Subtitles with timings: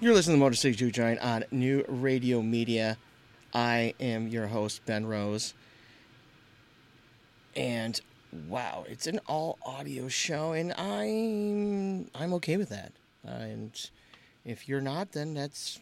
[0.00, 2.96] You're listening to Motor City Juke Joint on New Radio Media.
[3.52, 5.54] I am your host, Ben Rose.
[7.56, 8.00] And
[8.48, 12.92] wow, it's an all audio show, and I'm I'm okay with that.
[13.24, 13.72] And
[14.44, 15.80] if you're not, then that's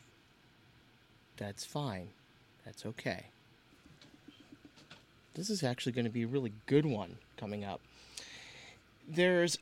[1.36, 2.08] that's fine.
[2.64, 3.26] That's okay.
[5.34, 7.82] This is actually going to be a really good one coming up.
[9.06, 9.58] There's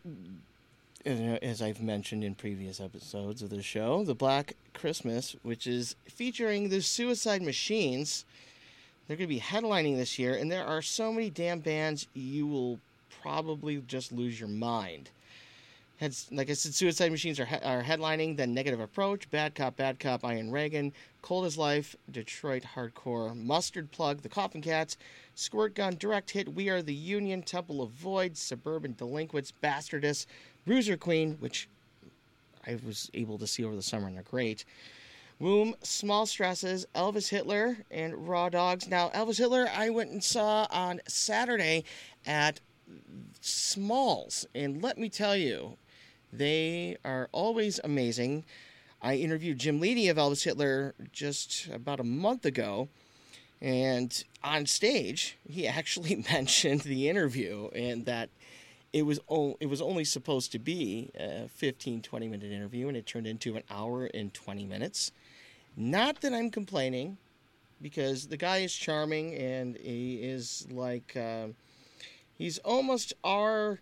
[1.07, 6.69] as I've mentioned in previous episodes of the show, the Black Christmas, which is featuring
[6.69, 8.25] the Suicide Machines.
[9.07, 12.47] They're going to be headlining this year, and there are so many damn bands you
[12.47, 12.81] will
[13.23, 15.11] probably just lose your mind.
[15.99, 20.01] Heads, like I said, Suicide Machines are, are headlining, then Negative Approach, Bad Cop, Bad
[20.01, 20.93] Cop, Iron Reagan,
[21.23, 24.97] Cold as Life, Detroit Hardcore, Mustard Plug, The Coffin Cats,
[25.35, 30.27] Squirt Gun, Direct Hit, We Are the Union, Temple of Void, Suburban Delinquents, Bastardus,
[30.67, 31.69] Bruiser Queen, which
[32.67, 34.65] I was able to see over the summer and they're great.
[35.39, 38.89] Womb, Small Stresses, Elvis Hitler, and Raw Dogs.
[38.89, 41.85] Now, Elvis Hitler, I went and saw on Saturday
[42.25, 42.61] at
[43.41, 45.77] Smalls, and let me tell you,
[46.33, 48.45] they are always amazing.
[49.03, 52.89] I interviewed Jim Leedy of Elvis Hitler just about a month ago,
[53.61, 58.31] and on stage, he actually mentioned the interview and that
[58.95, 59.19] it was
[59.59, 63.57] it was only supposed to be a 15 20 minute interview and it turned into
[63.57, 65.11] an hour and 20 minutes.
[65.77, 67.19] Not that i'm complaining
[67.83, 71.49] because the guy is charming and he is like uh,
[72.39, 73.81] he's almost our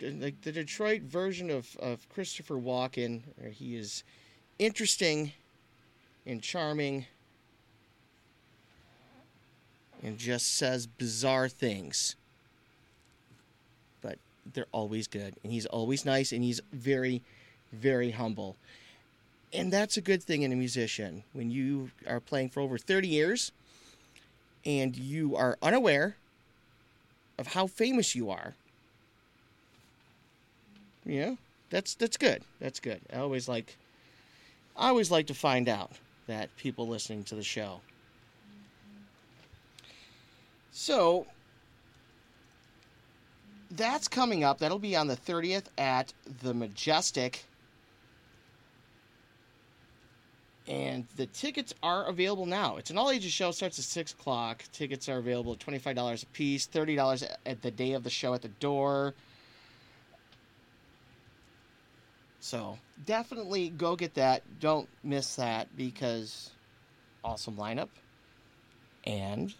[0.00, 4.04] like the detroit version of, of christopher walken he is
[4.58, 5.32] interesting
[6.26, 7.06] and charming
[10.02, 12.14] and just says bizarre things
[14.54, 15.34] they're always good.
[15.42, 17.22] And he's always nice and he's very,
[17.72, 18.56] very humble.
[19.52, 21.22] And that's a good thing in a musician.
[21.32, 23.52] When you are playing for over 30 years
[24.64, 26.16] and you are unaware
[27.38, 28.54] of how famous you are,
[31.06, 31.38] know,
[31.70, 32.42] that's that's good.
[32.60, 33.00] That's good.
[33.12, 33.76] I always like
[34.76, 35.92] I always like to find out
[36.26, 37.80] that people listening to the show.
[40.72, 41.26] So,
[43.70, 44.58] that's coming up.
[44.58, 46.12] That'll be on the 30th at
[46.42, 47.44] the Majestic.
[50.68, 52.76] And the tickets are available now.
[52.76, 54.64] It's an all ages show, starts at 6 o'clock.
[54.72, 58.42] Tickets are available at $25 a piece, $30 at the day of the show at
[58.42, 59.14] the door.
[62.40, 64.42] So definitely go get that.
[64.60, 66.50] Don't miss that because
[67.24, 67.88] awesome lineup.
[69.04, 69.54] And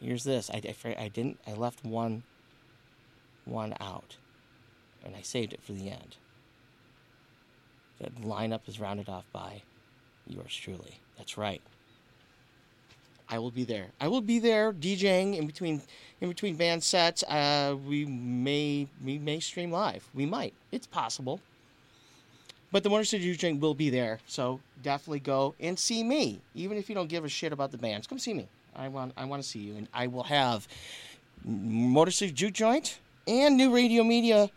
[0.00, 2.22] here's this I, I, I didn't, I left one
[3.48, 4.16] one out.
[5.04, 6.16] And I saved it for the end.
[8.00, 9.62] The lineup is rounded off by
[10.26, 11.00] yours truly.
[11.16, 11.60] That's right.
[13.30, 13.88] I will be there.
[14.00, 15.82] I will be there DJing in between
[16.20, 17.22] in between band sets.
[17.24, 20.08] Uh, we may we may stream live.
[20.14, 20.54] We might.
[20.72, 21.40] It's possible.
[22.70, 26.40] But the Motor City Juke will be there, so definitely go and see me.
[26.54, 28.46] Even if you don't give a shit about the bands, come see me.
[28.76, 30.68] I want I want to see you, and I will have
[31.44, 34.50] Motor City Juke Joint and new radio media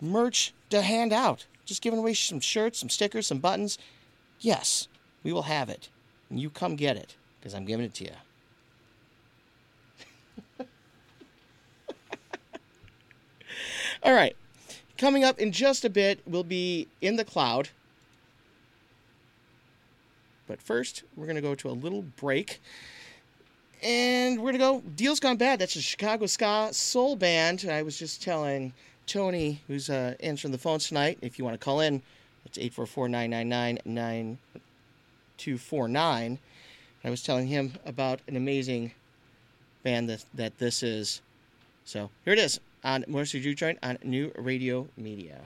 [0.00, 1.46] merch to hand out.
[1.64, 3.78] Just giving away some shirts, some stickers, some buttons.
[4.40, 4.88] Yes,
[5.22, 5.90] we will have it.
[6.30, 8.12] And you come get it because I'm giving it to you.
[14.02, 14.34] All right.
[14.96, 17.68] Coming up in just a bit, we'll be in the cloud.
[20.46, 22.60] But first, we're going to go to a little break.
[23.82, 25.60] And we're going to go Deal's Gone Bad.
[25.60, 27.66] That's a Chicago ska soul band.
[27.70, 28.72] I was just telling
[29.06, 32.02] Tony, who's uh, answering the phones tonight, if you want to call in,
[32.44, 36.38] it's 844 999 9249.
[37.04, 38.90] I was telling him about an amazing
[39.84, 41.22] band that, that this is.
[41.84, 45.42] So here it is on Motor City Juke Joint on New Radio Media.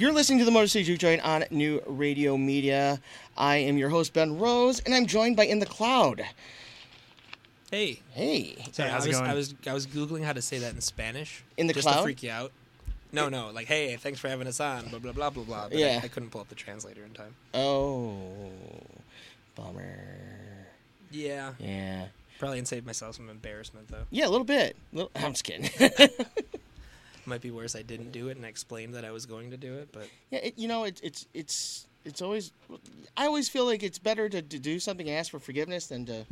[0.00, 3.00] You're listening to the Motor City Juke Joint on New Radio Media.
[3.36, 6.22] I am your host, Ben Rose, and I'm joined by In the Cloud.
[7.70, 8.00] Hey.
[8.12, 8.56] Hey.
[8.72, 9.24] Sorry, I was, it going?
[9.26, 11.44] I was I was googling how to say that in Spanish.
[11.56, 11.98] In the just cloud?
[11.98, 12.50] to freak you out.
[13.12, 14.88] No, no, like hey, thanks for having us on.
[14.88, 15.68] Blah blah blah blah blah.
[15.68, 16.00] But Yeah.
[16.02, 17.34] I, I couldn't pull up the translator in time.
[17.52, 18.40] Oh,
[19.54, 19.98] bummer.
[21.10, 22.06] Yeah, Yeah.
[22.38, 24.04] probably and saved myself some embarrassment though.
[24.10, 24.76] Yeah, a little bit.
[24.92, 25.68] Little, I'm just kidding.
[27.30, 27.76] Might be worse.
[27.76, 30.08] I didn't do it and I explained that I was going to do it, but
[30.30, 32.52] yeah, it, you know, it's it's it's it's always.
[33.16, 36.06] I always feel like it's better to, to do something and ask for forgiveness than
[36.06, 36.26] to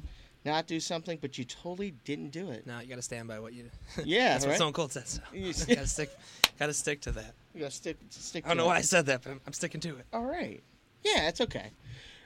[0.45, 2.67] not do something, but you totally didn't do it.
[2.67, 3.71] no, you got to stand by what you.
[4.05, 4.51] Yeah, That's right.
[4.51, 5.07] what Stone Cold said.
[5.07, 5.21] So.
[5.33, 6.11] You- gotta stick.
[6.59, 7.35] Gotta stick to that.
[7.55, 8.45] You gotta stick stick.
[8.45, 8.69] I don't to know it.
[8.69, 10.07] why I said that, but I'm- I'm sticking to it.
[10.13, 10.61] All right.
[11.05, 11.71] Yeah, it's okay.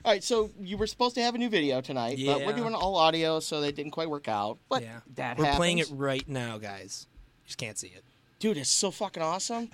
[0.04, 2.74] All right, so you were supposed to have a new video tonight, but we're doing
[2.74, 4.58] all audio, so that didn't quite work out.
[4.68, 7.06] But yeah, that we're playing it right now, guys.
[7.42, 8.02] You just can't see it.
[8.42, 9.70] Dude, it's so fucking awesome.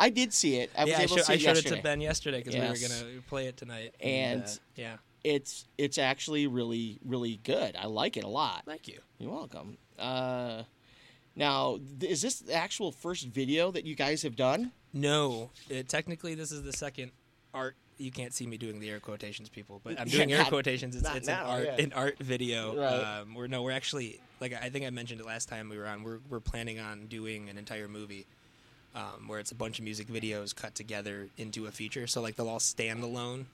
[0.00, 0.70] I did see it.
[0.74, 1.74] I was yeah, I, able show, to see I it showed yesterday.
[1.74, 2.80] it to Ben yesterday because Yes.
[2.80, 3.94] we were gonna play it tonight.
[4.00, 7.76] And- uh, yeah, It's it's actually really really good.
[7.76, 8.62] I like it a lot.
[8.64, 9.00] thank you.
[9.18, 9.76] You're welcome.
[9.98, 10.62] Uh,
[11.34, 14.72] now, th- is this the actual first video that you guys have done?
[14.94, 17.12] No, it, technically this is the second
[17.52, 17.76] art.
[17.98, 20.48] You can't see me doing the air quotations, people, but I'm Yeah, doing air not-
[20.48, 20.96] quotations.
[20.96, 21.84] It's, it's an art, yeah.
[21.84, 22.76] an art video.
[22.76, 23.20] Right.
[23.20, 25.86] Um, we're no, we're actually like I think I mentioned it last time we were
[25.86, 26.02] on.
[26.02, 28.26] We're we're planning on doing an entire movie.
[28.94, 32.06] Um, where it's a bunch of music videos cut together into a feature.
[32.06, 33.44] So like they'll all stand alone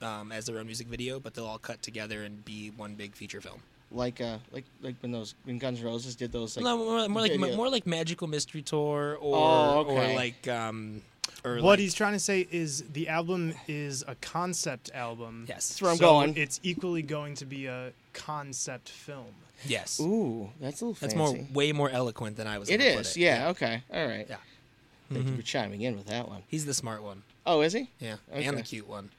[0.00, 3.16] um, as their own music video, but they'll all cut together and be one big
[3.16, 3.58] feature film.
[3.90, 7.08] Like uh, like like when those when Guns N' Roses did those like no, more,
[7.08, 10.12] more like video- more like Magical Mystery Tour or Oh, okay.
[10.12, 11.02] or like um
[11.44, 15.46] or What like, he's trying to say is the album is a concept album.
[15.48, 16.36] yes That's where I'm so going.
[16.36, 19.26] It's equally going to be a concept film.
[19.66, 21.38] Yes Ooh, that's a little that's fancy.
[21.38, 22.68] more way more eloquent than I was.
[22.70, 22.96] It is.
[22.96, 23.16] put it.
[23.16, 23.48] Yeah.
[23.48, 23.82] Okay.
[23.92, 24.26] All right.
[24.28, 24.36] Yeah.
[25.12, 25.36] Thank you Mhm.
[25.36, 26.42] for chiming in with that one.
[26.48, 27.22] He's the smart one.
[27.46, 27.90] Oh, is he?
[28.00, 28.44] Yeah, Okay.
[28.46, 29.10] and the cute one.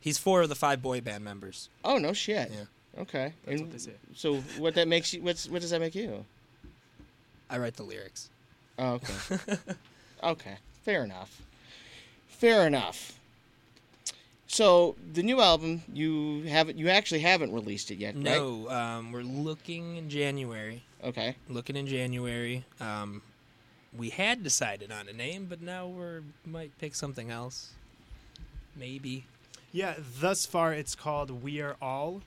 [0.00, 1.68] He's four of the five boy band members.
[1.84, 2.50] Oh no shit.
[2.50, 2.64] Yeah.
[3.02, 3.34] Okay.
[3.44, 3.92] That's and what they say.
[4.14, 5.22] so what that makes you?
[5.22, 6.24] What's what does that make you?
[7.50, 8.28] I write the lyrics.
[8.78, 9.56] Oh, okay.
[10.24, 10.56] okay.
[10.84, 11.42] Fair enough.
[12.28, 13.12] Fair enough.
[14.50, 18.24] So the new album you haven't you actually haven't released it yet, right?
[18.24, 20.82] No, um, we're looking in January.
[21.04, 21.36] Okay.
[21.48, 22.64] Looking in January.
[22.80, 23.22] Um,
[23.96, 27.70] we had decided on a name, but now we're might pick something else.
[28.74, 29.24] Maybe.
[29.70, 32.20] Yeah, thus far it's called We Are All.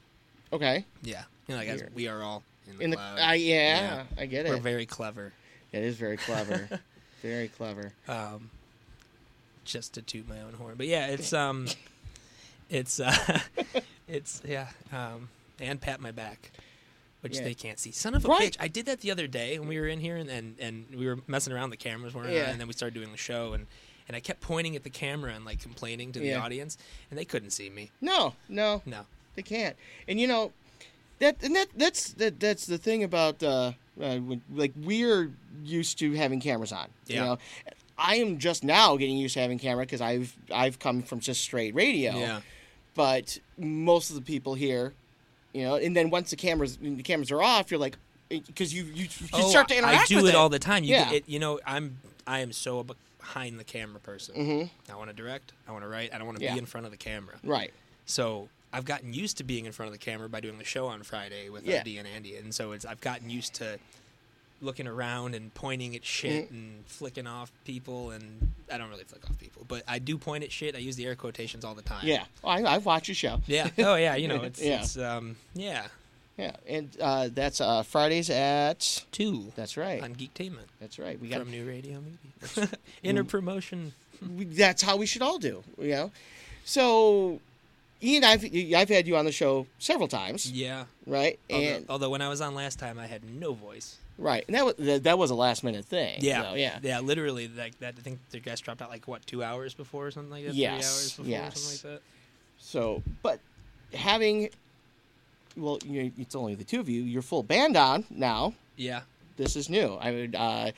[0.54, 0.86] Okay.
[1.02, 1.24] Yeah.
[1.48, 1.94] You know, like as Weird.
[1.94, 3.20] we are all in the In the cloud.
[3.20, 4.50] uh, yeah, I get it.
[4.50, 5.34] We're very clever.
[5.74, 6.70] It is very clever.
[7.22, 7.92] very clever.
[8.08, 8.50] um,
[9.66, 10.76] just to toot my own horn.
[10.78, 11.68] But yeah, it's um,
[12.74, 13.40] it's uh,
[14.08, 16.52] it's yeah, um, and pat my back,
[17.22, 17.44] which Yeah.
[17.44, 17.92] they can't see.
[17.92, 18.52] Son of a Right.
[18.54, 18.58] bitch!
[18.60, 21.06] I did that the other day when we were in here and and, and we
[21.06, 21.70] were messing around.
[21.70, 22.44] The cameras weren't Yeah.
[22.46, 23.68] on, and then we started doing the show and.
[24.06, 26.42] And I kept pointing at the camera and like complaining to the Yeah.
[26.44, 26.78] audience,
[27.10, 27.90] and they couldn't see me.
[28.02, 29.06] No, no, No,
[29.36, 29.78] they can't.
[30.10, 30.52] And you know,
[31.20, 35.32] that and that that's that that's the thing about uh, uh when, like we're
[35.64, 36.90] used to having cameras on.
[37.08, 37.24] You Yeah.
[37.24, 37.38] know,
[37.98, 41.40] I am just now getting used to having camera because I've I've come from just
[41.40, 42.12] straight radio.
[42.20, 42.42] yeah,
[42.96, 44.94] But most of the people here,
[45.54, 47.98] you know, and then once the cameras the cameras are off, you're like,
[48.30, 50.84] because you, you you oh, start to interact I do it, it all the time.
[50.84, 51.06] You Yeah.
[51.06, 52.84] get it, you know, I'm I am so
[53.20, 54.36] behind the camera person.
[54.36, 54.92] Mm-hmm.
[54.92, 55.54] I want to direct.
[55.68, 56.14] I want to write.
[56.14, 56.54] I don't want to Yeah.
[56.54, 57.36] be in front of the camera.
[57.44, 57.74] Right.
[58.06, 60.88] So I've gotten used to being in front of the camera by doing the show
[60.88, 61.76] on Friday with Yeah.
[61.78, 63.80] Eddie and Andy, and so it's I've gotten used to
[64.64, 66.56] looking around and pointing at shit Mm-hmm.
[66.56, 70.44] and flicking off people, and I don't really flick off people, but I do point
[70.44, 70.76] at shit.
[70.76, 72.06] I use the air quotations all the time.
[72.08, 72.24] Yeah.
[72.44, 73.42] Oh, I, I've watched your show.
[73.46, 73.70] Yeah.
[73.80, 74.16] Oh yeah.
[74.16, 74.80] You know, it's Yeah.
[74.82, 75.86] it's um yeah
[76.38, 76.56] Yeah.
[76.68, 79.04] And uh, that's uh, Fridays at.
[79.12, 80.02] two That's right.
[80.02, 81.20] on Geektainment That's right.
[81.20, 82.70] We got from New Radio Media.
[83.04, 83.94] Inner promotion.
[84.22, 85.64] that's how we should all do.
[85.78, 86.12] You know,
[86.66, 87.40] so
[88.02, 88.44] Ian, I've
[88.76, 90.86] I've had you on the show several times, Yeah.
[91.08, 91.40] right?
[91.50, 93.98] Although, And although when I was on last time, I had no voice.
[94.18, 96.20] Right, and that was that, was a last minute thing.
[96.22, 97.00] Yeah, so, yeah, yeah.
[97.00, 97.96] Literally, like that.
[97.98, 100.54] I think the guest dropped out like what two hours before or something like that.
[100.56, 101.56] Yes, Three hours before yes.
[101.56, 102.04] or something like that.
[102.60, 103.40] So, but
[103.94, 104.50] having
[105.58, 107.02] well, you it's only the two of you.
[107.04, 108.54] Your full band on now.
[108.76, 109.02] Yeah.
[109.38, 109.96] This is new.
[109.96, 110.72] I would, uh,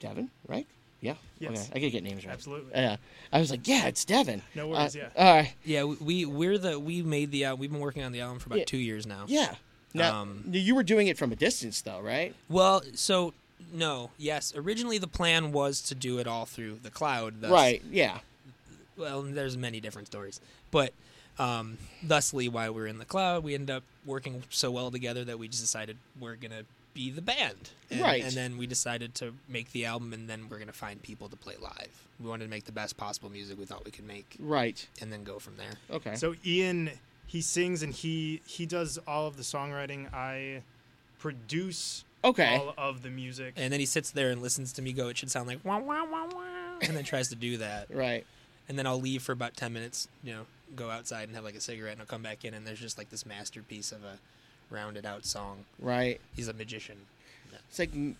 [0.00, 0.66] Devin, right?
[1.00, 1.14] Yeah.
[1.38, 1.50] Yes.
[1.50, 1.60] Okay.
[1.72, 2.32] I gotta get names right.
[2.32, 2.72] Absolutely.
[2.74, 2.96] Yeah.
[3.32, 4.42] I was like, yeah, it's Devin.
[4.54, 5.08] No Uh, worries, yeah.
[5.16, 5.54] All right.
[5.64, 8.38] Yeah, we- we we're the we made the uh, we've been working on the album
[8.38, 8.64] for about Yeah.
[8.64, 9.24] two years now.
[9.28, 9.54] Yeah.
[9.94, 12.34] Now, Um, you were doing it from a distance, though, right?
[12.48, 13.32] Well, so
[13.72, 14.52] no, yes.
[14.56, 17.40] Originally, the plan was to do it all through the cloud.
[17.40, 17.82] Thus, Right.
[17.90, 18.18] Yeah.
[18.96, 20.92] Well, there's many different stories, but
[21.38, 25.24] um, thusly, while we we're in the cloud, we end up working so well together
[25.24, 27.70] that we just decided we're gonna be the band.
[27.90, 28.22] And, Right.
[28.22, 31.34] And then we decided to make the album, and then we're gonna find people to
[31.36, 31.90] play live.
[32.20, 34.86] We wanted to make the best possible music we thought we could make, Right.
[35.00, 35.72] and then go from there.
[35.90, 36.14] Okay.
[36.14, 36.90] So Ian,
[37.26, 40.12] he sings and he he does all of the songwriting.
[40.12, 40.62] I
[41.18, 42.56] produce okay.
[42.56, 43.54] all of the music.
[43.56, 45.08] And then he sits there and listens to me go.
[45.08, 47.88] It should sound like wah wah wah wah, and then tries to do that.
[47.92, 48.24] Right.
[48.68, 50.08] And then I'll leave for about ten minutes.
[50.22, 52.66] You know, go outside and have like a cigarette, and I'll come back in, and
[52.66, 54.18] there's just like this masterpiece of a
[54.70, 55.64] rounded out song.
[55.78, 56.20] Right.
[56.34, 56.96] He's a magician.
[57.68, 58.16] It's like, m-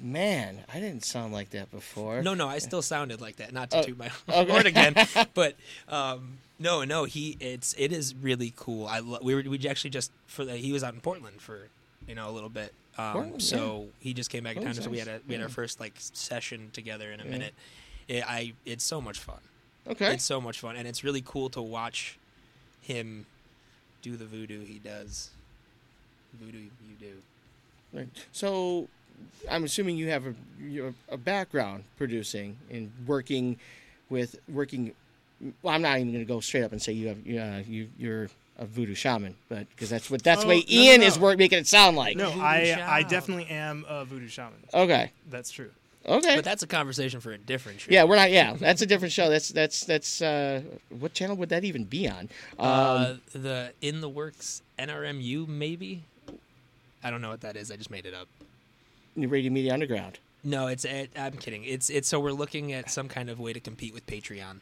[0.00, 2.22] man, I didn't sound like that before.
[2.22, 3.52] No, no, I still sounded like that.
[3.52, 4.50] Not to Oh, toot my okay.
[4.50, 4.94] horn again,
[5.34, 5.56] but
[5.88, 8.86] um, no, no, he it's it is really cool.
[8.86, 11.68] I lo- we were we actually just for the, he was out in Portland for
[12.06, 12.72] you know a little bit.
[12.98, 14.74] Um, Portland, so he just came back in Oh, town.
[14.74, 17.30] So we had a we had our first like session together in a Yeah.
[17.30, 17.54] minute.
[18.08, 19.38] It, I it's so much fun.
[19.88, 20.14] Okay.
[20.14, 22.18] It's so much fun, and it's really cool to watch
[22.82, 23.26] him
[24.02, 25.30] do the voodoo he does.
[26.40, 27.12] Voodoo you do.
[27.92, 28.08] Right.
[28.32, 28.88] So,
[29.50, 33.58] I'm assuming you have a you're a background producing and working
[34.08, 34.92] with working.
[35.62, 37.88] Well, I'm not even going to go straight up and say you have uh, you
[37.98, 41.06] you're a voodoo shaman, but because that's what that's Oh, way no, no, Ian no.
[41.06, 42.16] is work, making it sound like.
[42.16, 44.52] no, Voodoo I I definitely am a voodoo shaman.
[44.72, 45.10] Okay.
[45.30, 45.70] That's true.
[46.06, 46.34] Okay.
[46.36, 47.90] But that's a conversation for a different show.
[47.90, 48.30] yeah, we're not.
[48.32, 49.28] Yeah, that's a different show.
[49.30, 50.20] That's that's that's.
[50.22, 50.62] Uh,
[50.98, 52.28] what channel would that even be on?
[52.58, 56.02] Um, uh, the in the works NRMU maybe.
[57.04, 57.70] I don't know what that is.
[57.70, 58.28] I just made it up.
[59.16, 60.18] Radio Media Underground.
[60.44, 61.64] No, it's it, I'm kidding.
[61.64, 64.58] It's it's so we're looking at some kind of way to compete with Patreon.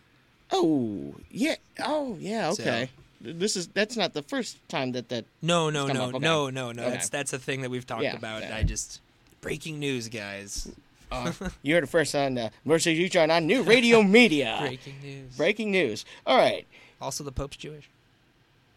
[0.52, 1.54] Oh yeah.
[1.82, 2.50] Oh yeah.
[2.52, 2.90] So- Okay.
[3.22, 5.26] This is that's not the first time that that.
[5.42, 6.18] No, no, no, okay.
[6.18, 6.82] no, no, no.
[6.82, 6.90] Okay.
[6.92, 8.40] That's that's a thing that we've talked Yeah, about.
[8.42, 8.56] yeah.
[8.56, 9.00] I just
[9.40, 10.70] breaking news, guys.
[11.12, 11.32] Uh,
[11.62, 14.58] you heard it first on uh, Mercy Utron on New Radio Media.
[14.60, 15.36] Breaking news.
[15.36, 16.04] Breaking news.
[16.24, 16.64] All right.
[17.00, 17.90] Also, the Pope's Jewish.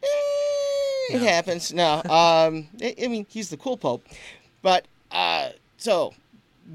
[0.02, 0.08] Eh,
[1.16, 1.72] It happens.
[1.72, 1.98] No.
[2.06, 2.68] Um.
[2.82, 4.04] I, I mean, he's the cool pope,
[4.64, 5.50] but uh.
[5.84, 6.14] So,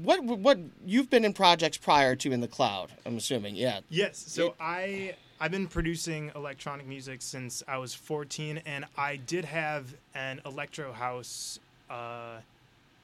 [0.03, 2.91] what what you've been in projects prior to in the cloud?
[3.07, 3.55] I'm assuming.
[3.55, 3.79] Yeah.
[3.89, 4.23] Yes.
[4.27, 9.45] So It- I I've been producing electronic music since I was 14, and I did
[9.45, 12.41] have an electro house uh,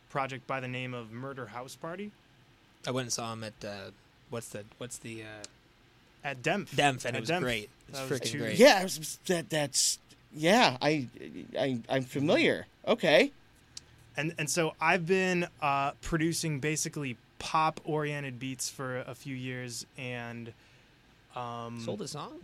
[0.09, 2.11] project by the name of Murder House Party
[2.85, 3.89] I went and saw him at uh,
[4.29, 5.43] what's the what's the uh,
[6.23, 6.67] at Demph.
[6.69, 7.41] Demph, and At it was Demph.
[7.41, 7.63] great.
[7.63, 8.59] It That was was freaking two- great.
[8.59, 8.83] Yeah.
[8.83, 9.97] was- That that's
[10.35, 10.77] yeah.
[10.83, 11.07] I
[11.59, 12.67] I I'm familiar.
[12.87, 13.31] Okay.
[14.17, 19.85] And and so I've been uh, producing basically pop oriented beats for a few years,
[19.97, 20.53] and
[21.35, 22.39] um, Sold a song.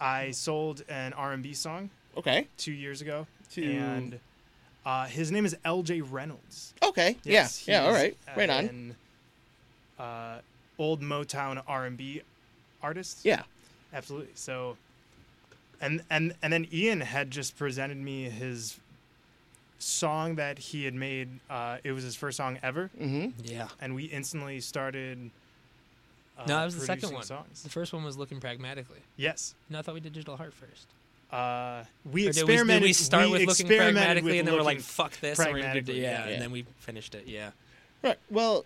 [0.00, 2.46] I sold an R and B song Okay.
[2.56, 4.18] two years ago, To- and
[4.86, 6.00] uh, his name is L.J.
[6.00, 6.72] Reynolds.
[6.82, 7.18] Okay.
[7.22, 7.82] Yes, yeah.
[7.82, 7.86] Yeah.
[7.88, 8.16] All right.
[8.34, 8.64] Right on.
[8.64, 8.96] an,
[9.98, 10.38] Uh,
[10.78, 12.22] old Motown R and B
[12.82, 13.18] artist.
[13.24, 13.42] Yeah.
[13.92, 14.30] absolutely.
[14.34, 14.78] So,
[15.82, 18.79] and and and then Ian had just presented me his
[19.82, 21.28] song that he had made.
[21.48, 23.30] Uh, it was his first song ever, Mm-hmm.
[23.44, 23.68] Yeah.
[23.80, 25.30] and we instantly started.
[26.38, 27.24] Uh, No, that was the second producing one.
[27.24, 27.62] Songs.
[27.62, 29.00] The first one was looking pragmatically.
[29.16, 29.54] Yes.
[29.68, 30.86] No, I thought we did Digital Heart first.
[31.32, 32.82] Uh, we Or did we, experimented.
[32.82, 35.52] did we start we with looking pragmatically, with and then we're like, "Fuck this," and
[35.52, 36.32] we're gonna do, pragmatically, yeah, yeah.
[36.32, 37.26] and then we finished it.
[37.28, 37.50] Yeah.
[38.02, 38.18] Right.
[38.30, 38.64] Well,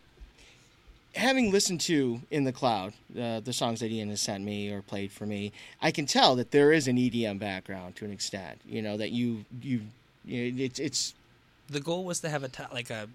[1.15, 4.81] having listened to in the cloud uh, the songs that Ian has sent me or
[4.83, 8.61] played for me, I can tell that there is an EDM background to an extent.
[8.67, 9.83] You know that you you,
[10.25, 11.15] you know, it's it's
[11.69, 13.09] The goal was to have a t- like a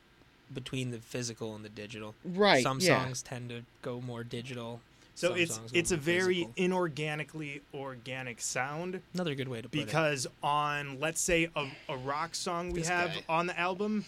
[0.54, 2.16] between the physical and the digital.
[2.26, 2.64] right.
[2.64, 3.04] Some yeah.
[3.04, 4.82] songs tend to go more digital.
[5.16, 6.54] So some it's songs it's a very physical.
[6.88, 9.86] inorganically organic sound another good way to put it.
[9.86, 13.22] because on let's say a, a rock song we This have guy.
[13.28, 14.06] on the album,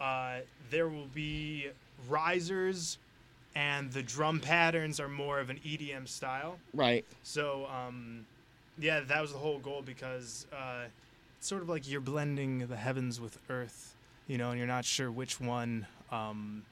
[0.00, 0.38] uh,
[0.70, 1.68] there will be
[2.08, 2.98] risers,
[3.54, 6.58] and the drum patterns are more of an EDM style.
[6.74, 7.04] Right.
[7.22, 8.26] So um,
[8.78, 11.05] yeah, that was the whole goal because uh, it's
[11.46, 13.94] sort of like you're blending the heavens with earth,
[14.26, 16.62] you know, and you're not sure which one um,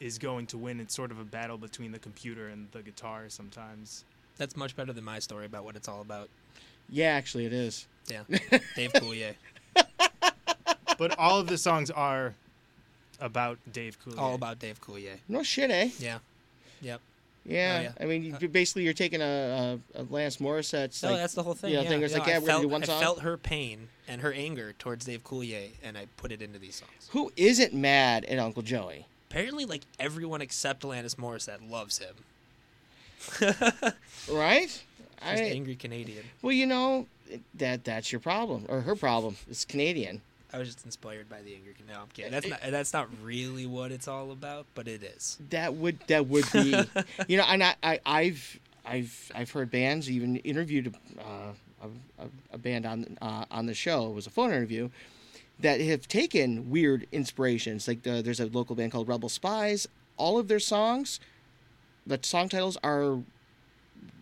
[0.00, 0.80] is going to win.
[0.80, 4.04] It's sort of a battle between the computer and the guitar sometimes.
[4.36, 6.28] That's much better than my story about what it's all about.
[6.88, 7.86] Yeah, actually, it is.
[8.06, 8.22] Yeah,
[8.76, 9.34] Dave Coulier,
[10.98, 12.34] But all of the songs are
[13.20, 14.18] about Dave Coulier.
[14.18, 15.18] all about Dave Coulier.
[15.28, 15.90] No shit, eh?
[15.98, 16.18] Yeah,
[16.80, 17.00] yep.
[17.48, 17.78] Yeah.
[17.78, 17.92] Oh, yeah.
[18.00, 21.42] I mean, you- basically, you're taking a, a, a Alanis Morissette's No, like, that's the
[21.42, 21.72] whole thing.
[21.72, 23.20] yeah, Yeah, thing is No, like, yeah, I we're gonna felt, do one I felt
[23.22, 27.08] her pain and her anger towards Dave Coulier, and I put it into these songs.
[27.10, 29.06] who isn't mad at Uncle Joey?
[29.30, 32.14] Apparently, like everyone except Alanis Morissette loves him.
[34.30, 34.68] Right?
[34.70, 34.82] She's
[35.22, 36.24] I, an angry Canadian.
[36.42, 37.06] well, you know
[37.54, 39.36] that that's your problem or her problem.
[39.50, 40.20] It's Canadian.
[40.52, 41.74] I was just inspired by the angry.
[41.86, 42.30] No, I'm kidding.
[42.32, 42.60] That's not.
[42.70, 45.38] That's not really what it's all about, but it is.
[45.50, 46.74] That would that would be,
[47.28, 52.28] you know, and I, I I've I've I've heard bands even interviewed uh, a, a,
[52.52, 54.08] a band on uh, on the show.
[54.08, 54.88] It was a phone interview
[55.60, 57.86] that have taken weird inspirations.
[57.86, 59.86] Like the, there's a local band called Rebel Spies.
[60.16, 61.20] All of their songs,
[62.06, 63.18] the song titles are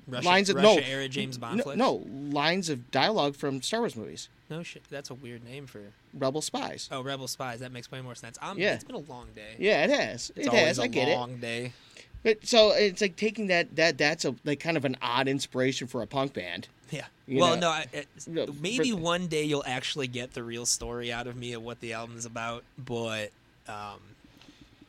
[0.06, 3.80] Russia, lines of Russia no era James Bond no, no lines of dialogue from Star
[3.80, 4.28] Wars movies.
[4.48, 4.82] No shit.
[4.90, 5.80] That's a weird name for.
[6.14, 6.88] Rebel Spies.
[6.92, 7.61] Oh, Rebel Spies.
[7.61, 8.38] That makes way more sense.
[8.40, 8.74] Um, Yeah.
[8.74, 9.56] It's been a long day.
[9.59, 10.30] Yeah, it has.
[10.37, 10.78] It's it has.
[10.78, 11.16] a I get it.
[11.16, 11.72] long day.
[12.22, 15.87] But so it's like taking that that that's a like kind of an odd inspiration
[15.87, 16.68] for a punk band.
[16.90, 17.04] Yeah.
[17.26, 17.68] You well, know, no.
[17.70, 21.37] I, it, no, for- maybe one day you'll actually get the real story out of
[21.37, 22.62] me of what the album is about.
[22.78, 23.30] But
[23.68, 24.00] um,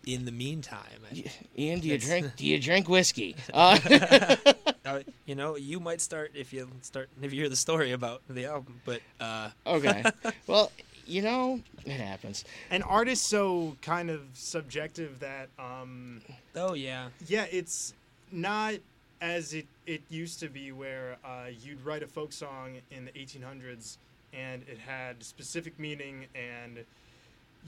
[0.08, 1.26] in the meantime, I,
[1.58, 2.38] Ian, do you drink?
[2.38, 3.36] Do you drink whiskey?
[3.54, 3.78] Uh,
[4.86, 8.22] uh, you know, you might start if you start if you hear the story about
[8.30, 8.80] the album.
[8.86, 10.04] But uh, okay.
[10.48, 10.72] Well,
[11.06, 12.46] you know, it happens.
[12.70, 16.22] And art is so kind of subjective that, um,
[16.56, 17.94] oh yeah, yeah, it's
[18.32, 18.76] not
[19.22, 23.12] as it, it used to be where uh, you'd write a folk song in the
[23.12, 23.98] 1800s
[24.34, 26.86] and it had specific meaning and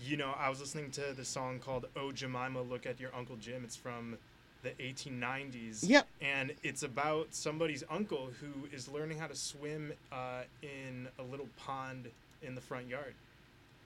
[0.02, 3.36] you know i was listening to the song called oh jemima look at your uncle
[3.38, 4.18] jim it's from
[4.64, 6.08] the 1890s Yep.
[6.22, 11.48] and it's about somebody's uncle who is learning how to swim uh, in a little
[11.58, 12.10] pond
[12.42, 13.14] in the front yard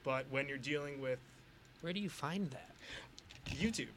[0.04, 1.20] but when you're dealing with
[1.82, 2.72] where do you find that?
[3.56, 3.88] youtube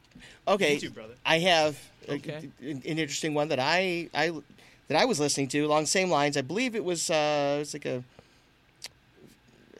[0.47, 0.77] Okay.
[0.77, 2.49] youtube brother I have Okay.
[2.61, 4.31] an, an interesting one that I I
[4.87, 6.37] that I was listening to along the same lines.
[6.37, 8.01] I believe it was uh, it's like a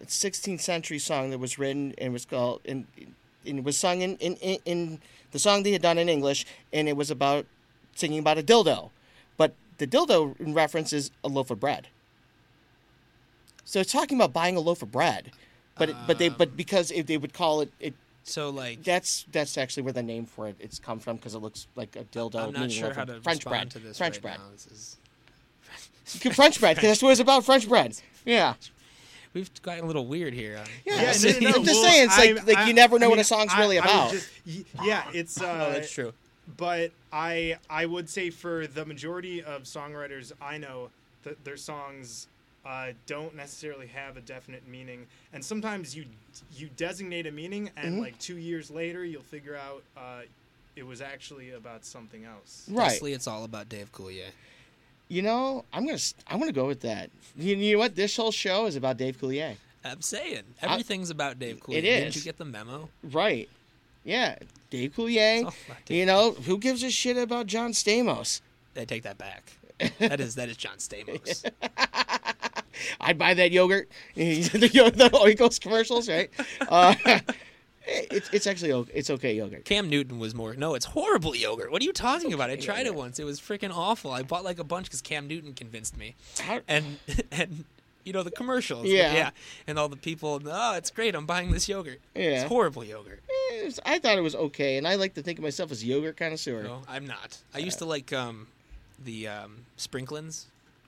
[0.08, 2.86] 16th century song that was written and was called and,
[3.46, 5.00] and it was sung in, in in in
[5.32, 7.46] the song they had done in English and it was about
[7.96, 8.92] singing about a dildo,
[9.38, 11.88] but the dildo in reference is a loaf of bread.
[13.66, 15.32] So it's talking about buying a loaf of bread,
[15.78, 16.56] but it, but they but um.
[16.56, 17.94] because if they would call it it
[18.24, 21.40] So like, that's that's actually where the name for it it's come from because it
[21.40, 22.48] looks like a dildo.
[22.48, 23.72] I'm not sure how to French bread.
[23.72, 24.38] to this French right bread.
[24.40, 24.52] now.
[24.52, 24.98] This is
[26.36, 26.78] French bread.
[26.78, 27.44] that's what it's about.
[27.46, 28.00] French bread.
[28.26, 28.56] Yeah.
[29.34, 30.62] We've gotten a little weird here.
[30.86, 31.24] Yeah, Yeah, Yes.
[31.24, 31.48] no, no, no.
[31.58, 33.24] I'm just Well, saying, it's like- I- like I- you never know I what a
[33.24, 34.12] song's I- really I was about.
[34.12, 34.30] just-
[34.86, 35.42] yeah, it's.
[35.42, 36.14] Uh, oh, that's true.
[36.58, 40.90] But I I would say for the majority of songwriters I know
[41.24, 42.28] that their songs
[42.66, 46.06] uh, don't necessarily have a definite meaning, and sometimes you
[46.56, 48.02] you designate a meaning, and Mhm.
[48.02, 50.22] like two years later you'll figure out uh,
[50.76, 52.66] it was actually about something else.
[52.70, 52.92] Right.
[52.92, 54.30] Mostly, it's all about Dave Coulier.
[55.10, 57.10] You know, I'm gonna I'm gonna go with that.
[57.36, 57.96] You, you know what?
[57.96, 59.56] This whole show is about Dave Coulier.
[59.86, 61.78] I'm saying everything's about Dave Coulier.
[61.78, 62.90] It Didn't you get the memo?
[63.04, 63.50] Right.
[64.04, 64.36] Yeah.
[64.70, 65.52] Dave Coulier.
[65.88, 68.42] You know, who gives a shit about John Stamos?
[68.76, 69.54] I take that back.
[70.00, 71.50] that is that is John Stamos.
[73.02, 73.90] I'd buy that yogurt.
[74.16, 76.30] the, the Oikos commercials, right?
[76.70, 76.96] Uh,
[77.88, 79.66] it's it's actually o- it's okay yogurt.
[79.66, 80.54] Cam Newton was more.
[80.56, 81.72] No, it's horrible yogurt.
[81.72, 82.50] What are you talking about?
[82.50, 83.20] I tried it once.
[83.20, 84.12] It was freaking awful.
[84.12, 86.16] I bought like a bunch because Cam Newton convinced me.
[86.40, 87.00] How- And
[87.32, 87.66] and
[88.04, 88.86] you know the commercials.
[88.88, 89.14] Yeah.
[89.14, 89.30] yeah.
[89.68, 90.42] And all the people.
[90.46, 91.14] Oh, it's great.
[91.16, 92.00] I'm buying this yogurt.
[92.16, 92.24] Yeah.
[92.42, 93.22] It's horrible yogurt.
[93.30, 95.84] It was- I thought it was okay, and I like to think of myself as
[95.84, 96.64] a yogurt connoisseur.
[96.64, 97.38] No, I'm not.
[97.54, 98.48] I used to like um,
[99.04, 100.46] the um, sprinklins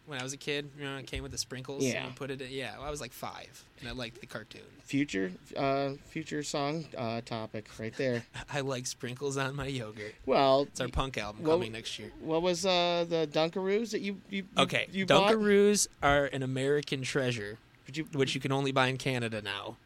[0.10, 0.70] when I was a kid.
[0.78, 1.84] You know, it came with the sprinkles.
[1.84, 2.06] Yeah.
[2.06, 2.42] And put it.
[2.42, 2.74] In, yeah.
[2.82, 4.62] I was like five, and I liked the cartoon.
[4.84, 8.24] Future, uh, future song uh, topic right there.
[8.54, 10.16] I like sprinkles on my yogurt.
[10.26, 12.12] Well, It's our punk album Well- coming next year.
[12.20, 15.32] what was uh, the Dunkaroos that you you Okay, you bought?
[15.32, 17.60] Dunkaroos are an American treasure,
[17.94, 19.78] you, which you can only buy in Canada now.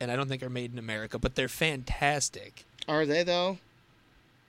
[0.00, 2.64] And I don't think are made in America, but they're fantastic.
[2.88, 3.58] are they though?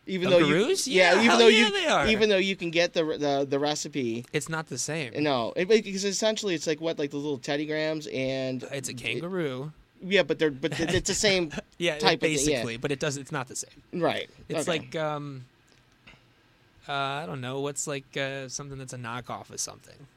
[0.08, 0.88] Even though you, Dunkaroos?
[0.88, 2.08] Yeah, even hell though yeah, you, they are.
[2.08, 4.26] even though you can get the the, the recipe.
[4.34, 5.12] It's not the same.
[5.24, 8.94] No, it, because essentially it's like what, like the little Teddy Grahams, and It's a
[8.94, 9.72] kangaroo.
[10.02, 12.36] yeah, but they're but it's the same, Yeah, type of thing, yeah.
[12.36, 13.18] basically, but it does.
[13.18, 13.72] It's not the same.
[13.94, 14.30] right?
[14.48, 14.80] It's okay.
[14.80, 15.46] like um,
[16.88, 17.62] uh, I don't know.
[17.62, 20.08] What's like uh, something that's a knockoff of something?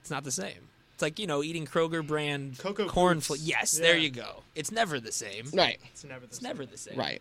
[0.00, 0.68] It's not the same.
[0.94, 3.20] It's like you know eating Kroger brand Cocoa corn.
[3.20, 4.44] Fl- yes, there you go.
[4.54, 5.46] It's never the same.
[5.52, 6.48] right, It's never the It's same.
[6.48, 6.96] never the same.
[6.96, 7.20] right.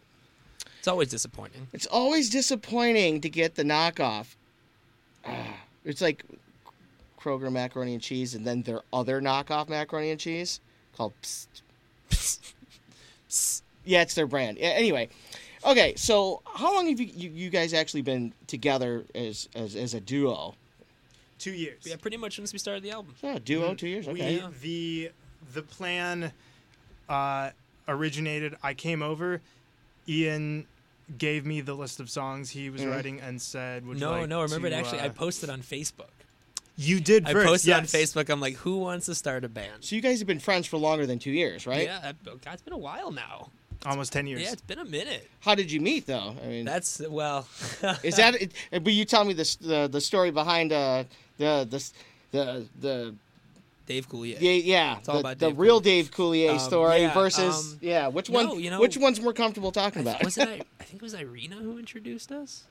[0.86, 1.68] It's always disappointing.
[1.74, 4.36] It's always disappointing to get the knockoff.
[5.26, 6.24] Ah, it's like
[7.20, 10.60] Kroger macaroni and cheese, and then their other knockoff macaroni and cheese
[10.96, 11.14] called.
[12.12, 13.64] Psst.
[13.84, 14.60] Yeah, it's their brand.
[14.60, 15.10] Yeah, anyway,
[15.66, 15.96] okay.
[15.96, 20.00] So, how long have you, you, you guys actually been together as as, as a
[20.00, 20.54] duo?
[21.40, 21.82] Two years.
[21.84, 23.16] Yeah, pretty much since we started the album.
[23.24, 24.08] Yeah, duo, two years.
[24.08, 24.38] Okay.
[24.38, 25.12] We, the
[25.52, 26.32] the plan
[27.10, 27.50] uh,
[27.88, 28.56] originated.
[28.62, 29.42] I came over.
[30.08, 30.68] Ian
[31.18, 32.92] gave me the list of songs he was Mhm.
[32.92, 34.42] writing and said, Would you No, like no.
[34.42, 36.10] Remember, it actually, uh, I posted on Facebook.
[36.78, 37.80] You did I posted yes.
[37.80, 38.30] on Facebook.
[38.30, 39.86] I'm like, who wants to start a band?
[39.86, 41.86] So you guys have been friends for longer than two years, right?
[41.86, 43.50] Yeah, oh, God, it's been a while now.
[43.86, 44.42] Almost 10 years.
[44.42, 45.30] Yeah, it's been a minute.
[45.42, 46.36] How did you meet, though?
[46.44, 47.48] I mean, That's well.
[48.04, 48.34] is that?
[48.42, 51.04] It, but you tell me this the the story behind uh,
[51.38, 51.92] the the
[52.32, 53.16] the the
[53.86, 54.38] Dave Coulier.
[54.40, 54.98] Yeah, yeah.
[55.08, 55.84] all the, about the Dave real Coulier.
[55.84, 58.08] Dave Coulier Um, story yeah, versus um, yeah.
[58.08, 58.60] Which no, one?
[58.60, 60.24] you know- which one's more comfortable talking I about?
[60.24, 60.48] was it?
[60.48, 62.64] I, I think it was Irina who introduced us.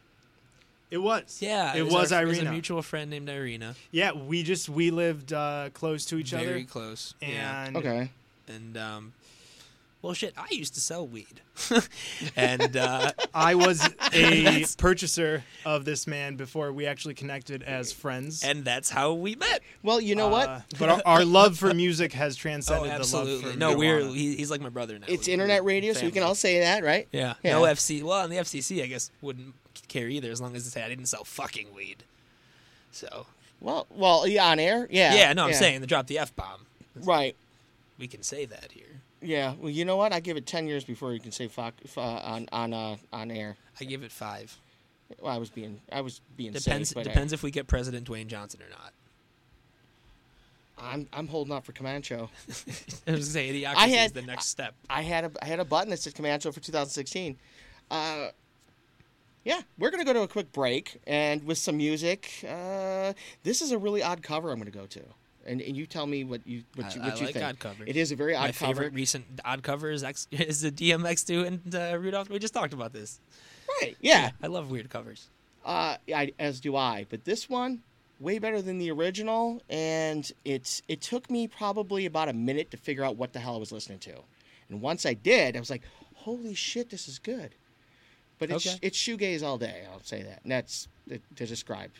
[0.90, 1.38] It was.
[1.40, 2.50] Yeah, it, was, our, It was Irina.
[2.50, 3.74] a mutual friend named Irina.
[3.90, 7.14] yeah, we just we lived uh, close to each Very other, Very close.
[7.20, 7.64] yeah.
[7.66, 8.10] and okay.
[8.46, 9.12] And um,
[10.04, 11.40] well, shit, I used to sell weed,
[12.36, 18.44] and uh, I was a purchaser of this man before we actually connected as friends.
[18.44, 19.62] and that's how we met.
[19.82, 20.64] Well, you know Uh, what?
[20.78, 23.52] But our, our love for music has Oh, transcended the love absolutely.
[23.52, 25.06] for No, we're he, he's like my brother now.
[25.08, 27.08] It's We- internet we're radio, so we can all say that, right?
[27.10, 27.34] Yeah.
[27.42, 27.52] Yeah.
[27.52, 28.02] No FC.
[28.02, 29.54] Well, on the FCC, I guess wouldn't
[29.88, 32.04] care either as long as they say I didn't sell fucking weed.
[32.92, 33.26] So
[33.60, 35.14] Well, well, yeah, on air, yeah.
[35.14, 36.66] yeah, no, I'm saying to drop the f bomb.
[36.94, 37.34] right.
[37.98, 38.93] We can say that here.
[39.24, 39.54] Yeah.
[39.58, 40.12] Well, you know what?
[40.12, 43.30] I give it ten years before you can say fuck uh, on on uh, on
[43.30, 43.56] air.
[43.80, 44.56] I give it five.
[45.20, 46.90] Well, I was being I was being Depends.
[46.90, 48.92] safe, but I- depends if we get President Dwayne Johnson or not.
[50.76, 52.28] I'm I'm holding out for Camacho.
[53.06, 54.74] I was say idiocracy I had- is the next step.
[54.90, 57.36] I had a I had a button that said Camacho for 2016.
[57.90, 58.28] Uh,
[59.44, 62.30] yeah, we're gonna go to a quick break and with some music.
[62.48, 64.50] Uh, this is a really odd cover.
[64.50, 65.00] I'm gonna go to,
[65.46, 67.44] and, and you tell me what you what you, what I you like think.
[67.46, 67.88] odd covers.
[67.88, 68.74] It is a very odd My cover.
[68.74, 72.28] favorite recent odd cover is, X, is the DMX2 and uh, Rudolph.
[72.30, 73.20] We just talked about this.
[73.80, 73.96] Right?
[74.00, 74.30] Yeah.
[74.42, 75.28] I love weird covers.
[75.64, 77.06] Uh, I, as do I.
[77.08, 77.82] But this one,
[78.20, 82.76] way better than the original, and it's it took me probably about a minute to
[82.76, 84.12] figure out what the hell I was listening to,
[84.68, 85.82] and once I did, I was like,
[86.14, 87.54] "Holy shit, this is good."
[88.38, 88.78] But it's Okay.
[88.82, 89.84] it's shoegaze all day.
[89.90, 90.40] I'll say that.
[90.42, 91.90] And that's to describe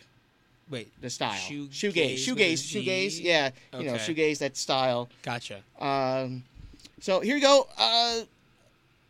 [0.69, 1.31] Wait, the style.
[1.33, 3.19] Shoegaze shoegaze, shoegaze, shoegaze.
[3.21, 4.39] Yeah, you know, shoegaze.
[4.39, 5.09] That style.
[5.21, 5.61] gotcha.
[5.79, 6.43] Um,
[6.99, 7.67] so here you go.
[7.77, 8.21] Uh,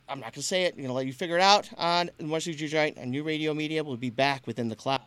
[0.10, 0.76] I'm not gonna say it.
[0.76, 3.84] I'm gonna let you figure it out on Once You Joint and New Radio Media.
[3.84, 5.02] We'll be back within the cloud.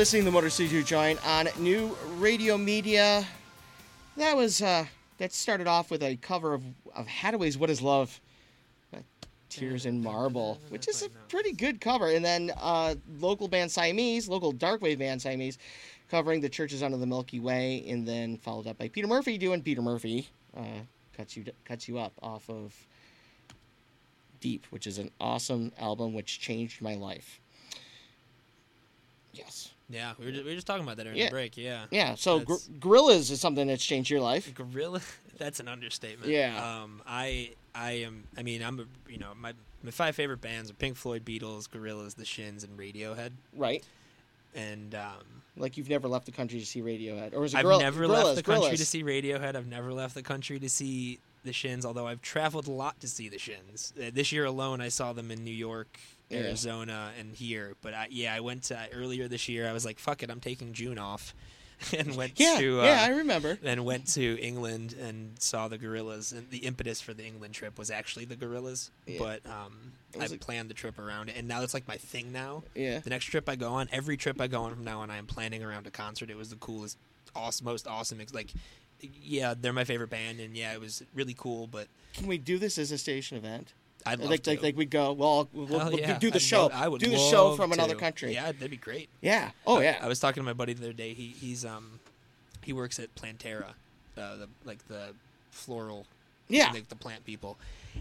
[0.00, 3.22] listening to Motor City Giant on New Radio Media.
[4.16, 4.86] That was uh,
[5.18, 8.18] that started off with a cover of of Haddaway's "What Is Love."
[9.50, 12.08] Tears in Marble, which is a pretty good cover.
[12.08, 15.58] And then uh, local band Siamese, local darkwave band Siamese,
[16.08, 19.60] covering The Church's Under the Milky Way, and then followed up by Peter Murphy doing
[19.60, 20.62] Peter Murphy, uh,
[21.14, 22.74] cuts you cuts you up off of
[24.40, 27.39] Deep, which is an awesome album which changed my life.
[29.90, 31.26] Yeah, we were just, we were just talking about that during Yeah.
[31.26, 31.56] the break.
[31.56, 31.86] Yeah.
[31.90, 32.14] Yeah.
[32.14, 34.52] So gr- Gorillaz is something that's changed your life.
[34.54, 35.00] Gorilla.
[35.38, 36.30] That's an understatement.
[36.30, 36.62] Yeah.
[36.82, 38.24] Um, I I am.
[38.36, 41.66] I mean, I'm a you know my my five favorite bands are Pink Floyd, Beatles,
[41.66, 43.30] Gorillaz, The Shins, and Radiohead.
[43.56, 43.82] Right.
[44.54, 47.64] And um, Like you've never left the country to see Radiohead, or is it I've
[47.64, 48.76] gorilla- never Gorillaz, left the country Gorillaz.
[48.76, 49.56] to see Radiohead.
[49.56, 51.86] I've never left the country to see The Shins.
[51.86, 53.94] Although I've traveled a lot to see The Shins.
[53.98, 55.98] Uh, this year alone, I saw them in New York.
[56.30, 56.38] Yeah.
[56.40, 59.68] Arizona and here, but I, yeah, I went to, earlier this year.
[59.68, 61.34] I was like, "Fuck it, I'm taking June off,"
[61.96, 62.56] and went Yeah.
[62.60, 63.58] to uh, yeah, I remember.
[63.60, 66.32] then went to England and saw the Gorillaz.
[66.32, 68.90] And the impetus for the England trip was actually the Gorillaz.
[69.06, 69.18] Yeah.
[69.18, 72.30] But um, I a- planned the trip around it, and now it's like my thing
[72.32, 72.62] now.
[72.74, 73.00] Yeah.
[73.00, 75.16] The next trip I go on, every trip I go on from now on, I
[75.16, 76.30] am planning around a concert.
[76.30, 76.96] It was the coolest,
[77.34, 78.20] awesome, most awesome.
[78.32, 78.52] Like,
[79.00, 81.66] yeah, they're my favorite band, and yeah, it was really cool.
[81.66, 83.72] But Can we do this as a station event?
[84.06, 84.50] I'd love like, to.
[84.50, 85.12] like, like we go.
[85.12, 86.62] Well, we'll, we'll yeah, do the I'd show.
[86.62, 88.32] love- I would do the show from another country.
[88.34, 89.08] Yeah, that'd be great.
[89.20, 89.50] Yeah.
[89.66, 89.98] Oh yeah.
[90.00, 91.12] I was talking to my buddy the other day.
[91.14, 92.00] He he's um
[92.62, 93.70] he works at Planterra,
[94.18, 95.14] uh, the like the
[95.50, 96.06] floral
[96.48, 96.70] Yeah.
[96.72, 97.58] like the plant people,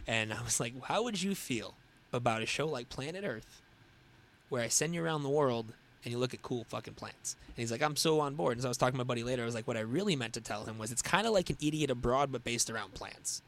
[0.07, 1.73] and I was like, how would you feel
[2.13, 3.61] about a show like Planet Earth,
[4.49, 5.73] where I send you around the world
[6.03, 7.35] and you look at cool fucking plants?
[7.47, 8.53] And he's like, I'm so on board.
[8.53, 9.41] And so I was talking to my buddy later.
[9.41, 11.49] I was like, what I really meant to tell him was it's kind of like
[11.49, 13.41] an Idiot Abroad but based around plants.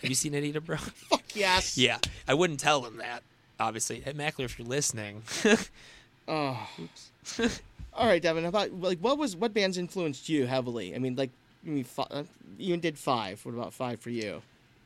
[0.00, 0.80] Have you seen Idiot Abroad?
[1.10, 1.76] Fuck yes.
[1.78, 3.22] yeah, I wouldn't tell him that.
[3.58, 5.22] Obviously, hey Mackler, if you're listening,
[6.28, 6.68] Oh.
[6.80, 7.60] Oops.
[7.94, 8.42] All right, Devin.
[8.42, 10.94] How about like what was what bands influenced you heavily?
[10.94, 11.30] I mean, like
[11.64, 12.24] I mean, fi- uh,
[12.58, 13.44] you did five.
[13.44, 14.42] What about five for you?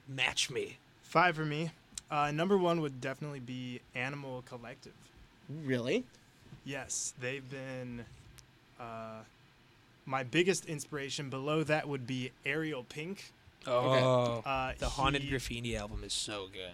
[0.08, 0.76] match me.
[1.02, 1.70] Five for me.
[2.10, 4.92] Uh, number one would definitely be Animal Collective.
[5.64, 6.04] Really?
[6.64, 8.04] Yes, they've been
[8.80, 9.20] uh,
[10.04, 11.30] my biggest inspiration.
[11.30, 13.30] Below that would be Ariel Pink.
[13.66, 16.72] Oh, Uh, the Haunted he- Graffiti album is so good.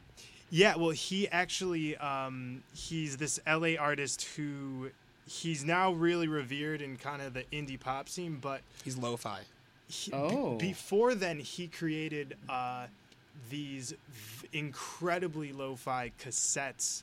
[0.51, 4.91] Yeah, well, he actually um, he's this LA artist who
[5.27, 9.41] he's now really revered in kind of the indie pop scene, but He's lo-fi.
[9.89, 10.57] he, be- Oh.
[10.57, 12.87] before then he created uh,
[13.51, 17.03] these v- incredibly lo-fi cassettes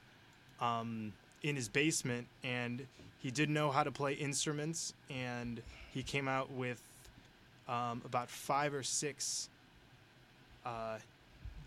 [0.62, 1.12] um,
[1.42, 2.88] in his basement, and
[3.22, 5.62] he didn't know how to play instruments, and
[5.94, 6.82] he came out with
[7.68, 9.50] um, about five or six
[10.66, 10.98] uh,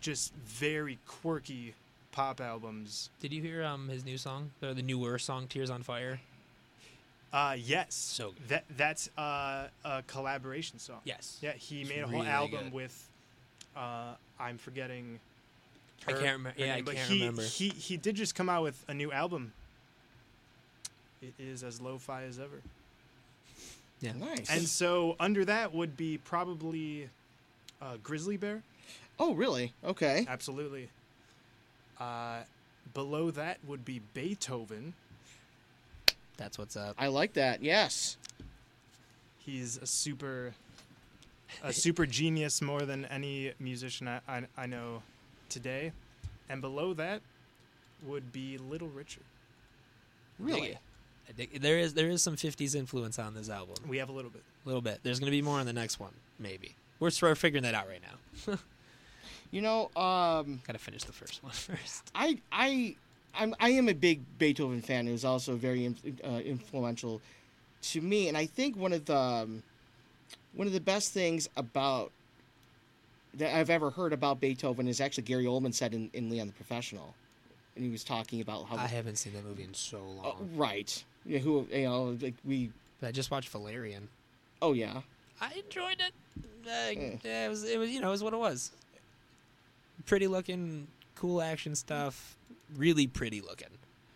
[0.01, 1.73] just very quirky
[2.11, 3.09] pop albums.
[3.19, 6.19] Did you hear um his new song, or the newer song, "Tears on Fire"?
[7.33, 8.47] Uh, yes, So good.
[8.49, 11.01] that that's uh, a collaboration song.
[11.03, 11.37] Yes.
[11.41, 12.73] Yeah, he It's made a whole really album good.
[12.73, 13.09] with.
[13.75, 15.19] Uh, I'm forgetting.
[16.07, 16.53] I can't remember.
[16.57, 17.41] yeah, I name, but can't he, remember.
[17.41, 19.51] He he did just come out with a new album.
[21.21, 22.61] It is as lo-fi as ever.
[23.99, 24.13] Yeah.
[24.13, 24.49] Nice.
[24.49, 27.09] And so under that would be probably
[27.81, 28.61] uh, Grizzly Bear.
[29.19, 29.73] Oh, really?
[29.83, 30.25] Okay.
[30.27, 30.89] Absolutely.
[31.99, 32.39] Uh,
[32.93, 34.93] below that would be Beethoven.
[36.37, 36.95] That's what's up.
[36.97, 37.63] I like that.
[37.63, 38.17] Yes.
[39.39, 40.53] He's a super,
[41.63, 45.01] a super genius more than any musician I, I, I know
[45.49, 45.91] today.
[46.49, 47.21] And below that
[48.05, 49.23] would be Little Richard.
[50.39, 50.77] Really?
[51.39, 54.29] I There is there is some '50s influence on this album, We have a little
[54.31, 54.43] bit.
[54.65, 54.99] a little bit.
[55.03, 56.75] There's gonna be more on the next one, maybe.
[56.99, 58.57] We're sort of figuring that out right now.
[59.51, 62.11] You know, um, Gotta finish the first one first.
[62.13, 62.95] I I
[63.35, 65.07] I'm, I am a big Beethoven fan.
[65.07, 65.93] It was also very
[66.23, 67.21] uh, influential
[67.83, 69.63] to me, and I think one of the um,
[70.53, 72.11] one of the best things about
[73.35, 76.53] that I've ever heard about Beethoven is actually Gary Oldman said in, in Leon the
[76.53, 77.13] Professional,
[77.75, 80.49] and he was talking about how I haven't seen that movie in so uh, long.
[80.55, 84.09] right, yeah, who you know like we But I just watched Valerian.
[84.61, 85.01] oh yeah
[85.39, 86.13] I enjoyed it.
[86.65, 87.15] Uh, Yeah.
[87.23, 88.71] yeah, it was it was you know it was what it was.
[90.07, 92.35] Pretty looking, cool action stuff.
[92.75, 93.69] Really pretty looking.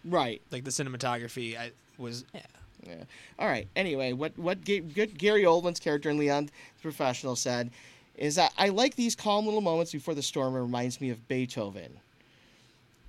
[0.04, 2.42] right Like the cinematography, I was yeah.
[2.86, 3.04] Yeah.
[3.38, 3.68] All right.
[3.76, 7.70] Anyway, what what good Gary Oldman's character in Leon the Professional said
[8.16, 10.56] is that I like these calm little moments before the storm.
[10.56, 12.00] It reminds me of Beethoven,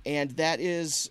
[0.05, 1.09] and that is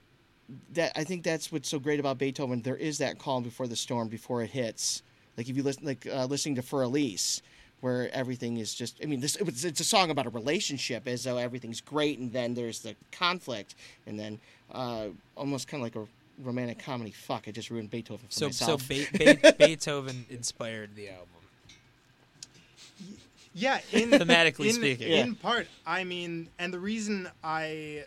[0.75, 2.63] that I think that's what's so great about Beethoven.
[2.63, 5.03] There is that calm before the storm, before it hits.
[5.37, 7.43] Like if you listen, like uh, listening to For Elise,
[7.83, 8.97] where everything is just.
[9.03, 12.19] I mean, this it was, it's a song about a relationship, as though everything's great,
[12.19, 13.75] and then there's the conflict,
[14.07, 14.39] and then
[14.73, 16.09] uh, almost kind of like a
[16.43, 17.11] romantic comedy.
[17.11, 18.79] Fuck, I just ruined Beethoven for So so.
[18.89, 21.27] Be- Be- Beethoven inspired the album.
[23.55, 25.13] Yeah, in Thematically in, speaking.
[25.13, 28.05] in part, I mean, and the reason I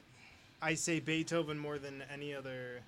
[0.61, 2.79] I say Beethoven more than any other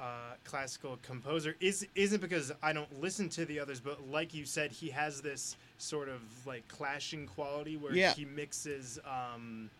[0.00, 4.46] uh, classical composer is isn't because I don't listen to the others, but like you
[4.46, 8.14] said, he has this sort of like clashing quality where Yeah.
[8.14, 8.98] he mixes.
[9.04, 9.70] Um,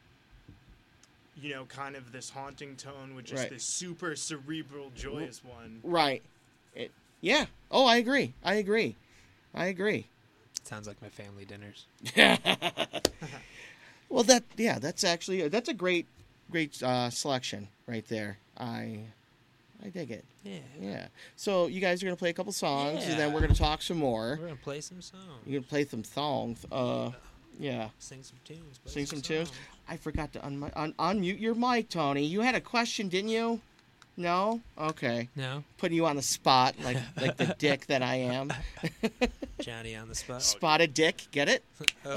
[1.41, 3.51] you know, kind of this haunting tone with just Right.
[3.51, 5.81] this super cerebral, joyous one.
[5.83, 6.23] Right.
[6.75, 6.91] It,
[7.23, 7.47] Yeah.
[7.71, 8.35] Oh, I agree.
[8.45, 8.97] I agree.
[9.55, 10.07] I agree.
[10.65, 11.87] Sounds like my family dinners.
[14.11, 16.07] Well, that yeah, that's actually that's a great
[16.51, 18.39] great uh, selection right there.
[18.59, 19.05] I
[19.85, 20.25] I dig it.
[20.45, 20.59] Yeah.
[20.81, 21.07] Yeah.
[21.37, 23.99] So you guys are gonna play a couple songs, and then we're gonna talk some
[23.99, 24.39] more.
[24.41, 25.23] We're gonna play some songs.
[25.47, 26.67] You're gonna play some songs.
[26.71, 27.11] Uh,
[27.59, 27.89] yeah.
[27.99, 28.81] Sing some tunes.
[28.87, 29.53] Sing some tunes.
[29.89, 32.25] I forgot to un- un- unmute your mic, Tony.
[32.25, 33.61] You had a question, didn't you?
[34.17, 34.61] No.
[34.79, 35.29] Okay.
[35.35, 38.53] No, Putting you on the spot, like like the dick that I am.
[39.61, 40.43] Johnny on the spot.
[40.43, 41.27] Spotted dick.
[41.31, 41.65] Get it?
[42.05, 42.17] Oh,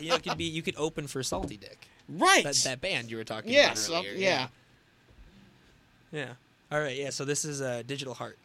[0.00, 1.86] you know, it could be you could open for Salty Dick.
[2.08, 2.44] Right.
[2.44, 3.88] That, that band you were talking yes.
[3.88, 4.18] about earlier.
[4.18, 4.48] yeah.
[6.10, 6.32] Yeah.
[6.72, 6.96] All right.
[6.96, 7.10] Yeah.
[7.10, 8.38] So this is uh, Digital Heart.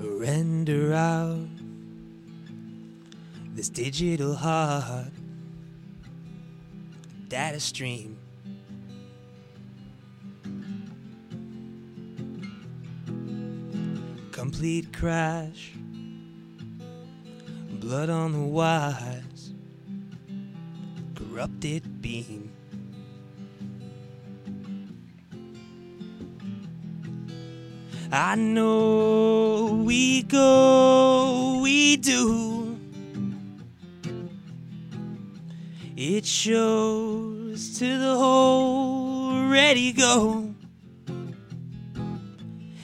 [0.00, 1.46] Render out
[3.54, 5.12] this digital heart,
[7.28, 8.18] data stream.
[14.32, 15.77] Complete crash
[17.88, 19.54] blood on the wires,
[21.14, 22.52] corrupted beam.
[28.12, 32.78] I know we go, we do.
[35.96, 40.54] It shows to the whole ready go.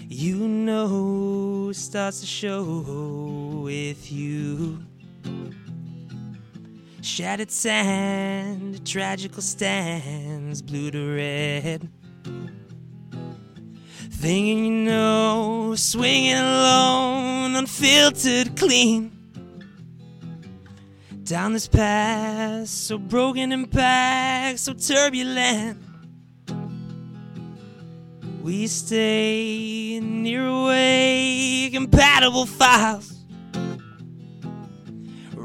[0.08, 4.78] You know, starts to show with you.
[7.04, 11.90] Shattered sand, tragical stands, blue to red.
[14.10, 19.12] Thinking you know, swinging alone, unfiltered, clean.
[21.24, 25.78] Down this path, so broken and packed, so turbulent.
[28.42, 33.14] We stay near away, compatible files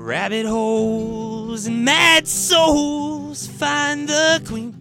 [0.09, 4.75] rabbit holes and mad souls find the queen.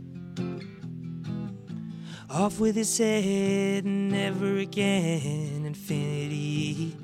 [2.29, 6.95] Off with his head, and never again, infinity.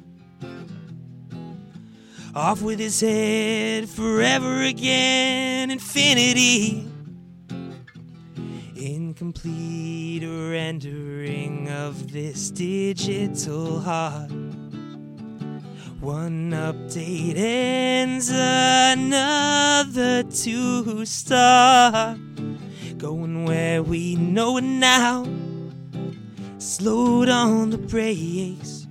[2.35, 6.87] Off with his head, forever again, infinity.
[8.77, 14.31] Incomplete rendering of this digital heart.
[16.05, 22.19] One update ends another to start.
[22.99, 25.27] Going where we know it now.
[26.59, 28.87] Slowed on the brakes.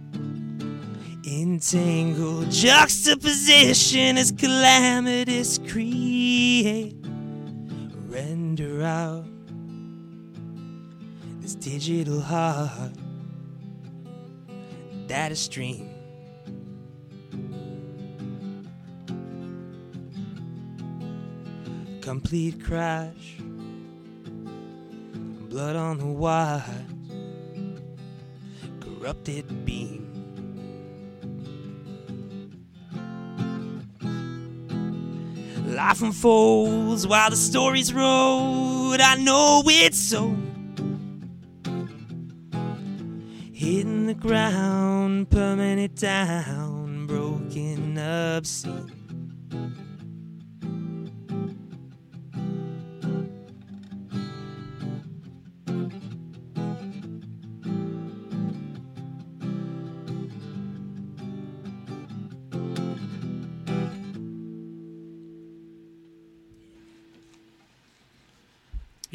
[1.23, 6.95] Entangled juxtaposition as calamitous create.
[8.07, 9.27] Render out
[11.41, 12.93] this digital heart.
[15.05, 15.92] Data stream.
[22.13, 23.37] Complete crash.
[25.49, 26.61] Blood on the wires,
[28.79, 30.05] corrupted beam.
[35.65, 39.01] Life unfolds while the story's rolled.
[39.01, 40.35] I know it's so.
[43.51, 49.02] Hitting the ground, permanent down, broken obscene.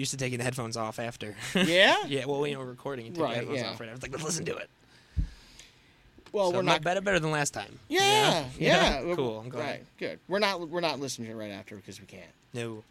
[0.08, 1.36] Used to taking the headphones off after.
[1.54, 1.94] Yeah.
[2.06, 3.70] yeah, well, you were recording, you take Right, the headphones yeah.
[3.72, 4.00] off right after.
[4.06, 4.70] Like, let's listen to it.
[6.32, 6.80] Well, so we're not.
[6.82, 7.78] better, better than last time.
[7.88, 9.02] Yeah, yeah.
[9.02, 9.14] yeah.
[9.14, 9.40] Cool.
[9.40, 9.64] I'm glad.
[9.66, 10.18] Right, good.
[10.26, 10.66] We're not.
[10.66, 12.30] We're not listening to it right after because we can't.
[12.54, 12.82] No.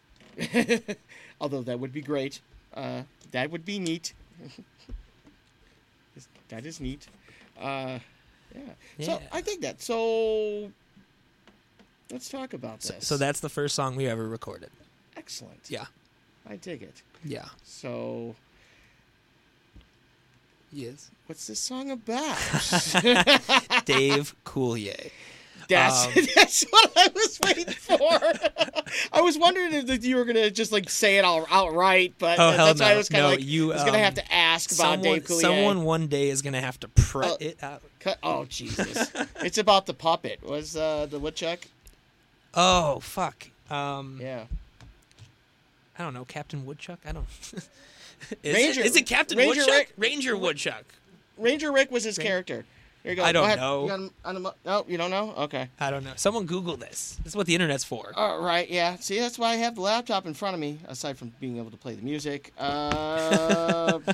[1.40, 2.40] Although that would be great.
[2.72, 3.02] Uh,
[3.32, 4.12] that would be neat.
[6.50, 7.08] that is neat.
[7.60, 7.98] Uh,
[8.54, 8.60] yeah.
[9.04, 9.82] So I think that.
[9.82, 10.70] So
[12.12, 13.08] let's talk about So, this.
[13.08, 14.70] so that's the first song we ever recorded.
[15.16, 15.62] excellent.
[15.68, 15.86] Yeah.
[16.48, 17.02] I dig it.
[17.24, 17.46] Yeah.
[17.64, 18.34] So
[20.72, 21.10] Yes.
[21.26, 22.36] what's this song about?
[23.84, 25.10] Dave Coulier.
[25.68, 27.98] That's Um, that's what I was waiting for.
[29.12, 32.52] I was wondering if you were gonna just like say it all outright, but Oh,
[32.52, 34.32] that's why I was kind No, of like you, I was gonna have um, to
[34.32, 35.40] ask about Someone, Dave Coulier.
[35.40, 37.36] someone one day is gonna have to print Oh.
[37.40, 37.82] it out.
[38.00, 39.10] Cut- Oh Jesus!
[39.42, 40.42] it's about the puppet.
[40.42, 41.60] Was uh, the woodchuck?
[42.54, 43.48] Oh fuck.
[43.70, 44.44] Um, Yeah.
[45.98, 47.00] I don't know, Captain Woodchuck.
[47.06, 47.26] I don't.
[48.42, 49.74] is, Ranger- it, is it Captain Ranger Woodchuck?
[49.76, 50.84] Rick- Ranger Woodchuck.
[51.36, 52.64] Ranger Rick was his Ra- character.
[53.02, 53.24] Here you go.
[53.24, 53.82] I don't Go know.
[53.82, 55.32] You got on the oh, you don't know?
[55.38, 55.68] Okay.
[55.78, 56.12] I don't know.
[56.16, 57.16] Someone Google this.
[57.22, 58.12] This is what the internet's for.
[58.16, 58.68] All right.
[58.68, 58.96] Yeah.
[58.96, 60.78] See, that's why I have the laptop in front of me.
[60.88, 62.52] Aside from being able to play the music.
[62.58, 64.00] Uh,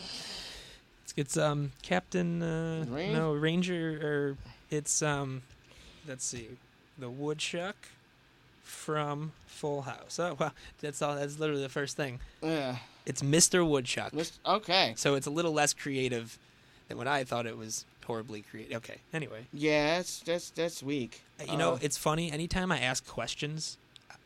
[1.04, 4.36] It's, it's um Captain uh, Ran- no Ranger or
[4.70, 5.42] it's um
[6.08, 6.48] let's see
[6.98, 7.76] the Woodchuck
[8.64, 10.18] from Full House.
[10.18, 10.50] Oh wow,
[10.80, 11.14] that's all.
[11.14, 12.18] That's literally the first thing.
[12.42, 12.76] yeah.
[13.06, 13.68] It's Mr.
[13.68, 14.14] Woodchuck.
[14.14, 14.94] Mis- Okay.
[14.96, 16.38] So it's a little less creative
[16.88, 18.78] than what I thought it was horribly creative.
[18.78, 18.96] Okay.
[19.12, 19.98] Anyway, Yeah.
[19.98, 21.20] That's that's that's weak.
[21.46, 22.32] you know Uh, it's funny.
[22.32, 23.76] Anytime I ask questions.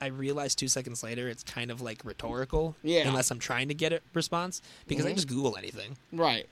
[0.00, 3.08] I realize two seconds later it's kind of like rhetorical, Yeah.
[3.08, 5.14] unless I'm trying to get a response because I Mhm.
[5.16, 6.48] just Google anything, right.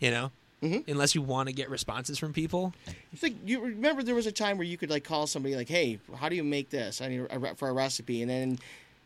[0.00, 0.86] you know, Mhm.
[0.88, 2.74] unless you want to get responses from people.
[3.12, 5.68] It's like you remember there was a time where you could like call somebody like,
[5.68, 8.58] "Hey, how do you make this?" I need a, re- for a recipe, and then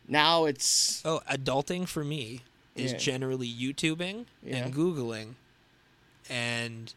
[0.07, 2.41] now it's Oh, adulting for me
[2.75, 2.97] is Yeah.
[2.97, 4.57] generally YouTubing Yeah.
[4.65, 5.35] and Googling
[6.29, 6.93] and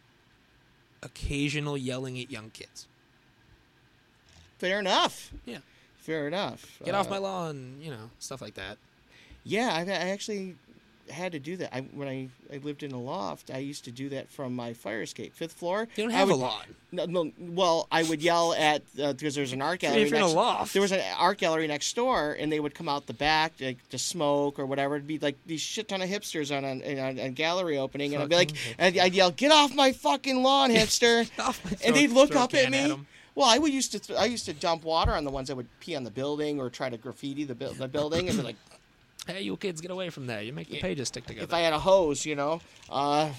[1.03, 2.87] occasional yelling at young kids.
[4.59, 5.31] fair enough.
[5.47, 5.59] Yeah.
[5.99, 6.81] Fair enough.
[6.85, 8.77] Get off Uh, my lawn, you know, stuff like that.
[9.45, 10.57] Yeah, I, I actually
[11.11, 11.75] had to do that.
[11.75, 14.73] I, when I, I lived in a loft, I used to do that from my
[14.73, 15.89] fire escape, fifth floor.
[15.97, 16.65] You don't have a would- lawn.
[16.91, 20.03] No, no, well, I would yell at uh, because there's an art gallery.
[20.03, 20.73] If you're in a loft.
[20.73, 23.87] there was an art gallery next door, and they would come out the back like
[23.91, 24.97] to smoke or whatever.
[24.97, 28.23] It'd be like these shit ton of hipsters on a, on a gallery opening, and
[28.23, 31.29] I'd be like, and I'd yell, "Get off my fucking lawn, hipster!"
[31.85, 32.79] And they'd look up at me.
[32.91, 33.07] 'em.
[33.35, 35.57] well, I would used to th- I used to dump water on the ones that
[35.57, 38.43] would pee on the building or try to graffiti the, bu- the building, and be
[38.45, 38.57] like,
[39.29, 40.43] Hey, you kids, get away from there.
[40.43, 41.45] You make the pages stick together.
[41.45, 43.31] if I had a hose, you know, uh,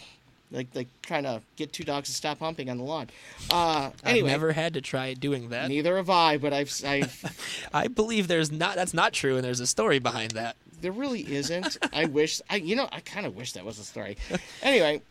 [0.52, 3.08] like like trying to get two dogs to stop humping on the lawn.
[3.50, 5.68] Uh, anyway, I've never had to try doing that.
[5.68, 7.68] neither have I, but I've I've.
[7.74, 8.76] I believe there's not.
[8.76, 10.56] That's not true, and there's a story behind that.
[10.82, 11.78] There really isn't.
[11.92, 12.40] I wish.
[12.52, 14.18] I you know I kind of wish that was a story.
[14.62, 15.02] Anyway.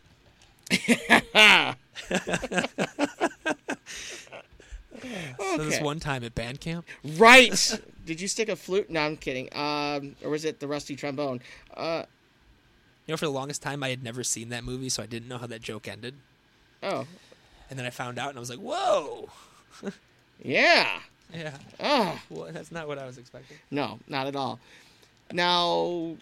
[5.38, 6.86] So this one time at band camp,
[7.16, 7.80] right.
[8.06, 8.88] Did you stick a flute?
[8.90, 9.48] No, I'm kidding.
[9.54, 11.40] Um, or was it the rusty trombone?
[11.74, 12.04] Uh,
[13.06, 15.28] you know, for the longest time I had never seen that movie, so I didn't
[15.28, 16.14] know how that joke ended.
[16.82, 17.06] oh,
[17.70, 19.28] And then I found out, and I was like, "Whoa,
[20.42, 21.00] yeah.
[21.34, 24.58] yeah, Oh, well, that's not what I was expecting." no, not at all.
[25.32, 26.16] Now,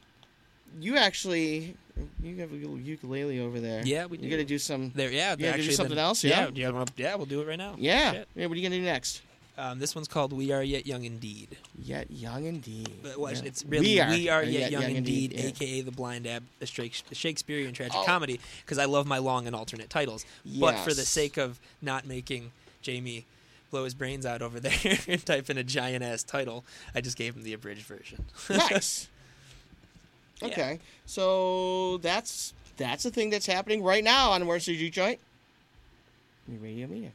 [0.80, 1.76] you actually
[2.22, 3.82] you have a little ukulele over there.
[3.84, 4.30] Yeah, we You do.
[4.30, 4.92] got to do some.
[4.94, 6.48] There, yeah, You gotta do something the- else, yeah?
[6.54, 7.74] yeah, wanna- yeah, we'll do it right now.
[7.78, 8.12] Yeah.
[8.12, 8.28] Shit.
[8.34, 8.46] Yeah.
[8.46, 9.22] What are you gonna do next?
[9.58, 12.90] Um, this one's called "We Are Yet Young Indeed." Yet young indeed.
[13.02, 13.40] But well, Yeah.
[13.44, 15.46] it's really "We Are, Yet, Young, Indeed," yeah.
[15.46, 16.66] aka the Blind Ab, the
[17.08, 18.04] the Shakespearean tragic Oh.
[18.04, 20.26] comedy, because I love my long and alternate titles.
[20.44, 23.24] But for the sake of not making Jamie
[23.70, 26.62] blow his brains out over there and type in a giant ass title,
[26.94, 28.26] I just gave him the abridged version.
[28.50, 29.08] nice.
[30.40, 30.48] Yeah.
[30.48, 35.18] Okay, so that's that's the thing that's happening right now on Where's the Joint?
[36.48, 37.10] Your Radio Media.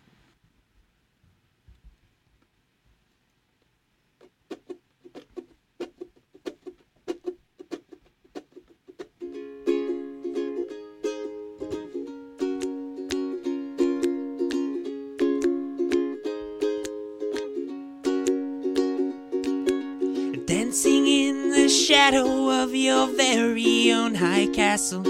[21.72, 25.08] Shadow of your very own high castle.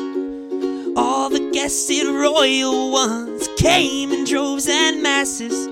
[0.95, 5.68] All the guested royal ones came in droves and masses,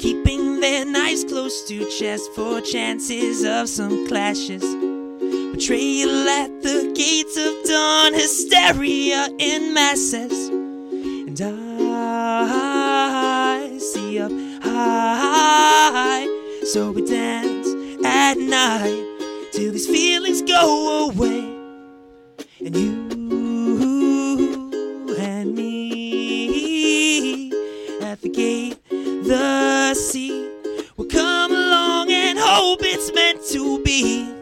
[0.00, 4.62] keeping their knives close to chest for chances of some clashes.
[5.52, 10.48] Betrayal at the gates of dawn, hysteria in masses.
[10.48, 11.38] And
[11.90, 14.32] I see up
[14.62, 16.26] high,
[16.64, 17.68] so we dance
[18.04, 19.07] at night
[19.58, 21.40] till these feelings go away.
[22.60, 23.08] And you
[25.18, 27.50] and me
[28.00, 30.48] at the gate, the sea
[30.96, 34.37] will come along and hope it's meant to be.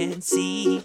[0.00, 0.78] Can see.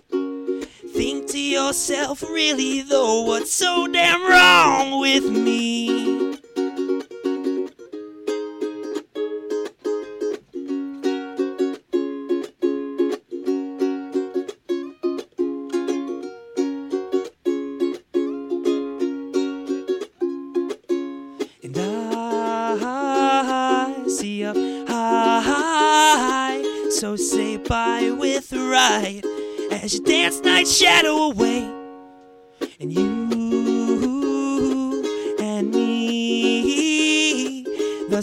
[0.93, 6.24] Think to yourself, really though, what's so damn wrong with me?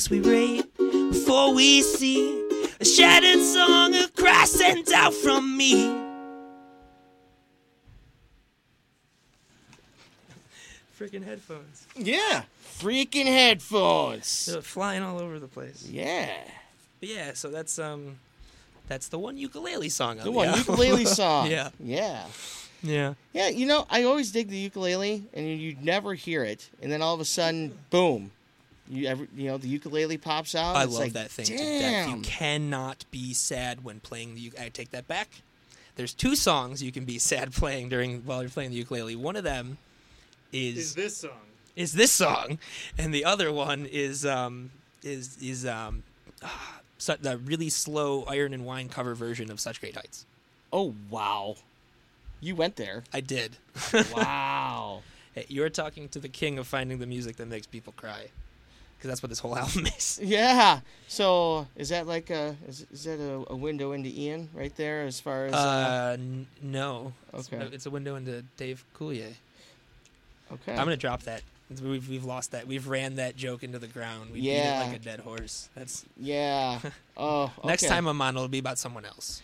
[0.03, 2.41] Thus we rate before we see
[2.81, 6.01] a shattered song of across sent out from me.
[10.99, 11.87] Freaking headphones.
[11.97, 12.43] Yeah.
[12.79, 14.47] Freaking headphones.
[14.47, 15.87] They're flying all over the place.
[15.89, 16.31] Yeah.
[17.01, 18.17] But yeah, so that's um
[18.89, 20.61] that's the one ukulele song on The one album.
[20.67, 21.51] ukulele song.
[21.51, 21.71] Yeah.
[21.83, 22.25] Yeah.
[22.83, 23.15] Yeah.
[23.33, 26.91] Yeah, you know, I always dig the ukulele, and you- you'd never hear it, and
[26.91, 28.33] then all of a sudden, boom,
[28.89, 30.77] you ever, you know, the ukulele pops out.
[30.77, 31.81] I it's love like, that thing to Damn.
[31.81, 32.09] death.
[32.17, 35.29] You cannot be sad when playing the uk- I take that back.
[35.97, 39.15] There's two songs you can be sad playing during while you're playing the ukulele.
[39.17, 39.79] One of them
[40.53, 41.31] is Is this song?
[41.77, 42.59] is this song,
[42.99, 44.71] and the other one is um
[45.03, 46.03] is is um
[46.43, 50.25] ah, su- the really slow Iron and Wine cover version of Such Great Heights.
[50.73, 51.57] Oh wow,
[52.41, 53.05] you went there.
[53.13, 53.57] I did.
[54.15, 55.03] Wow.
[55.35, 58.27] Hey, you're talking to the king of finding the music that makes people cry,
[59.03, 60.21] because that's what this whole album is.
[60.23, 60.79] yeah.
[61.09, 65.03] So is that like a is, is that a, a window into Ian right there
[65.03, 65.53] as far as?
[65.55, 67.13] Uh, Uh, n- no.
[67.33, 67.69] It's- Okay.
[67.75, 69.33] It's, a window into Dave Coulier.
[70.53, 70.73] okay.
[70.73, 71.43] I'm gonna drop that.
[71.83, 72.67] We've we've lost that.
[72.69, 74.31] We've ran that joke into the ground.
[74.31, 75.69] We beat it like a dead horse.
[75.75, 76.79] That's Yeah.
[77.17, 77.51] Oh.
[77.65, 79.43] next time I'm on, it'll be about someone else.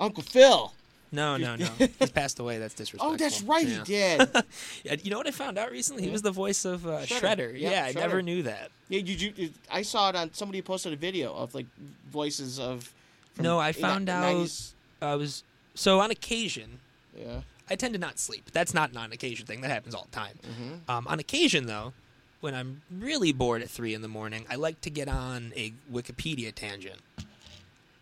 [0.00, 0.72] Uncle Phil.
[1.12, 1.66] No, no, no.
[1.98, 2.58] He's passed away.
[2.58, 3.14] That's disrespectful.
[3.14, 3.66] Oh, that's right.
[3.66, 3.78] Yeah.
[3.78, 4.28] He did.
[4.84, 6.02] Yeah, you know what I found out recently?
[6.02, 7.20] He was the voice of uh, Shredder.
[7.20, 7.60] Shredder.
[7.60, 8.70] Yep, yeah, I never knew that.
[8.88, 9.00] yeah.
[9.00, 11.66] You, you, I saw it on somebody posted a video of like
[12.10, 12.92] voices of.
[13.38, 15.42] No, I found out- 90s I was
[15.74, 16.80] so on occasion.
[17.16, 17.40] Yeah.
[17.68, 18.50] I tend to not sleep.
[18.52, 19.60] That's not an on occasion thing.
[19.60, 20.38] That happens all the time.
[20.42, 20.90] Mm-hmm.
[20.90, 21.92] Um, on occasion, though,
[22.40, 25.72] when I'm really bored at three in the morning, I like to get on a
[25.92, 27.00] Wikipedia tangent,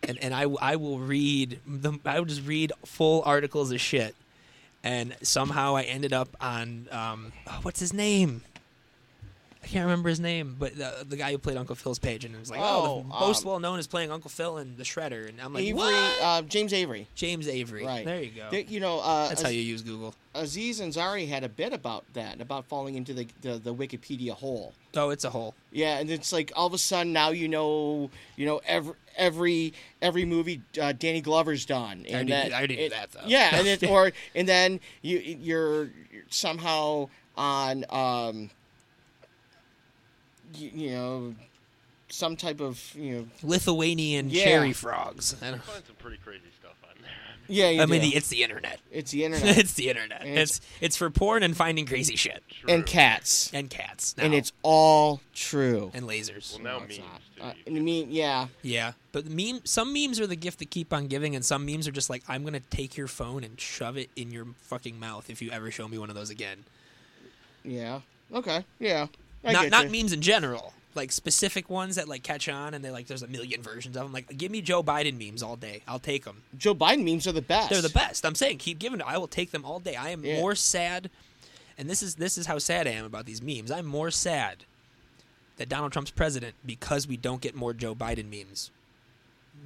[0.07, 4.15] and and I I will read the I will just read full articles of shit,
[4.83, 8.43] and somehow I ended up on um oh, what's his name.
[9.65, 12.35] I can't remember his name, but the, the guy who played Uncle Phil's page, and
[12.35, 14.77] it was like, oh, the Oh, most um, well known is playing Uncle Phil and
[14.77, 16.21] the Shredder, and I'm like, Avery, what?
[16.21, 17.07] uh, James Avery.
[17.15, 17.83] James Avery.
[17.83, 18.05] Right.
[18.05, 18.47] There you go.
[18.51, 20.13] They- you know, uh, That's how you use Google.
[20.35, 24.73] Aziz Ansari had a bit about that, about falling into the, the, the Wikipedia hole.
[24.95, 25.55] Oh, it's a hole.
[25.71, 29.73] Yeah, and it's like all of a sudden now you know, you know every every
[30.01, 32.05] every movie uh, Danny Glover's done.
[32.07, 33.21] And that, knew- I knew it- that, though.
[33.25, 35.89] Yeah, and it, or and then you you're
[36.29, 38.49] somehow on um,
[40.57, 41.35] you, you know
[42.09, 44.43] some type of you know Lithuanian Yeah.
[44.43, 45.35] cherry frogs.
[45.41, 47.11] I, don't, find some pretty crazy stuff on there.
[47.47, 47.69] yeah.
[47.69, 48.11] You I mean, do.
[48.15, 48.79] it's the internet.
[48.91, 50.21] it's the internet it's the internet.
[50.21, 54.15] And It's it's for porn and finding crazy shit and cats, and cats.
[54.17, 54.25] Now.
[54.25, 55.91] and it's all true.
[55.93, 56.53] and lasers.
[56.55, 57.41] Well, now No, it's memes too.
[57.41, 59.61] Uh, You I mean, yeah, Yeah, but meme.
[59.65, 62.23] Some memes are the gift that keep on giving, and some memes are just like,
[62.29, 65.69] I'm gonna take your phone and shove it in your fucking mouth if you ever
[65.71, 66.63] show me one of those again.
[67.63, 68.01] yeah.
[68.33, 69.05] Okay, yeah.
[69.45, 70.73] I not not memes in general.
[70.95, 74.03] Like specific ones that like catch on, and they like there's a million versions of
[74.03, 74.13] them.
[74.13, 75.81] Like, give me Joe Biden memes all day.
[75.87, 76.43] I'll take them.
[76.57, 77.69] Joe Biden memes are the best.
[77.69, 78.25] They're the best.
[78.25, 79.01] I'm saying keep giving.
[79.01, 79.95] I will take them all day.
[79.95, 80.39] I am Yeah.
[80.39, 81.09] more sad,
[81.77, 83.71] and this is this is how sad I am about these memes.
[83.71, 84.63] I'm more sad
[85.57, 88.71] that Donald Trump's president because we don't get more Joe Biden memes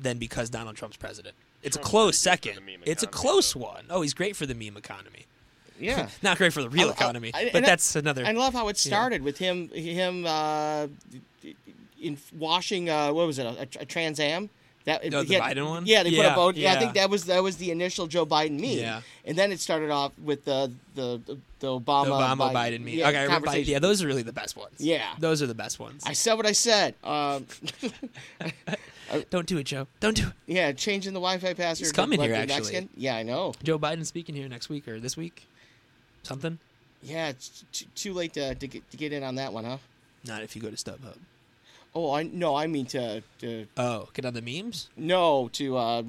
[0.02, 1.36] than because Donald Trump's president.
[1.62, 2.66] It's a close pretty good for second.
[2.68, 3.60] the meme It's a close though.
[3.62, 3.86] one.
[3.90, 5.26] Oh, he's great for the meme economy.
[5.80, 6.10] Yeah.
[6.22, 8.26] Not great for the real I- I- economy, I- but that's another.
[8.26, 8.90] I love how it Yeah.
[8.90, 10.88] started with him him uh,
[12.02, 14.50] in washing uh, what was it a, a Trans Am.
[14.86, 15.86] That Oh, the had- Biden one?
[15.86, 16.56] Yeah, they put a vote.
[16.56, 16.74] Yeah.
[16.74, 18.80] I think that was that was the initial Joe Biden meme.
[18.80, 19.02] Yeah.
[19.26, 21.20] and then it started off with the the
[21.60, 22.88] the, Obama the Obama Biden, meme.
[22.90, 23.72] yeah, okay, I remember- conversation.
[23.74, 24.76] yeah, those are really the best ones.
[24.80, 25.04] Yeah.
[25.20, 26.04] those are the best ones.
[26.06, 26.96] I said what I said.
[27.04, 27.46] Um,
[29.32, 29.88] Don't do it, Joe.
[30.00, 30.34] Don't do it.
[30.46, 31.80] yeah, changing the Wi-Fi password.
[31.80, 32.56] He's coming here, actually.
[32.60, 33.54] Mexican- Yeah, I know.
[33.64, 35.48] Joe Biden speaking here next week or this week.
[36.24, 36.60] Something.
[37.02, 39.78] Yeah, it's t- too late to, to get to get in on that one, huh?
[40.26, 41.16] Not if you go to StubHub.
[41.96, 44.90] Oh, I no, I mean to, to Oh, get on the memes.
[44.98, 45.78] no to.
[45.78, 46.04] Uh,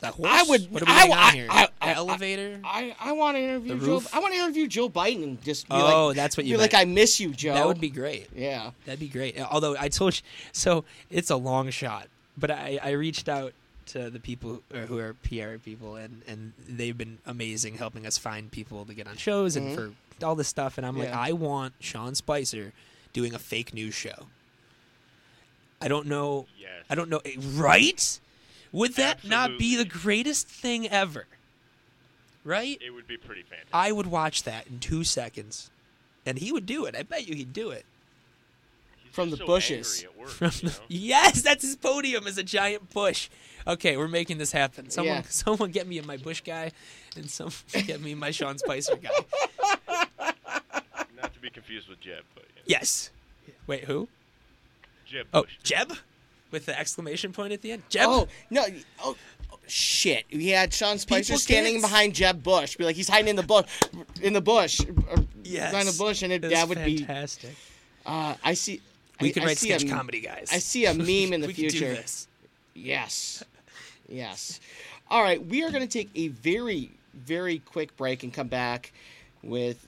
[0.00, 0.28] That horse.
[0.30, 1.46] I would- What are we I- I- on here?
[1.50, 2.60] I- I- elevator.
[2.62, 4.02] I, I want to interview Joe.
[4.12, 6.58] I want to interview Joe Biden and just be Oh, like, that's what be you
[6.58, 6.74] like.
[6.74, 7.54] I miss you, Joe.
[7.54, 8.28] that would be great.
[8.36, 8.72] Yeah.
[8.84, 9.40] That'd be great.
[9.40, 10.20] Although I told you,
[10.52, 13.54] so it's a long shot, but I, I reached out
[13.86, 18.18] to the people who are, who PR people, and, and they've been amazing helping us
[18.18, 19.74] find people to get on shows and Mhm.
[20.18, 20.78] for all this stuff.
[20.78, 22.72] And I'm like, I want Sean Spicer
[23.12, 24.26] doing a fake news show.
[25.80, 26.46] I don't know.
[26.58, 26.84] Yes.
[26.88, 27.20] I don't know.
[27.24, 28.20] eh, Right?
[28.72, 31.26] Would that not be the greatest thing ever?
[32.42, 32.78] Right?
[32.82, 33.70] It would be pretty fantastic.
[33.72, 35.70] I would watch that in two seconds,
[36.26, 36.96] and he would do it.
[36.96, 37.84] I bet you he'd do it.
[39.14, 40.04] He's from the so bushes.
[40.18, 40.72] work, From you the, know?
[40.88, 43.28] yes, that's his podium is a giant bush.
[43.66, 44.90] Okay, we're making this happen.
[44.90, 45.22] Someone, Yeah.
[45.28, 46.72] someone get me my Bush guy,
[47.16, 47.50] and some
[47.86, 49.08] get me my Sean Spicer guy.
[51.16, 52.78] Not to be confused with Jeb, but yeah.
[52.78, 53.10] Yes.
[53.66, 54.08] Wait, who?
[55.06, 55.92] Jeb Oh, Jeb,
[56.50, 57.82] with the exclamation point at the end.
[57.88, 58.06] Jeb.
[58.06, 58.64] Oh no!
[59.02, 59.16] Oh,
[59.52, 60.24] oh, shit!
[60.32, 62.76] We had Sean Spicer People standing can't- behind Jeb Bush.
[62.76, 63.66] Be like he's hiding in the bush,
[64.22, 65.70] in the bush, or yes.
[65.70, 66.98] behind the bush, and it, that would be.
[66.98, 67.54] fantastic.
[68.04, 68.80] Uh, I see.
[69.20, 70.50] We I, can write see sketch a, comedy, guys.
[70.52, 71.94] I see a meme in the we Can do future.
[71.94, 72.26] this.
[72.74, 73.44] Yes.
[74.08, 74.60] Yes.
[75.10, 78.92] All right, we are going to take a very, very quick break and come back
[79.42, 79.86] with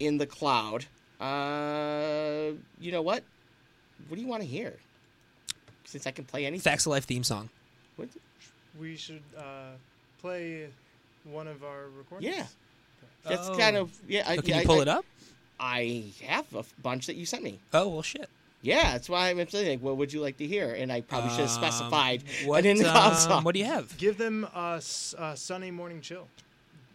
[0.00, 0.86] In the Cloud.
[1.20, 3.22] Uh, you know what?
[4.08, 4.74] What do you want to hear?
[5.84, 6.62] Since I can play anything.
[6.62, 7.48] Facts of Life theme song.
[7.96, 8.08] What?
[8.80, 9.72] We should uh,
[10.20, 10.68] play
[11.24, 12.34] one of our recordings.
[12.36, 12.46] Yeah.
[13.22, 13.56] That's Oh.
[13.56, 14.24] kind of yeah.
[14.28, 15.04] I, Oh, can I, you pull I, it up?
[15.60, 17.60] I have a bunch that you sent me.
[17.72, 18.28] Oh well, shit.
[18.64, 20.72] Yeah, that's why I'm saying, like, what would you like to hear?
[20.72, 22.64] And I probably should have Um, specified What?
[22.64, 23.96] an In the Cloud um, what do you have?
[23.98, 24.80] Give them a,
[25.18, 26.26] uh, Sunday Morning Chill.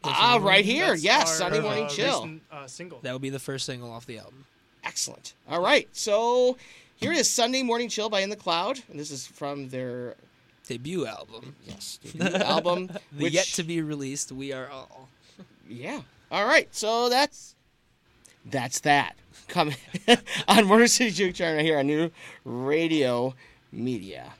[0.03, 0.87] ah, right here.
[0.89, 2.21] That's Yes, our, Sunday uh, Morning Chill.
[2.23, 2.99] recent, uh, single.
[3.03, 4.45] That would be the first single off the album.
[4.83, 5.33] Excellent.
[5.47, 5.87] All right.
[5.91, 6.57] So
[6.95, 8.79] here is Sunday Morning Chill by In the Cloud.
[8.89, 10.15] And this is from their
[10.67, 11.55] Debut album.
[11.67, 12.87] yes debut album.
[13.11, 15.09] The which, yet to be released We Are All.
[15.67, 16.01] Yeah.
[16.31, 16.73] All right.
[16.73, 17.55] So that's
[18.45, 19.15] that's that.
[19.47, 19.75] Coming
[20.47, 22.11] on Motor City Juke Channel here on New
[22.45, 23.33] Radio
[23.71, 24.33] Media.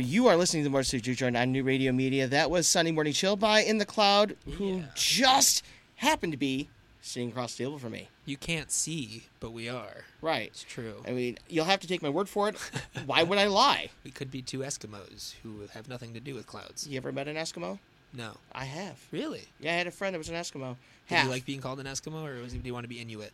[0.00, 2.26] You are listening to City Juke Joint on New Radio Media.
[2.26, 5.64] That was Sunday Morning Chill by In the Cloud, who just
[5.96, 6.68] happened to be
[7.02, 8.08] sitting across the table from me.
[8.24, 10.04] You can't see, but we are.
[10.22, 10.48] Right.
[10.48, 11.02] It's true.
[11.06, 12.56] I mean, you'll have to take my word for it.
[13.06, 13.90] Why would I lie?
[14.04, 16.86] We could be two Eskimos who have nothing to do with clouds.
[16.86, 17.78] You ever met an Eskimo?
[18.12, 18.32] No.
[18.52, 18.98] I have.
[19.12, 19.48] Really?
[19.60, 20.76] Yeah, I had a friend that was an Eskimo.
[21.08, 21.24] Did Half.
[21.24, 23.32] you like being called an Eskimo, or was, do you want to be Inuit?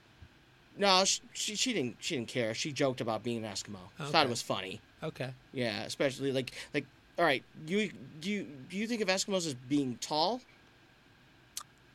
[0.78, 2.52] No, she, she she didn't she didn't care.
[2.52, 3.78] She joked about being an Eskimo.
[3.98, 4.80] She thought it was funny.
[5.02, 5.30] Okay.
[5.52, 6.86] Yeah, especially like like
[7.18, 7.42] all right.
[7.66, 7.90] You
[8.20, 10.40] do you do you think of Eskimos as being tall?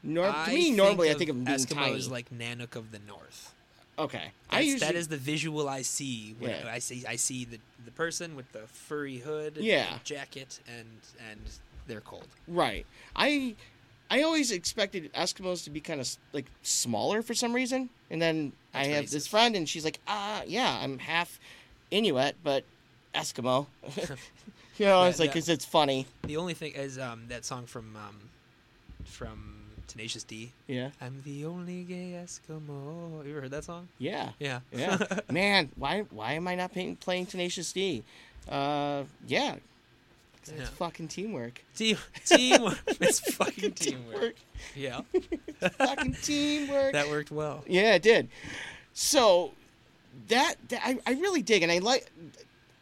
[0.03, 2.02] Nor- to me, normally I think of being Eskimo tiny.
[2.07, 3.53] like Nanook of the North.
[3.99, 6.72] okay, I That's, usually that is the visual I see when Yeah.
[6.72, 9.94] I see I see the the person with the furry hood, Yeah.
[9.94, 10.88] and jacket, and
[11.30, 11.40] and
[11.88, 12.28] they're cold.
[12.48, 12.86] right.
[13.15, 13.56] I
[14.10, 18.53] I always expected Eskimos to be kind of like smaller for some reason, and then
[18.73, 21.40] I That's have this friend, and she's like, ah, yeah, I'm half
[21.91, 22.64] Inuit, but
[23.14, 23.68] Eskimo.
[23.98, 26.08] you know, Yeah, it's like 'cause it's funny.
[26.24, 28.18] The only thing is um, that song from um,
[29.06, 29.58] from
[29.88, 30.52] Tenacious D.
[30.68, 33.24] Yeah, I'm the only gay Eskimo.
[33.26, 33.88] You ever heard that song?
[33.98, 34.30] yeah.
[34.40, 34.60] Yeah.
[34.72, 34.98] Yeah,
[35.32, 38.04] man, why why am I not playing, playing Tenacious D?
[38.50, 39.56] Uh, Yeah.
[40.48, 41.62] it's fucking teamwork.
[41.76, 42.80] Team teamwork.
[42.88, 44.36] it's fucking teamwork.
[44.76, 45.02] Yeah.
[45.78, 46.94] fucking teamwork.
[46.94, 47.64] That worked well.
[47.68, 48.30] yeah, it did.
[48.94, 49.52] So
[50.30, 52.10] that, that I, I really dig, and I like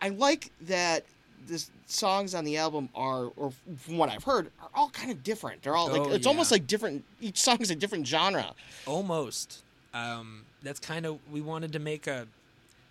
[0.01, 1.05] I like that
[1.47, 5.23] the songs on the album are, or from what I've heard, are all kind of
[5.23, 5.61] different.
[5.63, 7.03] They're all like Oh, it's almost like different.
[7.21, 8.53] Each song is a different genre.
[8.85, 9.63] Almost.
[9.93, 12.27] Um, that's kind of we wanted to make a.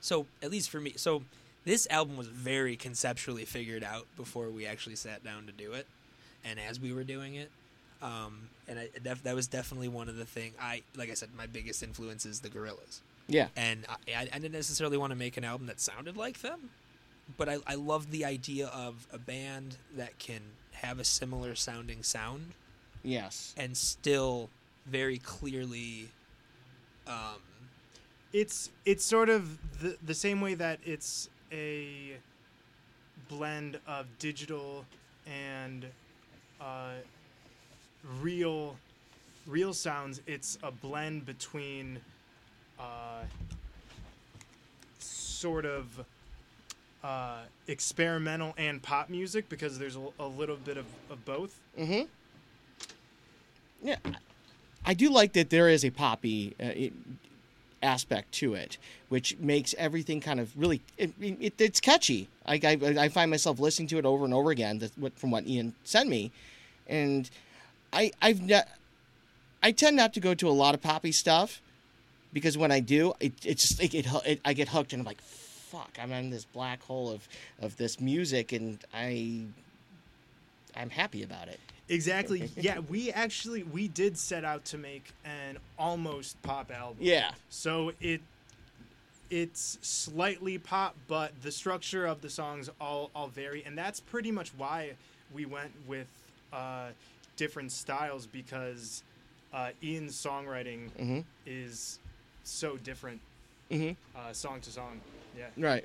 [0.01, 1.23] So at least for me, so
[1.65, 5.87] this album was very conceptually figured out before we actually sat down to do it,
[6.45, 7.51] and as we were doing it,
[8.03, 11.11] um, and I, def- that was definitely one of the thing I like.
[11.11, 15.11] I said, my biggest influence is the Gorillaz, Yeah, and I, I didn't necessarily want
[15.11, 16.71] to make an album that sounded like them,
[17.37, 20.41] but I, I loved the idea of a band that can
[20.73, 22.53] have a similar sounding sound
[23.03, 24.49] yes, and still
[24.87, 26.09] very clearly
[27.07, 27.41] um,
[28.33, 32.17] it's it's sort of the the same way that it's a
[33.29, 34.85] blend of digital
[35.27, 35.87] and
[36.61, 36.93] uh,
[38.21, 38.77] real
[39.47, 40.21] real sounds.
[40.27, 42.01] It's a blend between
[42.79, 43.23] uh,
[44.99, 46.05] sort of
[47.03, 51.59] uh, experimental and pop music because there's a, a little bit of, of both.
[51.79, 52.03] Mm-hmm.
[53.83, 53.97] Yeah,
[54.85, 56.93] I do like that there is a poppy uh, it,
[57.83, 58.77] aspect to it,
[59.09, 60.81] which makes everything kind of really.
[60.97, 62.29] It, it, it's catchy.
[62.45, 64.79] I, I I find myself listening to it over and over again.
[64.79, 66.33] That from what Ian sent me,
[66.89, 67.31] and
[67.93, 68.67] I I've not.
[69.63, 71.61] I tend not to go to a lot of poppy stuff
[72.33, 75.07] because when I do, it it just it, it, it I get hooked and I'm
[75.07, 75.19] like,
[75.69, 77.29] fuck, I'm in this black hole of
[77.61, 79.43] of this music and I
[80.77, 81.61] I'm happy about it.
[81.89, 82.51] Exactly.
[82.57, 86.99] Yeah, we actually we did set out to make an almost pop album.
[87.01, 87.31] Yeah.
[87.51, 88.21] So it
[89.31, 94.31] it's slightly pop, but the structure of the songs all all vary, and that's pretty
[94.33, 94.93] much why
[95.35, 96.07] we went with
[96.53, 96.89] uh,
[97.37, 99.03] different styles because
[99.53, 101.25] uh, Ian's songwriting Mhm.
[101.47, 101.99] is
[102.45, 103.21] so different
[103.71, 103.97] Mhm.
[104.17, 105.01] uh, song to song.
[105.39, 105.51] Yeah.
[105.57, 105.85] Right.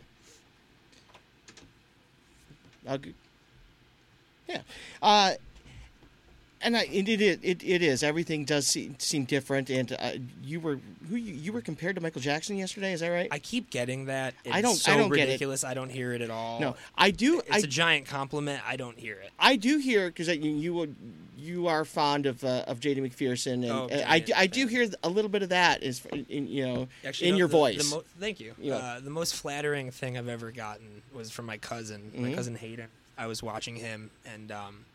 [2.87, 2.97] I'll
[4.47, 4.61] yeah.
[5.01, 5.33] Uh,
[6.63, 8.03] and I, it, it, it, it is.
[8.03, 9.69] Everything does seem, seem different.
[9.69, 10.11] And uh,
[10.43, 10.79] you were
[11.09, 12.93] who you, you were compared to Michael Jackson yesterday.
[12.93, 13.27] Is that right?
[13.31, 14.33] I keep getting that.
[14.45, 15.31] It's I don't- So I don't get it.
[15.33, 15.63] ridiculous.
[15.63, 16.59] I don't hear it at all.
[16.59, 17.39] no, I do.
[17.39, 18.61] It's I, a giant compliment.
[18.67, 19.31] I don't hear it.
[19.39, 20.95] I do hear because you you would
[21.37, 23.01] you are fond of uh, of J.D.
[23.01, 26.01] McPherson, and Oh, uh, I, do- I do hear a little bit of that is
[26.29, 27.89] in, you know Actually, in no, your the- voice.
[27.89, 28.53] The mo- thank you.
[28.57, 28.75] Yeah.
[28.75, 32.11] Uh, the most flattering thing I've ever gotten was from my cousin.
[32.15, 32.35] My Mhm.
[32.35, 32.87] cousin Hayden.
[33.17, 34.85] I was watching him, and um,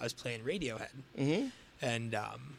[0.00, 1.46] I was playing Radiohead, hmm
[1.82, 2.56] and um,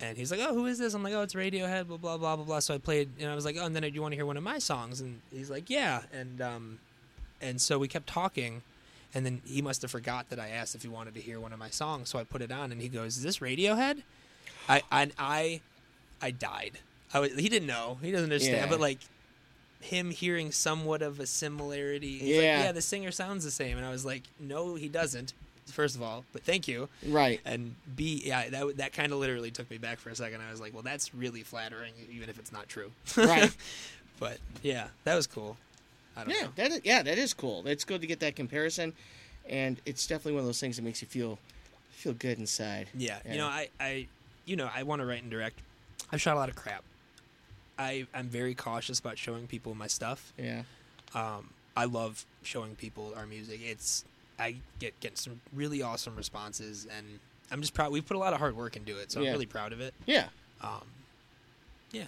[0.00, 2.36] and he's like, "Oh, who is this?" I'm like, "Oh, it's Radiohead." Blah blah blah
[2.36, 2.58] blah blah.
[2.60, 4.26] So I played, and I was like, "Oh," and then do you want to hear
[4.26, 5.00] one of my songs?
[5.00, 6.78] And he's like, "Yeah." And um,
[7.40, 8.62] and so we kept talking,
[9.14, 11.52] and then he must have forgot that I asked if he wanted to hear one
[11.52, 12.08] of my songs.
[12.10, 14.02] So I put it on, and he goes, "Is this Radiohead?"
[14.68, 15.60] I I I,
[16.20, 16.78] I died.
[17.12, 17.98] I was, he didn't know.
[18.02, 18.56] He doesn't understand.
[18.56, 18.68] Yeah.
[18.68, 18.98] But like
[19.80, 22.18] him hearing somewhat of a similarity.
[22.18, 22.56] He's Yeah.
[22.56, 25.34] Like, yeah, the singer sounds the same, and I was like, no, he doesn't.
[25.74, 26.88] First of all, but thank you.
[27.06, 27.40] Right.
[27.44, 30.40] And B, yeah, that that kind of literally took me back for a second.
[30.40, 32.92] I was like, well, that's really flattering, even if it's not true.
[33.16, 33.54] Right.
[34.20, 35.56] but yeah, that was cool.
[36.16, 36.48] I don't Yeah, know.
[36.56, 37.66] that is, yeah, that is cool.
[37.66, 38.92] It's good to get that comparison,
[39.48, 41.38] and it's definitely one of those things that makes you feel
[41.90, 42.86] feel good inside.
[42.94, 43.32] Yeah, Yeah.
[43.32, 44.06] you know, I, I,
[44.44, 45.58] you know, I want to write and direct.
[46.12, 46.84] I've shot a lot of crap.
[47.78, 50.32] I, I'm very cautious about showing people my stuff.
[50.38, 50.62] Yeah.
[51.14, 53.60] Um, I love showing people our music.
[53.64, 54.04] It's
[54.38, 57.06] I get get some really awesome responses, and
[57.50, 57.92] I'm just proud.
[57.92, 59.28] We put a lot of hard work into it, so Yeah.
[59.28, 59.94] I'm really proud of it.
[60.06, 60.26] Yeah.
[60.60, 60.80] Um,
[61.92, 62.06] yeah,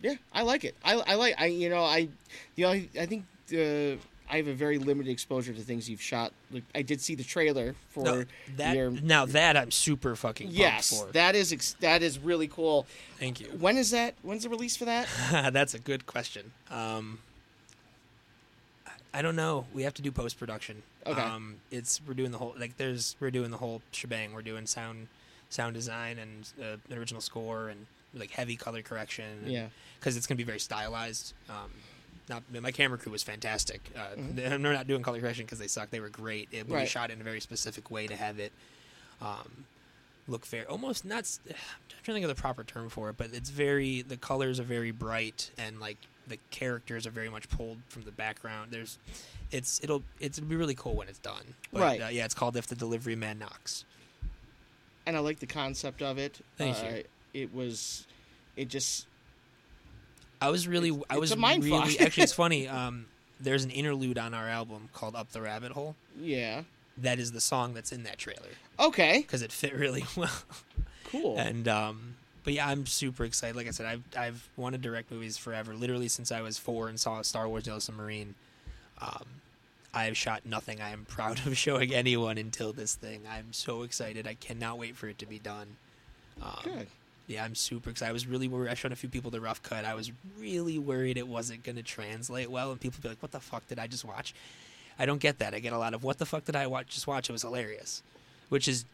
[0.00, 0.74] Yeah, I like it.
[0.84, 2.08] I, I like I you know I
[2.56, 3.96] the only I think uh,
[4.30, 6.32] I have a very limited exposure to things you've shot.
[6.50, 8.24] Like I did see the trailer for No,
[8.56, 8.90] that your.
[8.90, 11.12] now that I'm super fucking Yes, for.
[11.12, 12.86] that is ex- that is really cool.
[13.18, 13.46] Thank you.
[13.58, 14.14] When is that?
[14.22, 15.06] When's the release for that?
[15.52, 16.52] That's a good question.
[16.70, 17.20] Um,
[19.18, 19.66] I- don't know.
[19.72, 20.82] We have to do post production.
[21.06, 21.20] Okay.
[21.20, 24.32] Um, it's we're doing the whole like there's we're doing the whole shebang.
[24.34, 25.08] We're doing sound
[25.50, 29.24] sound design and uh, an original score and like heavy color correction.
[29.44, 29.66] and- Yeah.
[29.98, 31.32] Because it's gonna be very stylized.
[31.48, 31.70] Um,
[32.28, 33.80] not my camera crew was fantastic.
[33.96, 34.34] Uh, Mhm.
[34.36, 35.90] They're not doing color correction because they suck.
[35.90, 36.48] They were great.
[36.52, 36.88] It, We Right.
[36.88, 38.52] shot in a very specific way to have it
[39.20, 39.64] um,
[40.26, 40.68] look fair.
[40.70, 41.38] Almost not.
[41.48, 41.54] I'm
[42.02, 44.02] trying to think of the proper term for it, but it's very.
[44.02, 45.98] The colors are very bright and like
[46.28, 48.70] the characters are very much pulled from the background.
[48.72, 48.98] There's,
[49.50, 51.54] it's it'll it's it'll be really cool when it's done.
[51.72, 52.00] But, Right.
[52.02, 53.84] Uh, yeah, it's called if the delivery man knocks.
[55.06, 56.40] and I like the concept of it.
[56.56, 57.04] Thank uh, you.
[57.34, 58.06] It was,
[58.56, 59.06] it just
[60.40, 61.92] I was really, It's- I it's was a mind really.
[61.94, 62.00] fuck.
[62.00, 62.68] actually, it's funny.
[62.68, 63.06] Um,
[63.40, 66.62] there's an interlude on our album called "Up the Rabbit Hole." yeah.
[66.96, 70.30] That is the song that's in that trailer Okay, because it fit really well.
[71.10, 71.36] cool.
[71.36, 72.14] And um,
[72.44, 73.56] but yeah, I'm super excited.
[73.56, 75.74] Like I said, I've I've wanted to direct movies forever.
[75.74, 78.34] Literally since I was four and saw Star Wars: Yellow Submarine.
[79.00, 79.24] Um,
[79.92, 83.22] I have shot nothing I am proud of showing anyone until this thing.
[83.30, 84.26] I'm so excited.
[84.26, 85.76] I cannot wait for it to be done.
[86.42, 86.86] Um, Good.
[87.26, 88.10] Yeah, I'm super excited.
[88.10, 88.70] I was really worried.
[88.70, 89.86] I showed a few people the rough cut.
[89.86, 93.22] I was really worried it wasn't going to translate well, and people would be like,
[93.22, 94.34] "What the fuck did I just watch?"
[94.98, 95.54] I don't get that.
[95.54, 96.88] I get a lot of "What the fuck did I watch?
[96.88, 98.02] Just watch." It was hilarious,
[98.50, 98.84] which is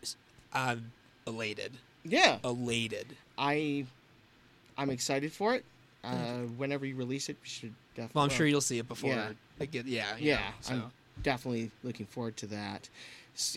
[0.52, 0.92] I'm
[1.26, 1.72] elated,
[2.04, 3.16] Yeah, elated.
[3.40, 3.84] I,
[4.78, 5.64] I'm excited for it.
[6.04, 8.12] Uh, whenever you release it, we should definitely.
[8.14, 9.10] Well, I'm sure you'll see it before.
[9.10, 9.30] Yeah.
[9.58, 10.74] Like, yeah, you Yeah, know, so.
[10.74, 10.92] I'm
[11.22, 12.88] definitely looking forward to that.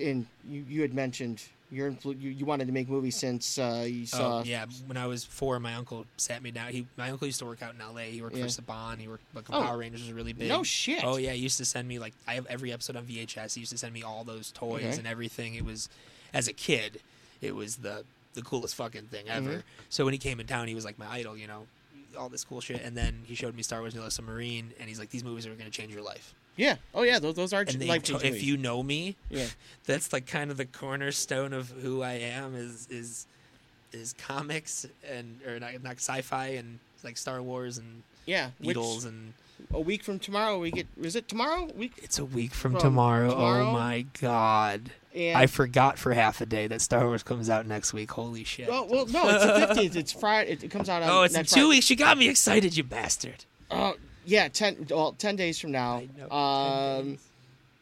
[0.02, 3.86] And you, you had mentioned you're influ- you, you wanted to make movies since uh,
[3.88, 4.40] you saw.
[4.40, 6.72] Oh, yeah, when I was four, my uncle sat me down.
[6.72, 8.12] He, my uncle used to work out in L.A.
[8.12, 8.44] He worked Yeah.
[8.44, 9.00] for Saban.
[9.00, 9.62] He worked like Oh.
[9.62, 10.50] Power Rangers was really big.
[10.50, 11.04] No shit.
[11.04, 13.56] Oh yeah, he used to send me like I have every episode on VHS.
[13.56, 14.98] He used to send me all those toys Okay.
[14.98, 15.56] and everything.
[15.56, 15.90] It was
[16.34, 17.00] as a kid,
[17.42, 18.04] it was the
[18.34, 19.50] the coolest fucking thing ever.
[19.58, 19.64] Mhm.
[19.90, 21.68] So when he came in town, he was like my idol, you know,
[22.18, 22.82] all this cool shit.
[22.84, 25.50] And then he showed me Star Wars: Yellow Submarine, and he's like, these movies are
[25.56, 26.34] going to change your life.
[26.56, 26.76] Yeah.
[26.94, 27.18] Oh yeah.
[27.20, 29.48] Those, those are And life changing if you know me, Yeah.
[29.86, 33.26] that's like kind of the cornerstone of who I am is is
[33.92, 38.52] is comics and or not, not sci-fi and like Star Wars and Yeah.
[38.62, 39.34] Beatles and
[39.74, 40.88] a week from tomorrow we get.
[41.02, 41.66] Is it tomorrow?
[41.76, 41.94] Week.
[41.98, 43.30] it's a week from, From tomorrow.
[43.32, 43.68] tomorrow?
[43.70, 44.92] Oh my god.
[45.16, 48.12] And I forgot for half a day that Star Wars comes out next week.
[48.12, 48.68] Holy shit.
[48.72, 49.96] Oh well, no, it's the fifteenth.
[49.96, 50.54] It's Friday.
[50.54, 51.10] It, it comes out on.
[51.10, 51.68] oh, it's in two Friday.
[51.68, 51.90] weeks.
[51.90, 53.46] You got me excited, you bastard.
[53.70, 53.96] Oh
[54.26, 54.88] yeah, ten.
[54.90, 56.02] Well, ten days from now.
[56.18, 57.18] Know, Um.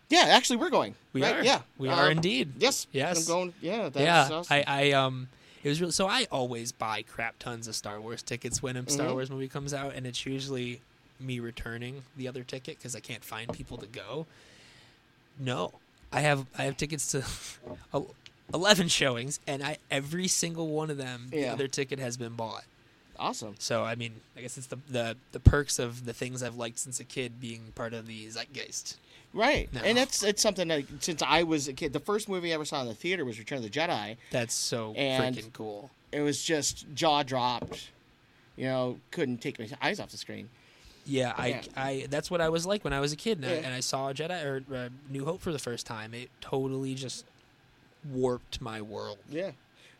[0.09, 0.95] Yeah, actually, we're going.
[1.13, 1.37] We right?
[1.37, 1.43] are.
[1.43, 2.51] Yeah, We are Um, indeed.
[2.57, 2.85] Yes.
[2.91, 3.19] Yes.
[3.29, 3.53] I'm going.
[3.61, 3.87] Yeah.
[3.87, 3.97] That's
[4.31, 4.45] yeah, awesome.
[4.49, 5.29] I, I um,
[5.63, 6.07] it was really so.
[6.07, 9.13] I always buy crap tons of Star Wars tickets when a Star Mhm.
[9.13, 10.81] Wars movie comes out, and it's usually
[11.17, 14.25] me returning the other ticket because I can't find people to go.
[15.39, 15.73] No,
[16.11, 17.23] I have I have tickets to
[18.53, 22.63] eleven showings, and I every single one of them, the other ticket has been bought.
[23.19, 23.55] awesome.
[23.59, 26.79] So I mean, I guess it's the the the perks of the things I've liked
[26.79, 28.97] since a kid being part of the zeitgeist.
[29.33, 29.79] Right, No.
[29.85, 32.65] and that's it's something that since I was a kid, the first movie I ever
[32.65, 34.17] saw in the theater was Return of the Jedi.
[34.29, 35.89] That's so And- freaking cool.
[36.11, 37.91] It was just jaw dropped.
[38.57, 40.49] You know, couldn't take my eyes off the screen.
[41.05, 43.49] Yeah, I, I, that's what I was like when I was a kid, and, I,
[43.55, 43.61] Yeah.
[43.65, 46.13] and I saw Jedi or uh, New Hope for the first time.
[46.13, 47.25] It totally just
[48.11, 49.17] warped my world.
[49.29, 49.51] Yeah,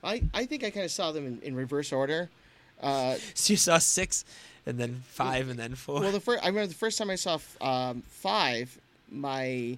[0.03, 2.29] I I think I kind of saw them in, in reverse order.
[2.81, 4.25] Uh, So you saw six,
[4.65, 6.01] and then five, and then four.
[6.01, 8.77] well, the first I remember the first time I saw um, five,
[9.11, 9.77] my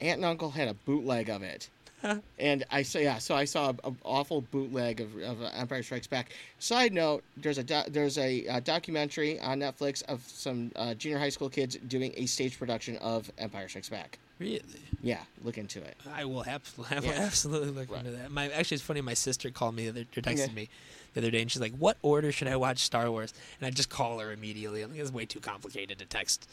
[0.00, 1.68] aunt and uncle had a bootleg of it.
[2.38, 6.30] and I say, yeah, so I saw an awful bootleg of, of Empire Strikes Back.
[6.58, 11.18] Side note: there's a do- there's a, uh documentary on Netflix of some uh, junior
[11.18, 14.18] high school kids doing a stage production of Empire Strikes Back.
[14.40, 14.62] Really,
[15.02, 15.96] Yeah, look into it.
[16.12, 16.58] I will, I
[17.00, 17.12] will Yeah.
[17.20, 18.00] absolutely look Right.
[18.04, 18.30] into that.
[18.32, 19.00] My actually, it's funny.
[19.00, 20.52] My sister called me, the other, or texted Okay.
[20.54, 20.68] me
[21.14, 23.70] the other day, and she's like, "What order should I watch Star Wars?" And I
[23.70, 24.82] just call her immediately.
[24.82, 26.48] I'm like, "It's way too complicated to text."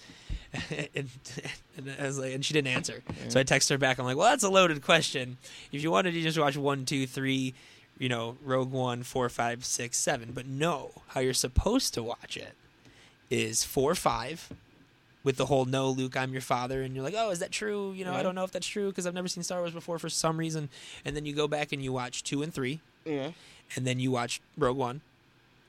[0.95, 1.09] and,
[1.77, 3.01] and I was like, and she didn't answer.
[3.29, 3.97] So I text her back.
[3.99, 5.37] I'm like, "Well, that's a loaded question.
[5.71, 7.53] If you wanted to just watch one, two, three,
[7.99, 12.37] you know, Rogue One, four, five, six, seven, but no, how you're supposed to watch
[12.37, 12.53] it
[13.29, 14.49] is four, five."
[15.23, 17.91] With the whole "No, Luke, I'm your father," and you're like, "Oh, is that true?"
[17.91, 19.99] You know, I don't know if that's true because I've never seen Star Wars before
[19.99, 20.69] for some reason.
[21.03, 23.31] And then you go back and you watch two and three, Yeah.
[23.75, 25.01] and then you watch Rogue One,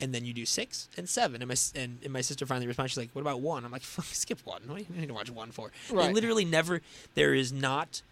[0.00, 1.42] and then you do six and seven.
[1.42, 2.92] And my and, and my sister finally responds.
[2.92, 4.62] She's like, "What about one?" I'm like, Fuck, "Skip one.
[4.66, 6.80] What do you need to watch one for?" They literally never.
[7.14, 8.02] There is not.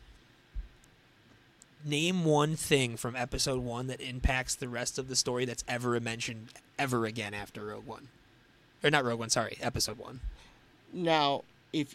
[1.84, 6.00] Name one thing from Episode One that impacts the rest of the story that's ever
[6.00, 6.48] mentioned
[6.78, 8.08] ever again after Rogue One,
[8.82, 9.30] or not Rogue One.
[9.30, 10.18] Sorry, Episode One.
[10.96, 11.42] Now,
[11.72, 11.94] if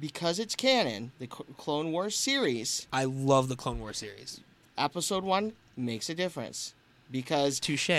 [0.00, 4.40] because it's canon, the Clone Wars series, I love the Clone Wars series.
[4.78, 6.72] episode one makes a difference
[7.10, 7.90] because Touche.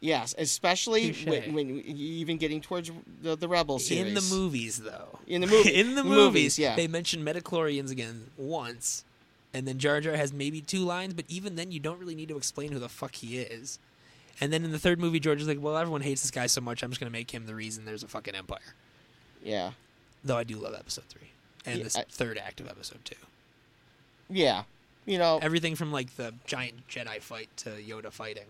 [0.00, 2.92] yes, especially when, when even getting towards
[3.22, 5.18] the, the Rebel series In the movies, though.
[5.26, 6.76] In the movie- in the the movies, movies, yeah.
[6.76, 9.04] They mention midi-chlorians again once,
[9.52, 12.28] and then Jar Jar has maybe two lines, but even then, you don't really need
[12.28, 13.80] to explain who the fuck he is.
[14.40, 16.60] And then in the third movie, George is like, "Well, everyone hates this guy so
[16.60, 18.74] much, I'm just gonna make him the reason there's a fucking empire."
[19.42, 19.72] Yeah,
[20.26, 21.30] Though I do love episode three
[21.64, 23.16] and Yeah, this I- third act of episode two.
[24.28, 24.64] yeah.
[25.04, 28.46] You know, Everything from like the giant Jedi fight to Yoda fighting.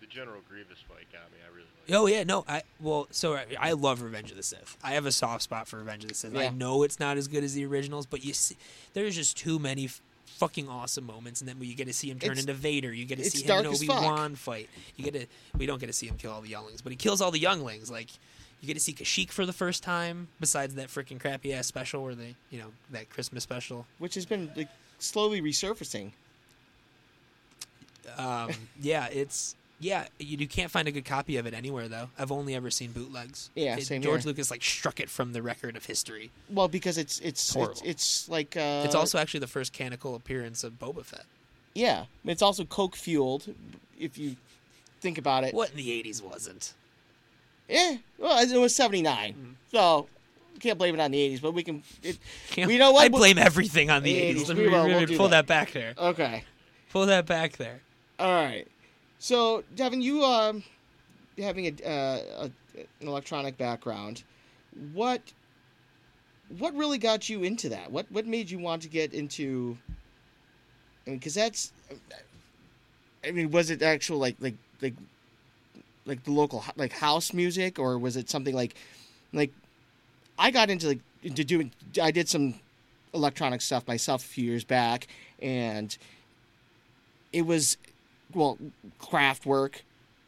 [0.00, 1.38] The General Grievous fight got me.
[1.42, 1.96] I really like.
[1.98, 4.76] Oh yeah, no, I well, so I, I love Revenge of the Sith.
[4.84, 6.36] I have a soft spot for Revenge of the Sith.
[6.36, 8.56] I know it's not as good as the originals, but you see,
[8.92, 12.18] there's just too many f- fucking awesome moments, and then you get to see him
[12.18, 14.68] turn It's- into Vader, you get to see him dark in as Obi Wan fight.
[14.96, 15.26] You get to
[15.56, 17.38] we don't get to see him kill all the younglings, but he kills all the
[17.38, 17.90] younglings.
[17.90, 18.10] Like
[18.60, 22.02] you get to see Kashyyyk for the first time, besides that freaking crappy ass special
[22.02, 23.86] where they, you know, that Christmas special.
[23.98, 24.68] which has been like
[24.98, 26.12] slowly resurfacing.
[28.16, 28.50] Um,
[28.80, 30.06] yeah, it's yeah.
[30.18, 32.08] You, you can't find a good copy of it anywhere though.
[32.18, 33.50] I've only ever seen bootlegs.
[33.54, 34.28] Yeah, It- same George here.
[34.28, 36.30] Lucas like struck it from the record of history.
[36.50, 40.64] Well, because it's it's it's, it's like uh, it's also actually the first canonical appearance
[40.64, 41.24] of Boba Fett.
[41.74, 43.54] yeah, it's also coke fueled.
[43.98, 44.36] If you
[45.00, 46.72] think about it, What in the '80s wasn't?
[47.68, 49.52] Eh, well, it was seventy nine, Mm-hmm.
[49.70, 50.06] so
[50.60, 51.40] can't blame it on the eighties.
[51.40, 51.82] But we can.
[52.02, 52.18] It,
[52.56, 54.44] we know what I blame everything on the The '80s.
[54.44, 55.46] 80s, Let we me will, we'll pull that.
[55.46, 55.94] that back there.
[55.98, 56.44] okay.
[56.90, 57.80] Pull that back there.
[58.20, 58.68] All right.
[59.18, 60.62] So, Devin, you um,
[61.38, 62.50] having a, uh, a
[63.00, 64.22] an electronic background,
[64.92, 65.20] what
[66.58, 67.90] what really got you into that?
[67.90, 69.76] What what made you want to get into?
[71.06, 71.72] I mean, Because that's,
[73.26, 74.94] I mean, was it actual like like like
[76.06, 78.74] like the local like house music, or was it something like
[79.32, 79.52] like
[80.38, 82.54] I got into like into doing I did some
[83.12, 85.06] electronic stuff myself a few years back,
[85.40, 85.96] and
[87.32, 87.76] it was
[88.34, 88.58] well
[89.00, 89.76] Kraftwerk.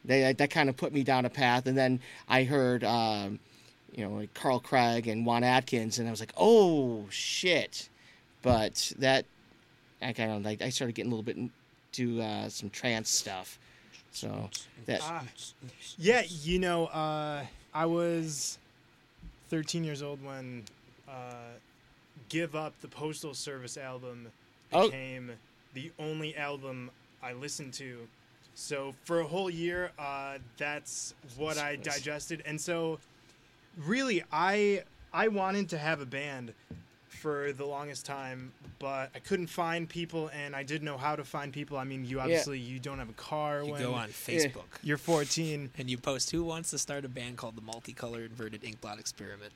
[0.05, 1.99] They, that kind of put me down a path and then
[2.29, 3.41] i heard um,
[3.93, 7.89] you know like carl craig and juan atkins and i was like oh shit.
[8.43, 9.25] But that
[10.01, 13.59] i kind of like i started getting a little bit into uh, some trance stuff
[14.17, 14.49] so
[14.87, 15.23] that Ah,
[15.99, 17.45] yeah, you know, uh,
[17.75, 18.59] I was
[19.51, 20.65] 13 years old when
[21.07, 21.53] uh,
[22.31, 24.29] "Give Up" the Postal Service album
[24.73, 24.87] Oh.
[24.87, 25.33] became
[25.75, 26.91] the only album
[27.23, 28.09] I listened to.
[28.55, 32.99] So for a whole year, uh, that's what I digested, and so
[33.77, 36.55] really, I I wanted to have a band
[37.17, 41.25] for the longest time, but I couldn't find people, and I didn't know how to
[41.25, 41.77] find people.
[41.79, 44.99] I mean, you obviously you don't have a car You when go on Facebook you're
[44.99, 45.71] 14.
[45.79, 48.99] and you post who wants to start a band called the Multicolor Inverted Ink Blot
[48.99, 49.53] Experiment,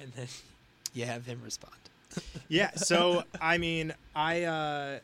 [0.00, 0.26] and then
[0.94, 1.74] you have him respond.
[2.48, 4.98] yeah so i mean i uh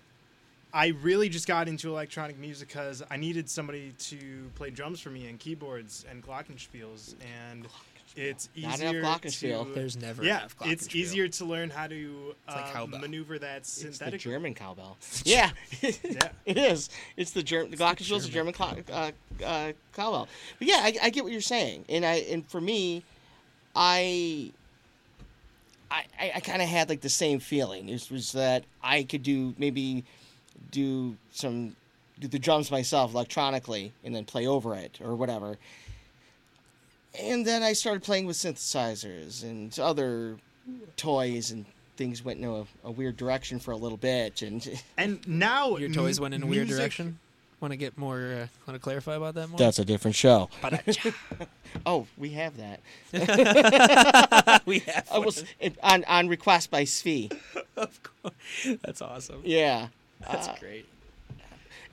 [0.72, 5.10] i really just got into electronic music because i needed somebody to play drums for
[5.10, 7.14] me and keyboards and glockenspiels
[7.48, 7.66] and
[8.16, 9.64] it's Not enough easier glockenspiel.
[9.66, 12.98] to There's never yeah enough it's easier to learn how to uh, cowbell.
[13.00, 15.50] maneuver that it's the german cowbell yeah
[15.80, 16.28] Yeah.
[16.46, 19.10] it is it's the german the glockenspiel's the german uh,
[19.44, 20.28] uh, cowbell
[20.58, 23.02] but yeah I, I get what you're saying and i and for me
[23.76, 24.50] i
[25.92, 27.88] I, I, I kind of had like the same feeling.
[27.88, 30.04] It was that I could do maybe
[30.70, 31.74] do some
[32.20, 35.58] do the drums myself electronically and then play over it or whatever.
[37.18, 40.36] And then I started playing with synthesizers and other
[40.96, 41.64] toys and
[41.96, 44.66] things went in a, a weird direction for a little bit and
[44.96, 47.18] and now Your toys m- went in a weird music- direction.
[47.60, 48.16] Want to get more?
[48.18, 49.58] Uh, Want to clarify about that more?
[49.58, 50.48] that's a different show.
[51.86, 52.80] Oh, we have that.
[54.66, 55.06] we have.
[55.12, 55.44] I was
[55.82, 57.30] on on request by Svi.
[57.76, 58.34] of course.
[58.82, 59.42] That's awesome.
[59.44, 59.88] Yeah.
[60.20, 60.86] That's Uh, great.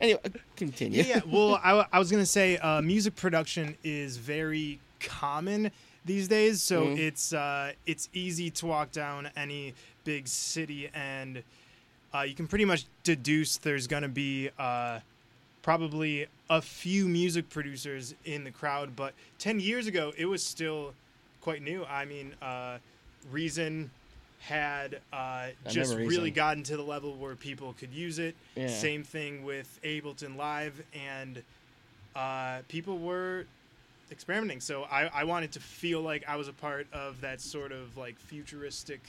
[0.01, 0.19] Anyway,
[0.55, 1.03] continue.
[1.03, 1.21] yeah, yeah.
[1.31, 5.71] Well, I, I was gonna say uh, music production is very common
[6.05, 6.97] these days, so Mhm.
[6.99, 9.73] it's uh, it's easy to walk down any
[10.05, 11.43] big city and
[12.13, 14.99] uh, you can pretty much deduce there's gonna be uh,
[15.61, 18.95] probably a few music producers in the crowd.
[18.95, 20.93] But ten years ago, it was still
[21.41, 21.83] quite new.
[21.85, 22.77] I mean, uh,
[23.29, 23.91] Reason
[24.39, 26.33] had uh, just remember really Reason.
[26.35, 28.35] gotten to the level where people could use it.
[28.55, 28.69] Yeah.
[28.69, 31.43] Same thing with Ableton Live, and
[32.15, 33.45] uh, people were
[34.11, 34.61] experimenting.
[34.61, 37.97] So I, I wanted to feel like I was a part of that sort of
[37.97, 39.01] like futuristic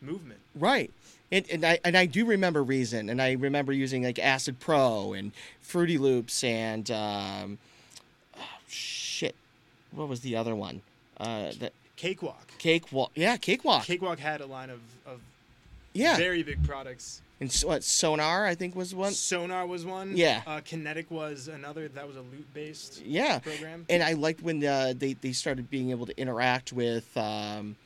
[0.00, 0.40] movement.
[0.54, 0.90] Right.
[1.32, 5.12] And, and I and I do remember Reason, and I remember using like Acid Pro
[5.14, 7.58] and Fruity Loops and um,
[8.36, 9.34] oh, shit,
[9.90, 10.82] what was the other one?
[11.18, 12.48] Uh, that Cakewalk.
[12.58, 13.12] Cakewalk.
[13.14, 13.84] Yeah, Cakewalk.
[13.84, 15.20] Cakewalk had a line of, of
[15.94, 16.16] yeah.
[16.16, 17.22] very big products.
[17.40, 19.12] and so, what Sonar I think was one.
[19.12, 20.16] Sonar was one.
[20.16, 20.42] Yeah.
[20.46, 21.88] Uh, Kinetic was another.
[21.88, 23.38] That was a loop based Yeah.
[23.38, 23.86] program.
[23.88, 27.76] And I liked when uh, they they started being able to interact with um,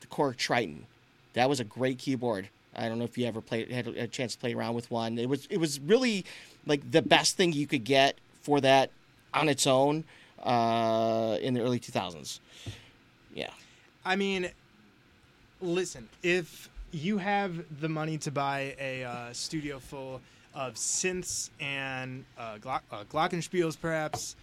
[0.00, 0.86] the Korg Triton.
[1.32, 2.48] That was a great keyboard.
[2.76, 5.18] I don't know if you ever played had a chance to play around with one.
[5.18, 6.24] It was it was really
[6.66, 8.90] like the best thing you could get for that
[9.32, 10.04] on its own
[10.42, 12.40] uh, in the early 2000s.
[13.34, 13.50] Yeah.
[14.04, 14.50] I mean,
[15.60, 20.20] listen, if you have the money to buy a uh, studio full
[20.54, 24.36] of synths and uh, Glock, uh, glockenspiels, perhaps.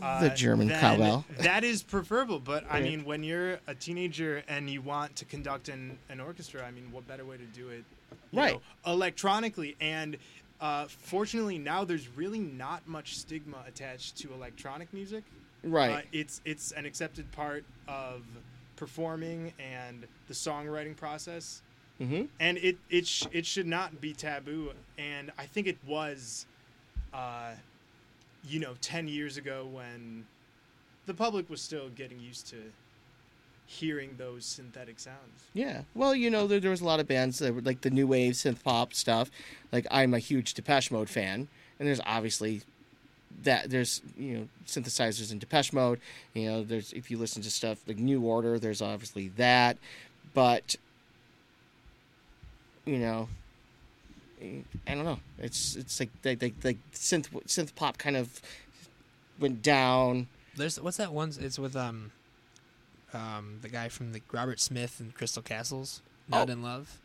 [0.00, 1.24] Uh, The German then cowbell.
[1.40, 5.68] That is preferable, but I mean, when you're a teenager and you want to conduct
[5.68, 7.84] an, an orchestra, I mean, what better way to do it,
[8.32, 8.54] Right.
[8.54, 9.74] know, electronically?
[9.80, 10.16] And
[10.60, 15.24] uh, fortunately, now there's really not much stigma attached to electronic music.
[15.64, 15.90] Right.
[15.90, 18.22] Uh, it's it's an accepted part of
[18.76, 21.62] performing and the songwriting process,
[21.98, 24.72] hmm and it it sh- it should not be taboo.
[24.98, 26.46] And I think it was,
[27.14, 27.52] uh,
[28.48, 30.26] you know, ten years ago when
[31.06, 32.56] the public was still getting used to
[33.66, 35.42] hearing those synthetic sounds.
[35.52, 35.82] Yeah.
[35.94, 38.06] Well, you know, there, there was a lot of bands that were like the new
[38.06, 39.30] wave synth pop stuff.
[39.72, 41.48] Like I'm a huge Depeche Mode fan,
[41.78, 42.62] and there's obviously
[43.42, 46.00] that there's you know synthesizers in Depeche Mode.
[46.34, 49.78] You know, there's if you listen to stuff like New Order, there's obviously that,
[50.34, 50.76] but
[52.86, 53.28] you know,
[54.40, 55.18] I don't know.
[55.38, 58.40] It's it's like like like, like synth synth pop kind of
[59.38, 60.28] went down.
[60.56, 61.32] There's what's that one?
[61.40, 62.12] It's with um,
[63.12, 66.02] um, the guy from the Robert Smith and Crystal Castles.
[66.28, 66.52] Not Oh.
[66.52, 66.98] in love.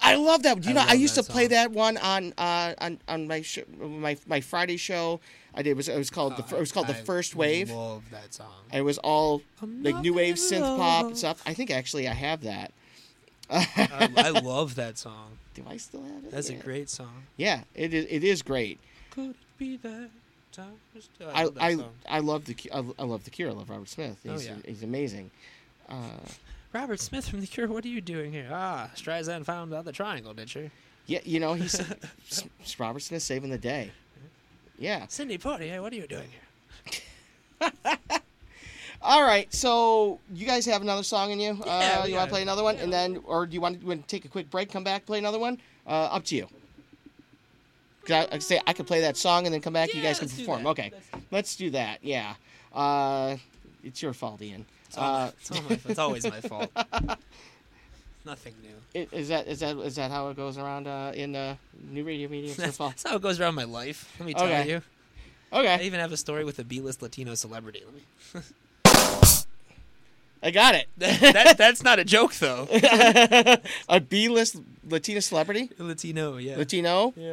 [0.00, 0.62] I love that.
[0.64, 1.50] You I know, I used to play song.
[1.50, 5.20] that one on uh, on on my sh- my my Friday show.
[5.54, 7.34] I did it was it was called the Oh, it was called the I First
[7.34, 7.70] Wave.
[7.70, 8.52] Love that song.
[8.70, 11.42] And it was all I'm like new wave synth pop stuff.
[11.46, 12.72] I think actually I have that.
[13.50, 15.38] I, I love that song.
[15.54, 16.30] Do I still have it?
[16.30, 16.56] That's yeah.
[16.56, 17.24] a great song.
[17.36, 18.06] Yeah, it is.
[18.08, 18.78] It is great.
[19.10, 20.10] Could it be that
[20.52, 20.78] time?
[21.32, 21.78] I love I.
[22.08, 23.50] I love the I, I love the Cure.
[23.50, 24.18] I love Robert Smith.
[24.26, 24.54] Oh, He's yeah.
[24.64, 25.30] he's amazing.
[25.88, 25.94] Uh,
[26.72, 27.68] Robert Smith from The Cure.
[27.68, 28.48] What are you doing here?
[28.50, 30.70] Ah, Streisand found out the triangle, did she?
[31.06, 31.80] yeah, you know he's
[32.78, 33.92] Robert Smith saving the day.
[34.78, 35.06] Yeah.
[35.06, 36.28] Cindy Poitier, what are you doing
[37.60, 37.70] here?
[39.06, 41.58] All right, so you guys have another song in you.
[41.66, 42.84] Yeah, uh, you want to play another one, Yeah.
[42.84, 45.38] and then, or do you want to, take a quick break, come back, play another
[45.38, 45.58] one?
[45.86, 46.48] Uh, up to you.
[48.06, 49.92] 'Cause I, I say I could play that song and then come back.
[49.94, 50.66] you Yeah, guys can perform.
[50.68, 50.90] Okay,
[51.30, 51.98] let's do that.
[52.02, 52.34] Yeah,
[52.74, 53.36] uh,
[53.82, 54.64] it's your fault, Ian.
[54.88, 56.70] It's, all, Uh, it's, all my, it's always my fault.
[58.26, 59.00] Nothing new.
[59.02, 61.56] i- is that is that is that how it goes around uh, in uh,
[61.90, 62.54] new radio media?
[62.54, 64.14] That's, that's how it goes around my life.
[64.18, 64.68] Let me tell Okay.
[64.68, 64.82] you.
[65.52, 65.74] Okay.
[65.74, 67.82] I even have a story with a B-list Latino celebrity.
[67.84, 68.42] Let me.
[70.44, 70.88] I got it.
[70.98, 72.68] that, that's not a joke though.
[73.88, 76.56] a B-list Latina celebrity, Latino, yeah.
[76.56, 77.14] Latino.
[77.16, 77.24] Yeah.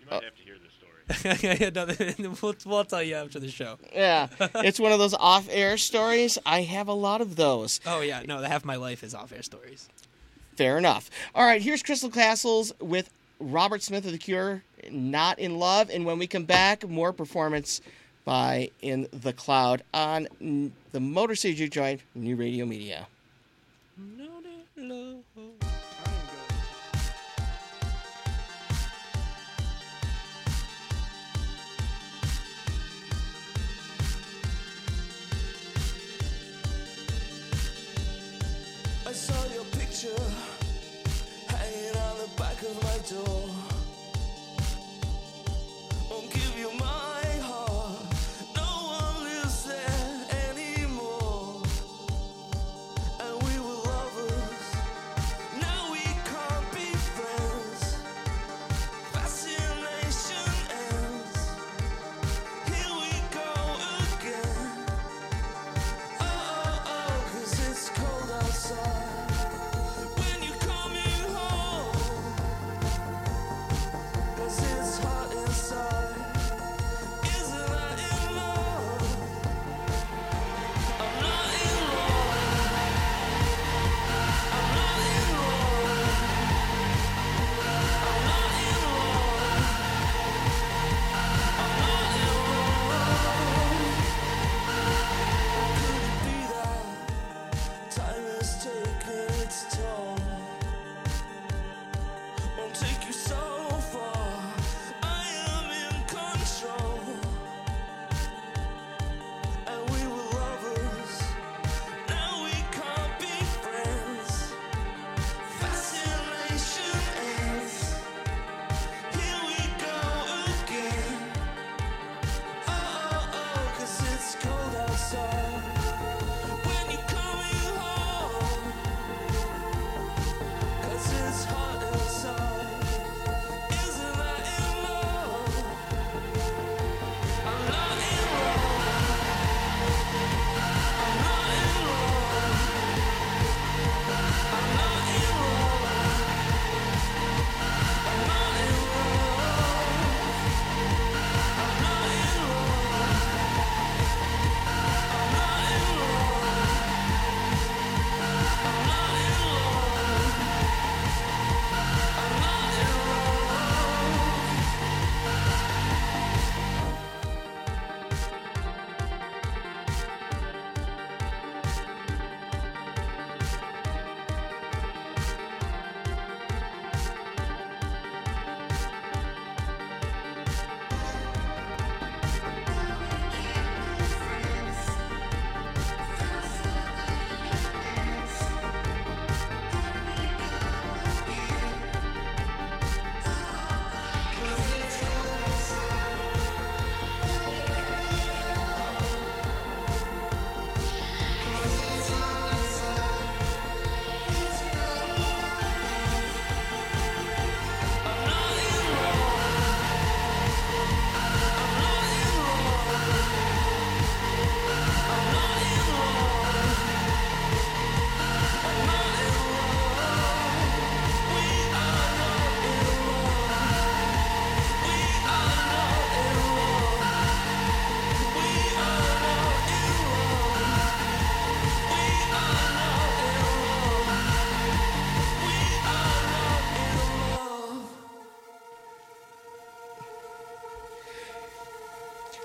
[0.00, 1.58] You might have to hear this story.
[1.60, 1.70] yeah,
[2.18, 3.78] no, we'll, we'll tell you after the show.
[3.92, 6.38] Yeah, it's one of those off-air stories.
[6.46, 7.80] I have a lot of those.
[7.86, 9.90] Oh yeah, no, the half my life is off-air stories.
[10.56, 11.10] Fair enough.
[11.34, 15.90] All right, here's Crystal Castles with Robert Smith of The Cure, Not in Love.
[15.90, 17.82] And when we come back, more performance
[18.24, 23.08] by In the Cloud on the Motor City Joint New Radio Media.
[23.98, 25.53] I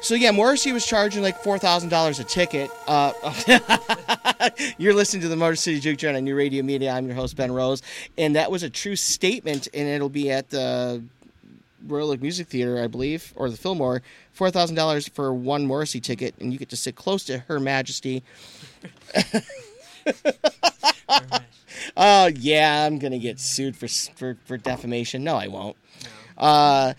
[0.09, 2.71] So yeah, Morrissey was charging like four thousand dollars a ticket.
[2.87, 3.13] Uh,
[4.79, 6.89] you're listening to the Motor City Juke Joint on New Radio Media.
[6.93, 7.83] I'm your host Ben Rose,
[8.17, 11.03] and that was a true statement, and it'll be at the
[11.85, 14.01] Royal Oak Music Theater, I believe, or the Fillmore.
[14.31, 17.59] Four thousand dollars for one Morrissey ticket, and you get to sit close to Her
[17.59, 18.23] Majesty.
[21.95, 25.23] Oh yeah, I'm gonna get sued for for, for defamation.
[25.23, 25.77] No, I won't.
[26.35, 26.93] Uh,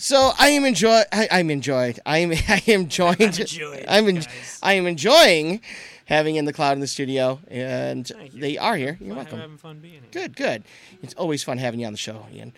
[0.00, 1.02] so I am enjoy.
[1.12, 2.00] I, I'm enjoyed.
[2.06, 2.30] I am.
[2.48, 3.16] I am joined.
[3.20, 4.08] I'm enjoyed, I'm.
[4.08, 4.58] En- guys.
[4.62, 5.60] I am enjoying
[6.06, 8.98] having in the cloud in the studio, and they are here.
[9.00, 9.38] You're welcome.
[9.38, 10.02] Having fun being here.
[10.10, 10.64] Good, good.
[11.02, 12.52] It's always fun having you on the show, Ian.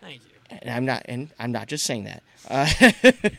[0.00, 0.58] Thank you.
[0.60, 1.02] And I'm not.
[1.06, 2.22] And I'm not just saying that.
[2.48, 2.68] Uh,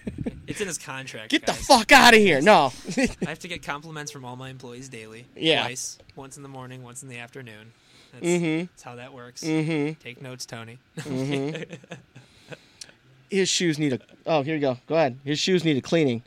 [0.45, 1.31] It's in his contract.
[1.31, 2.41] get the fuck out of here.
[2.41, 2.73] No.
[2.97, 5.25] I have to get compliments from all my employees daily.
[5.38, 5.61] Yeah.
[5.63, 5.97] Twice.
[6.17, 7.71] Once in the morning, once in the afternoon.
[8.11, 8.67] That's, Mhm.
[8.69, 9.41] that's how that works.
[9.41, 9.99] mm-hmm.
[10.03, 10.80] Take notes, Tony.
[13.34, 13.99] His shoes need a.
[14.26, 14.77] Oh, here you go.
[14.88, 15.18] Go ahead.
[15.26, 16.22] His shoes need a cleaning.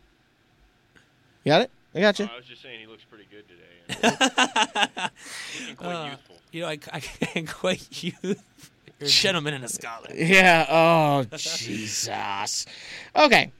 [1.44, 1.70] You got it?
[1.94, 2.26] I got you.
[2.30, 4.16] Oh, I was just saying he looks pretty good today.
[4.98, 5.10] And
[5.60, 6.36] looking quite Uh, youthful.
[6.52, 8.12] You know, I, I can't quite you.
[8.22, 8.34] You're
[9.00, 10.08] a gentleman and a scholar.
[10.14, 10.66] Yeah.
[10.68, 12.66] Oh, Jesus.
[13.14, 13.52] Okay.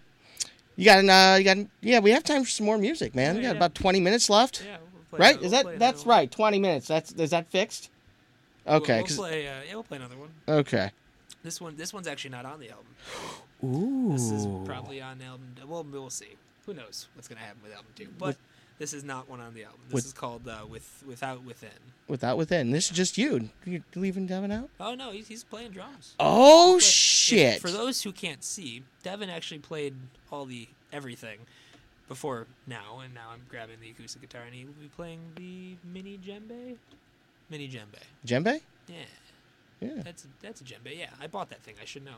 [0.76, 3.14] You got an, uh, you got, an- yeah, we have time for some more music,
[3.14, 3.36] man.
[3.36, 3.56] We got yeah.
[3.56, 4.62] about 20 minutes left.
[4.66, 5.34] Yeah, we'll play right?
[5.40, 6.30] another- Is we'll that, that's another right.
[6.30, 6.88] 20 minutes.
[6.88, 7.90] That's, is that fixed?
[8.66, 8.96] Okay.
[8.96, 9.46] We'll, 'cause- we'll play.
[9.46, 10.30] Uh, yeah, we'll play another one.
[10.48, 10.90] okay.
[11.46, 12.86] This one, this one's actually not on the album.
[13.62, 14.12] Ooh.
[14.14, 15.54] This is probably on album.
[15.64, 16.30] Well, we'll see.
[16.66, 18.08] Who knows what's gonna happen with album two?
[18.18, 18.38] But With-
[18.80, 19.78] this is not one on the album.
[19.86, 21.70] This With- is called uh, with without within.
[22.08, 22.72] Without within.
[22.72, 23.48] This is just you.
[23.64, 24.70] You're leaving Devin out?
[24.80, 26.16] Oh no, he's, he's playing drums.
[26.18, 27.60] Oh, But if- shit.
[27.60, 29.94] For those who can't see, Devin actually played
[30.32, 31.38] all the everything
[32.08, 35.76] before now, and now I'm grabbing the acoustic guitar, and he will be playing the
[35.88, 36.76] mini djembe.
[37.50, 38.00] Mini djembe.
[38.26, 38.60] Djembe?
[38.88, 38.96] Yeah,
[39.80, 40.02] Yeah.
[40.02, 40.96] that's a, that's a djembe.
[40.98, 41.74] Yeah, I bought that thing.
[41.80, 42.16] I should know.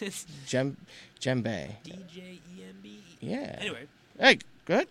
[0.00, 0.76] it's Djem,
[1.20, 1.82] djembe.
[1.82, 2.20] D J
[2.56, 3.02] E M B.
[3.20, 3.56] Yeah.
[3.58, 3.86] Anyway,
[4.18, 4.86] Hey, good.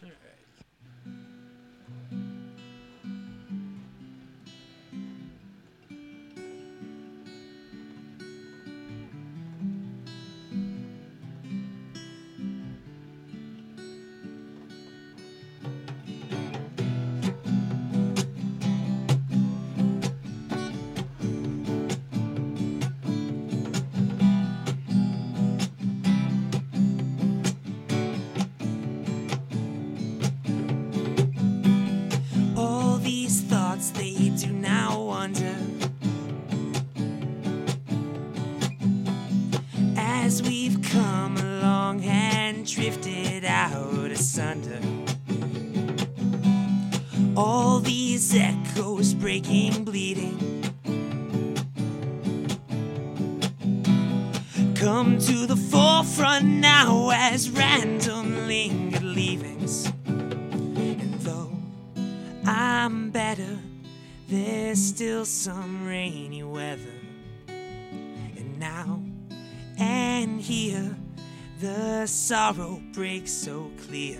[72.00, 74.20] The sorrow breaks so clear.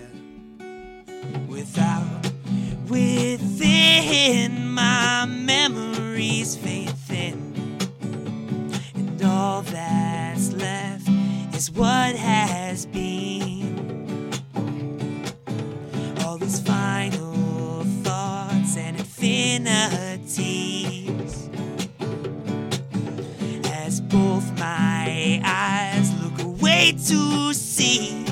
[1.48, 2.30] Without,
[2.90, 7.78] within my memories fade thin.
[8.94, 11.08] And all that's left
[11.54, 14.30] is what has been
[16.22, 20.28] all these final thoughts and infinities
[23.72, 25.89] as both my eyes
[26.80, 28.24] away to see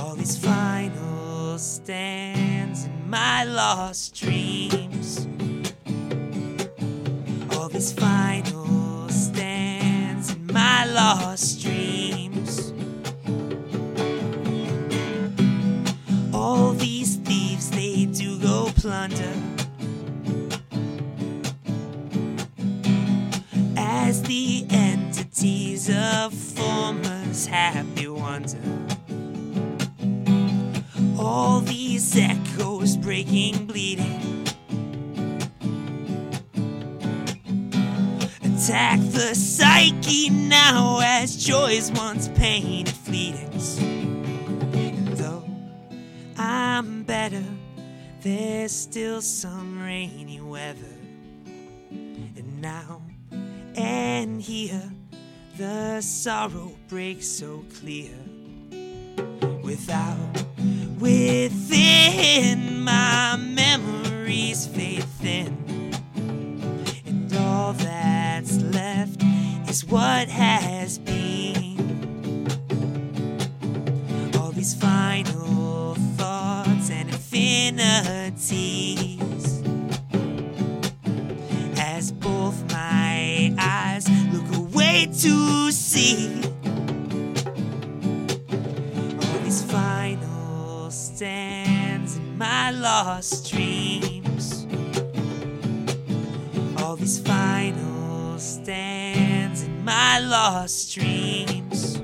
[0.00, 5.26] all these final stands in my lost dreams.
[7.56, 12.72] All these final stands in my lost dreams.
[16.34, 19.41] All these thieves they do go plunder
[33.22, 34.44] breaking bleeding
[38.42, 45.44] attack the psyche now as joys once painted fleetings and though
[46.36, 47.44] I'm better,
[48.22, 50.96] there's still some rainy weather.
[51.90, 53.02] And now
[53.76, 54.90] and here,
[55.56, 58.10] the sorrow breaks so clear.
[59.62, 60.44] Without,
[60.98, 65.56] within my memories fade thin.
[67.06, 69.22] And all that's left
[69.68, 72.46] is what has been.
[74.38, 78.42] All these final thoughts and infinities.
[81.78, 86.51] As both my eyes look away to see.
[92.42, 94.66] My lost dreams.
[96.78, 102.01] All these final stands in my lost dreams.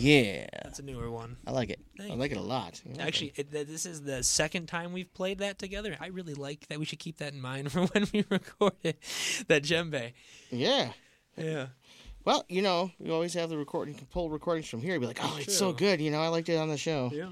[0.00, 0.46] Yeah.
[0.62, 1.36] That's a newer one.
[1.46, 1.80] I like it.
[2.00, 2.80] I like it a lot.
[2.84, 5.96] Know, Actually, it, th- this is the second time we've played that together.
[6.00, 6.78] I really like that.
[6.78, 8.98] We should keep that in mind for when we record it.
[9.48, 10.12] That djembe.
[10.50, 10.92] Yeah.
[11.36, 11.66] Yeah.
[12.24, 13.94] Well, you know, you always have the recording.
[13.94, 14.98] You can pull recordings from here.
[15.00, 16.00] Be like, oh, it's so good.
[16.00, 17.10] You know, I liked it on the show.
[17.12, 17.30] Yeah.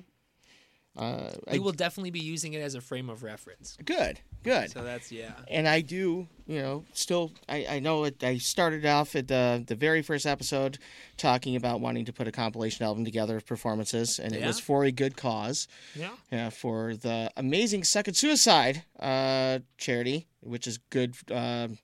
[0.97, 3.77] Uh, I, We will definitely be using it as a frame of reference.
[3.85, 4.71] good, good.
[4.71, 5.33] So that's yeah.
[5.49, 8.23] and I do, you know, still, I, I know it.
[8.23, 10.79] I started off at the the very first episode
[11.17, 14.85] talking about wanting to put a compilation album together of performances, and it was for
[14.85, 15.69] a good cause.
[15.95, 16.11] Yeah.
[16.31, 21.17] Yeah, for the amazing Second Suicide uh, charity, which is good.
[21.31, 21.79] Um,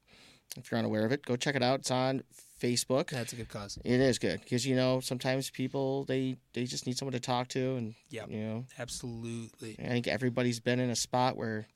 [0.57, 1.81] if you're unaware of it, go check it out.
[1.81, 2.23] It's on
[2.61, 3.11] Facebook.
[3.11, 3.79] That's a good cause.
[3.85, 7.49] It is good because you know sometimes people they they just need someone to talk
[7.49, 9.77] to, and yeah you know Absolutely.
[9.79, 11.67] I think everybody's been in a spot where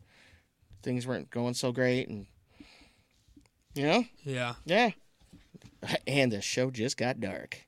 [0.82, 2.26] things weren't going so great, and
[3.74, 4.54] you know Yeah.
[4.64, 4.90] yeah.
[6.06, 7.64] And the show just got dark.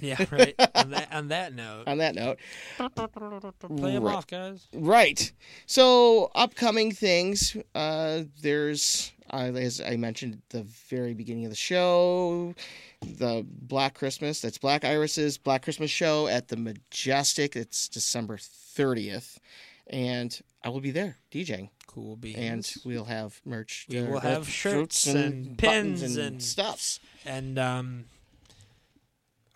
[0.00, 0.24] Yeah.
[0.30, 0.54] Right.
[0.74, 2.38] on that on that note, On that note,
[2.78, 4.16] play them right.
[4.16, 4.66] off, guys.
[4.74, 5.30] Right.
[5.66, 7.56] So upcoming things.
[7.74, 12.54] Uh, there's uh, as I mentioned at the very beginning of the show,
[13.02, 14.40] the Black Christmas.
[14.40, 17.54] That's Black Iris's Black Christmas show at the Majestic.
[17.54, 19.38] It's December thirtieth,
[19.86, 21.68] and I will be there DJing,
[21.98, 22.38] Cool beans.
[22.38, 23.86] and we'll have merch.
[23.88, 27.00] We will have shirts and buttons pins and, and- stuffs.
[27.24, 28.04] and um,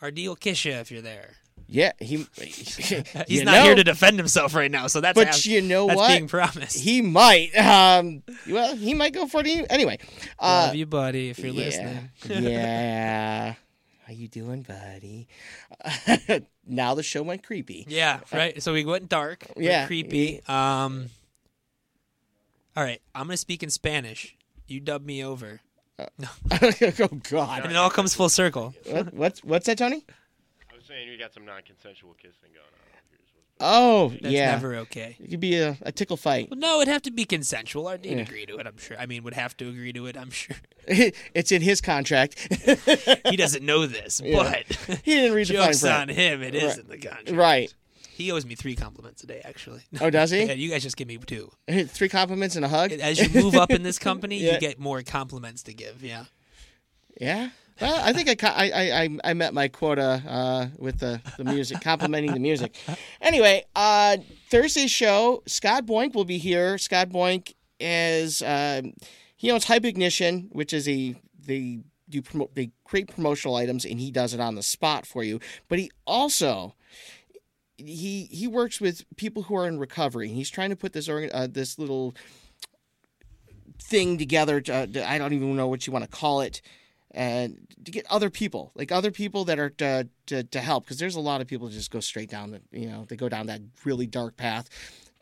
[0.01, 1.35] Ardeel Kisha, if you're there.
[1.69, 2.27] Yeah, he.
[2.37, 5.87] He's not know, here to defend himself right now, so that's But abs- you know
[5.87, 6.09] that's what?
[6.09, 6.81] being promised.
[6.81, 7.57] He might.
[7.57, 9.99] Um, well, he might go for it anyway.
[10.39, 12.11] Uh, Love you, buddy, if you're yeah, listening.
[12.45, 13.55] yeah.
[14.05, 15.29] How you doing, buddy?
[16.67, 17.87] now the show went creepy.
[17.89, 18.61] Yeah, right.
[18.61, 19.47] So we went dark.
[19.57, 20.43] Yeah, creepy.
[20.49, 21.09] Um.
[22.77, 24.37] All right, I'm gonna speak in Spanish.
[24.67, 25.61] You dub me over,
[25.99, 26.07] uh,
[26.53, 27.63] oh God.
[27.63, 28.75] And it all comes full circle.
[28.87, 30.05] What, what's what's that, Tony?
[30.71, 32.97] I was saying you got some non-consensual kissing going on.
[32.97, 33.19] up here,
[33.61, 34.53] Oh That's yeah.
[34.53, 35.17] never okay.
[35.21, 36.49] It could be a, a tickle fight.
[36.51, 37.89] Well, no, it'd have to be consensual.
[37.89, 38.19] I'd Yeah.
[38.19, 38.67] agree to it.
[38.67, 38.97] I'm sure.
[38.99, 40.17] I mean, would have to agree to it.
[40.17, 40.57] I'm sure.
[40.87, 42.39] it's in his contract.
[43.29, 44.43] He doesn't know this, Yeah.
[44.43, 46.43] but he didn't read the fine jokes on him.
[46.43, 46.79] It is Right.
[46.79, 47.31] in the contract.
[47.33, 47.75] Right.
[48.15, 49.83] He owes me three compliments a day, actually.
[50.01, 50.43] Oh, does he?
[50.45, 51.51] Yeah, you guys just give me two.
[51.87, 52.93] Three compliments and a hug.
[52.93, 54.55] As you move up in this company, Yeah.
[54.55, 56.03] you get more compliments to give.
[56.03, 56.25] Yeah.
[57.21, 57.51] Yeah.
[57.81, 61.45] Well, I think I, I, I, I- I met my quota uh, with the, the
[61.45, 62.77] music, complimenting the music.
[63.21, 64.19] Anyway, uh,
[64.51, 66.77] Thursday's show, Scott Boink will be here.
[66.79, 68.93] Scott Boink is, um
[69.37, 73.99] he owns Hype Ignition, which is a, they do promote, they create promotional items and
[73.99, 75.41] he does it on the spot for you.
[75.69, 76.77] But he also,
[77.87, 80.29] he, he works with people who are in recovery.
[80.29, 82.15] He's trying to put this, uh, this little
[83.81, 84.61] thing together.
[84.61, 86.63] To, I don't even know what you want to call it
[87.15, 90.99] and to get other people, like other people that are to to, to help, because
[90.99, 93.47] there's a lot of people just go straight down the, you know, they go down
[93.47, 94.71] that really dark path.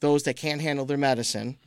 [0.00, 1.58] Those that can't handle their medicine,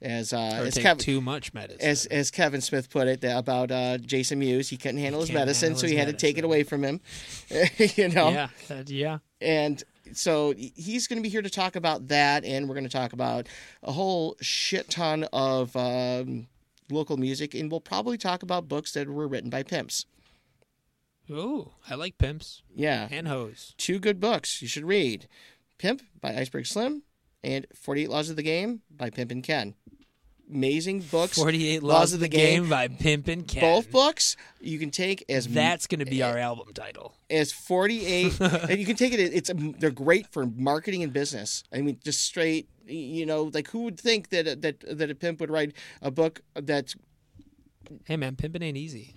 [0.00, 1.80] as uh, Or as Kevin, too much medicine.
[1.86, 5.68] as as Kevin Smith put it about uh, Jason Mewes, he couldn't handle his medicine,
[5.68, 7.00] handle so his he had to take it away from him.
[7.78, 8.48] you know, yeah.
[8.68, 9.18] that- yeah.
[9.42, 9.82] and
[10.12, 13.12] so he's going to be here to talk about that, and we're going to talk
[13.12, 13.48] about
[13.82, 16.46] a whole shit ton of um,
[16.90, 20.06] local music, and we'll probably talk about books that were written by pimps.
[21.30, 23.74] Ooh, I like pimps Yeah, and hoes.
[23.78, 25.26] two good books you should read:
[25.78, 27.02] Pimp by Iceberg Slim
[27.44, 29.74] and Forty Eight Laws of the Game by Pimpin' Ken.
[30.50, 31.38] Amazing books.
[31.38, 33.62] 48 Laws, of the Game, by Pimpin' Ken.
[33.62, 37.16] Both books you can take as That's going to be our album title.
[37.30, 41.80] as 48 and you can take it it's they're great for marketing and business i
[41.80, 45.50] mean just straight you know like who would think that that that a pimp would
[45.50, 45.72] write
[46.02, 46.94] a book that's
[48.06, 49.14] Hey, man, pimping ain't easy.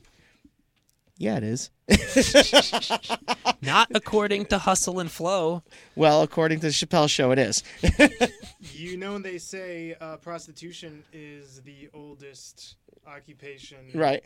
[1.18, 1.69] Yeah it is
[3.61, 5.64] Not according to Hustle and Flow.
[5.95, 7.64] well according to the chappelle show it is
[8.73, 12.76] You know, they say uh, prostitution is the oldest
[13.07, 14.23] occupation right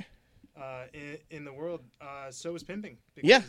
[0.60, 1.82] uh, in, in the world.
[2.02, 2.98] Uh, so is pimping.
[3.22, 3.42] Yeah.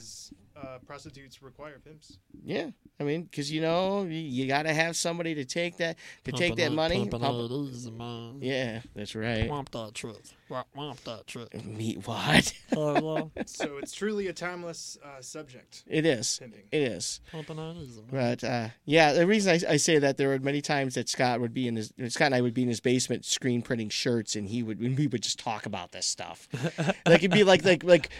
[0.55, 2.19] Because uh, prostitutes require pimps.
[2.45, 2.70] Yeah,
[3.01, 6.33] I mean, because you know you, you got to have somebody to take that to
[6.33, 7.09] take that money.
[7.09, 9.49] Pump- yeah, that's right.
[9.49, 10.35] Womp that truth.
[10.51, 11.65] Womp, womp that truth.
[11.65, 12.53] Meat what?
[13.47, 15.85] So it's truly a timeless uh, subject.
[15.87, 16.39] It is.
[16.39, 16.62] Pimping.
[16.70, 17.20] It is.
[17.31, 17.99] Pumping that is.
[18.11, 21.41] But uh, yeah, the reason I, I say that there were many times that Scott
[21.41, 24.37] would be in his Scott and I would be in his basement screen printing shirts,
[24.37, 26.49] and he would and we would just talk about this stuff.
[27.07, 28.11] like it'd be like like like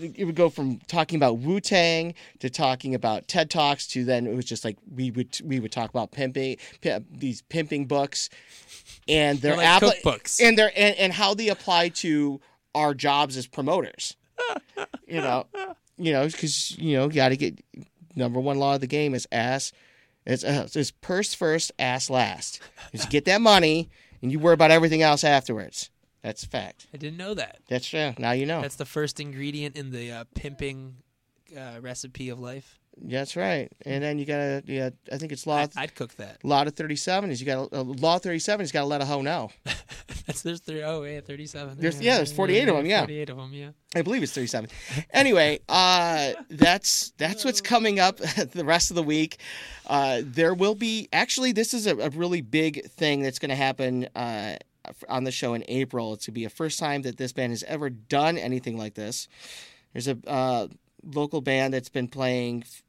[0.00, 1.75] it would go from talking about Wu Tang
[2.40, 5.72] to talking about TED Talks to then it was just like we would we would
[5.72, 8.28] talk about pimping pi- these pimping books
[9.08, 10.40] and their like appli- cookbooks.
[10.40, 12.40] and their and, and how they apply to
[12.74, 14.16] our jobs as promoters.
[15.08, 15.46] you know,
[15.96, 17.58] you know, because you know, you got to get
[18.14, 19.72] number one law of the game is ass.
[20.24, 22.60] It's, uh, it's purse first, ass last.
[22.92, 23.88] Just get that money,
[24.20, 25.90] and you worry about everything else afterwards.
[26.22, 26.88] That's a fact.
[26.92, 27.60] I didn't know that.
[27.68, 28.12] That's true.
[28.18, 28.60] Now you know.
[28.60, 30.96] That's the first ingredient in the uh, pimping
[31.56, 32.78] uh, recipe of life.
[32.98, 33.70] That's right.
[33.84, 35.58] And then you gotta, yeah, I think it's law.
[35.58, 36.42] I, I'd cook that.
[36.42, 39.04] law to thirty-seven is you got to uh, law thirty-seven is got to let a
[39.04, 39.50] hoe know.
[40.26, 41.76] That's there's three oh yeah, thirty seven.
[41.78, 43.00] There's- yeah, there's 48 of 'em, yeah.
[43.00, 43.70] Forty eight of them, yeah.
[43.94, 44.70] I believe it's 37.
[45.12, 48.16] Anyway, uh, that's that's what's coming up
[48.52, 49.38] the rest of the week.
[49.86, 53.56] Uh, there will be actually this is a, a really big thing that's going to
[53.56, 54.56] happen uh,
[55.08, 56.14] on the show in April.
[56.14, 58.94] It's going to be a first time that this band has ever done anything like
[58.94, 59.28] this.
[59.92, 60.68] There's a uh,
[61.14, 62.82] local band that's been playing f-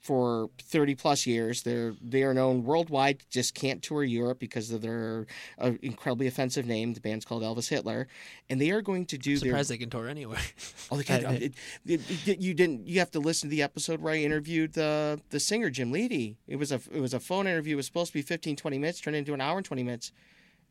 [0.00, 1.62] for 30 plus years.
[1.62, 3.22] They're they are known worldwide.
[3.30, 5.26] Just can't tour Europe because of their
[5.58, 6.92] uh, incredibly offensive name.
[6.94, 8.08] The band's called Elvis Hitler,
[8.50, 10.40] and they are going to do their Surprised they can tour anywhere.
[10.90, 11.54] Oh, they can't, I- I- it,
[11.86, 12.86] it, it- you didn't.
[12.88, 16.36] You have to listen to the episode where I interviewed the the singer Jim Leedy.
[16.48, 17.74] It was a it was a phone interview.
[17.74, 20.10] It was supposed to be 15, 20 minutes, turned into an hour and twenty minutes,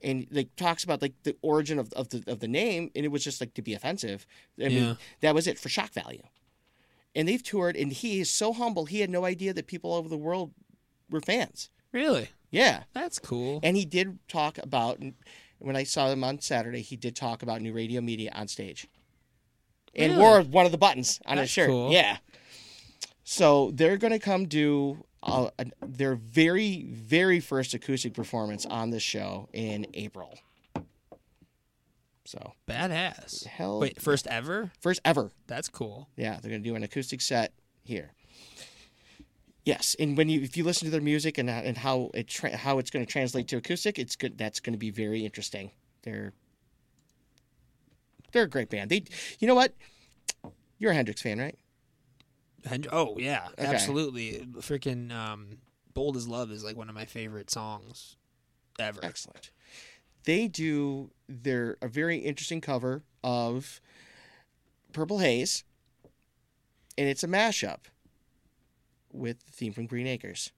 [0.04, 3.10] and like talks about like the origin of of the of the name, and it
[3.10, 4.26] was just like to be offensive.
[4.60, 4.94] I mean, Yeah.
[5.22, 6.24] that was it for shock value.
[7.14, 8.86] And they've toured, and he is so humble.
[8.86, 10.54] He had no idea that people all over the world
[11.10, 11.70] were fans.
[11.92, 12.30] really?
[12.52, 13.60] Yeah, That's cool.
[13.64, 15.02] and he did talk about
[15.60, 16.82] when I saw him on Saturday.
[16.82, 18.88] He did talk about new radio media on stage,
[19.96, 20.22] and Really?
[20.24, 21.68] wore one of the buttons on his That's shirt.
[21.70, 21.92] cool.
[21.92, 22.18] Yeah.
[23.24, 25.50] So they're going to come do uh,
[25.86, 30.38] their very very first acoustic performance on this show in April.
[32.26, 33.46] So Badass.
[33.46, 34.72] hell, Wait, first ever?
[34.80, 35.32] first ever.
[35.48, 36.08] That's cool.
[36.16, 37.54] Yeah, they're going to do an acoustic set
[37.84, 38.12] here.
[39.66, 42.56] Yes, and when you if you listen to their music and and how it tra-
[42.58, 44.38] how it's going to translate to acoustic, it's good.
[44.38, 45.72] That's going to be very interesting.
[46.04, 46.34] They're
[48.32, 48.90] they're a great band.
[48.90, 49.04] They,
[49.40, 49.74] you know what?
[50.80, 51.58] You're a Hendrix fan, right?
[52.92, 53.66] Oh yeah, Okay.
[53.68, 54.46] absolutely.
[54.60, 55.58] Freaking um,
[55.94, 58.16] "Bold as Love" is like one of my favorite songs
[58.80, 59.00] ever.
[59.04, 59.52] Excellent.
[60.24, 63.82] They do their a very interesting cover of
[64.94, 65.64] Purple Haze,
[66.98, 67.86] and it's a mashup
[69.12, 70.52] with the theme from Green Acres.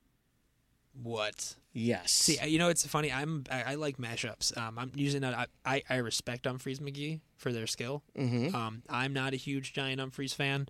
[1.01, 1.55] What?
[1.71, 2.11] Yes.
[2.11, 3.11] See, you know, it's funny.
[3.11, 4.55] I'm I, I like mashups.
[4.57, 5.33] Um, I'm usually not.
[5.33, 8.03] I, I, I respect Umphrey's McGee for their skill.
[8.17, 8.55] mm-hmm.
[8.55, 10.67] Um, I'm not a huge Giant Umphrey's fan.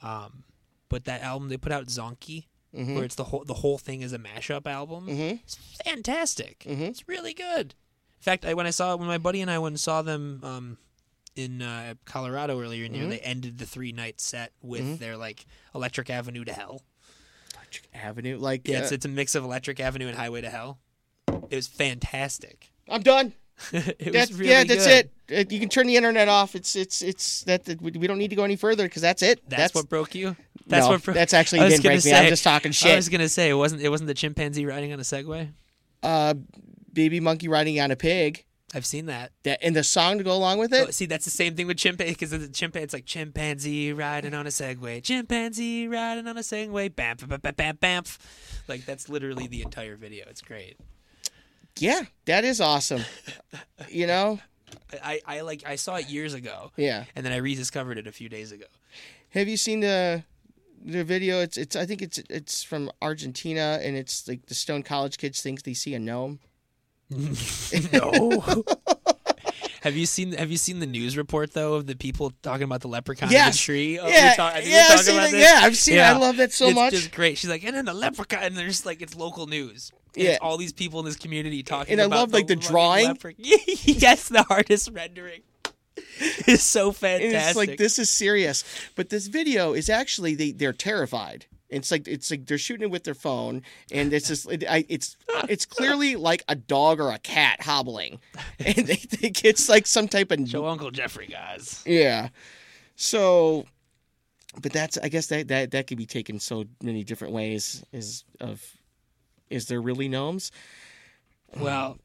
[0.00, 0.44] Um,
[0.88, 2.46] but that album they put out, Zonkey,
[2.76, 2.94] Mhm.
[2.94, 5.06] where it's the whole the whole thing is a mashup album.
[5.06, 5.40] Mhm.
[5.42, 6.60] It's fantastic.
[6.68, 6.80] Mhm.
[6.82, 7.74] It's really good.
[8.18, 10.40] In fact, I, when I saw when my buddy and I went and saw them
[10.42, 10.78] um,
[11.36, 13.10] in uh, Colorado earlier in the Mm-hmm.
[13.10, 16.82] year, they ended the three night set with their like Electric Avenue to Hell.
[17.54, 20.50] Electric Avenue, like Yeah, it's, uh, it's a mix of Electric Avenue and Highway to
[20.50, 20.78] Hell.
[21.50, 22.70] It was fantastic.
[22.88, 23.32] I'm done.
[23.72, 25.10] it That's was really yeah, that's good.
[25.28, 25.46] it.
[25.48, 26.54] Uh, You can turn the internet off.
[26.54, 29.20] It's it's it's that that we we don't need to go any further because that's
[29.22, 29.40] it.
[29.48, 30.36] That's, what broke you.
[30.68, 31.14] That's no, what broke.
[31.14, 32.12] that's actually didn't break me.
[32.12, 32.92] I'm just talking shit.
[32.92, 33.82] I was gonna say it wasn't.
[33.82, 35.50] It wasn't the chimpanzee riding on a Segway.
[36.02, 36.34] Uh,
[36.92, 38.44] baby monkey riding on a pig.
[38.74, 39.32] I've seen that.
[39.44, 40.94] That and the song to go along with Oh, it.
[40.94, 42.84] see, that's the same thing with chimpanzee because the chimpanzee.
[42.84, 45.02] It's like chimpanzee riding on a Segway.
[45.02, 46.94] Chimpanzee riding on a Segway.
[46.94, 48.02] Bam, bam, bam, bam, bam.
[48.68, 50.26] Like that's literally the entire video.
[50.28, 50.76] It's great.
[51.78, 53.02] Yeah, that is awesome.
[53.88, 54.38] you know.
[55.02, 55.62] I, I like.
[55.66, 57.04] I saw it years ago, Yeah.
[57.16, 58.66] and then I rediscovered it a few days ago.
[59.30, 60.24] Have you seen the
[60.84, 61.40] the video?
[61.40, 65.40] It's it's I think it's it's from Argentina and it's like the Stone College kids
[65.42, 66.40] think they see a gnome.
[67.92, 68.42] No.
[69.82, 72.80] have you seen Have you seen the news report though of the people talking about
[72.80, 73.98] the leprechaun in the tree?
[73.98, 75.40] Oh, yeah, talk- yeah, I've seen about it.
[75.40, 76.00] yeah, I've seen it.
[76.00, 76.92] I love that so it's much.
[76.92, 77.38] just great.
[77.38, 79.92] She's like, and then the leprechaun, and there's like it's local news.
[80.14, 80.30] Yeah.
[80.30, 81.92] it's all these people in this community talking.
[81.92, 83.06] And I love, like, the drawing.
[83.06, 85.42] lepre- yes, the artist rendering
[86.46, 87.32] is so And fantastic.
[87.48, 88.64] it's like this is serious,
[88.96, 91.46] but this video is actually they they're terrified.
[91.68, 93.62] It's like it's like they're shooting it with their phone,
[93.92, 95.16] and it's just it, I, it's
[95.48, 98.20] it's clearly like a dog or a cat hobbling,
[98.58, 101.82] and they think it's like some type of Show Uncle Jeffrey, guys.
[101.86, 102.28] yeah.
[102.96, 103.66] So
[104.60, 107.84] but that's I guess that that that could be taken so many different ways.
[107.92, 108.64] Is of
[109.50, 110.50] is there really gnomes?
[111.56, 111.98] Well,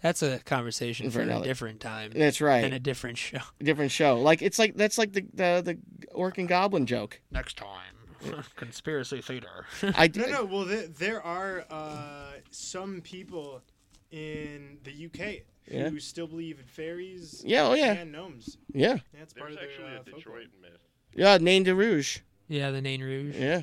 [0.00, 2.64] that's a conversation For for, a different time That's right.
[2.64, 3.38] and a different show.
[3.62, 4.20] different show.
[4.20, 5.78] Like it's like that's like the the, the
[6.12, 7.20] orc and goblin joke.
[7.30, 7.94] Next time,
[8.56, 9.66] conspiracy theater.
[9.96, 10.20] I do.
[10.20, 10.44] No, no.
[10.44, 13.62] Well, there, there are uh, some people
[14.10, 15.90] in the UK Yeah.
[15.90, 17.42] who still believe in fairies.
[17.44, 17.92] Yeah, oh, yeah.
[17.92, 18.56] and gnomes.
[18.72, 20.38] Yeah, That's part There's of actually their, a uh, folklore.
[20.40, 20.80] Detroit myth.
[21.14, 21.36] yeah.
[21.38, 22.20] Nain de Rouge.
[22.48, 23.36] yeah, the Nain Rouge.
[23.36, 23.62] Yeah.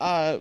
[0.00, 0.40] Uh,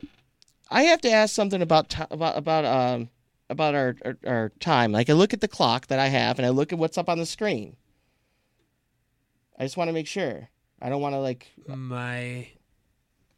[0.69, 3.09] I have to ask something about ti about about um
[3.51, 4.91] about our, our our time.
[4.91, 7.09] Like I look at the clock that I have, and I look at what's up
[7.09, 7.75] on the screen.
[9.59, 10.49] I just want to make sure.
[10.81, 12.47] I don't want to like My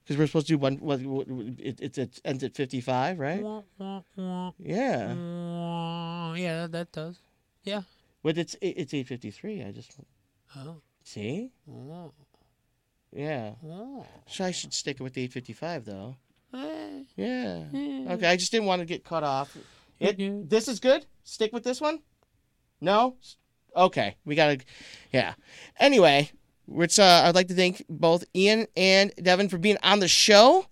[0.04, 0.78] because we're supposed to do one.
[0.78, 1.02] What,
[1.60, 3.44] it, it, it ends at fifty five, right?
[4.60, 5.14] Yeah.
[6.36, 7.20] yeah, that, that does.
[7.64, 7.82] Yeah.
[8.24, 9.62] But it's it, it's eight fifty three.
[9.64, 9.92] I just
[10.56, 10.78] Oh.
[11.04, 11.52] see.
[13.12, 13.54] Yeah.
[13.66, 14.06] Oh.
[14.28, 16.16] So I should stick with the eight fifty five though.
[17.18, 17.64] Yeah.
[17.74, 18.28] Okay.
[18.28, 19.58] I just didn't want to get cut off.
[20.00, 21.06] It, This is good.
[21.24, 22.00] Stick with this one.
[22.82, 23.16] No.
[23.76, 24.16] Okay.
[24.26, 24.60] We gotta.
[25.12, 25.34] Yeah.
[25.80, 26.32] Anyway,
[26.66, 30.66] which uh, I'd like to thank both Ian and Devin for being on the show.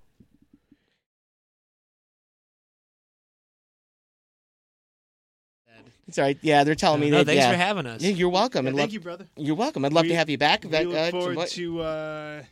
[6.07, 6.37] It's all right.
[6.41, 7.25] Yeah, they're telling me No, that.
[7.27, 7.51] thanks yeah.
[7.51, 8.01] for having us.
[8.01, 8.65] Yeah, you're welcome.
[8.65, 9.27] Yeah, and thank love, you, brother.
[9.37, 9.85] You're welcome.
[9.85, 10.63] I'd love to have you back.
[10.63, 12.43] We That- look uh, forward to uh,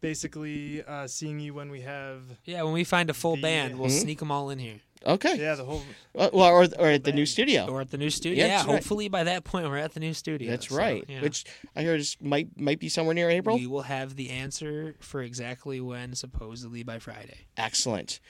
[0.00, 3.78] basically uh, seeing you when we have Yeah, when we find a full The- band,
[3.78, 4.00] we'll Mhm.
[4.02, 4.80] sneak them all in here.
[5.06, 5.36] Okay.
[5.38, 5.82] yeah the whole
[6.16, 7.66] Uh, well, or, or at the new studio.
[7.68, 8.44] Or at the new studio.
[8.44, 8.66] Yeah, Yeah, right.
[8.66, 10.50] hopefully by that point we're at the new studio.
[10.50, 11.04] That's so, right.
[11.08, 11.20] yeah.
[11.22, 11.44] Which
[11.76, 13.56] I heard is, might might be somewhere near April.
[13.56, 17.46] we will have the answer for exactly when, supposedly by Friday.
[17.56, 18.20] Excellent.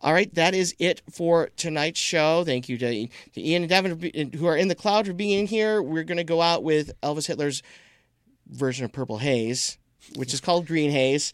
[0.00, 2.44] All right, that is it for tonight's show.
[2.44, 5.46] Thank you to, to Ian and Devin who are in the cloud for being in
[5.46, 5.80] here.
[5.82, 7.62] We're going to go out with Elvis Hitler's
[8.48, 9.78] version of Purple Haze,
[10.16, 11.32] which is called Green Haze.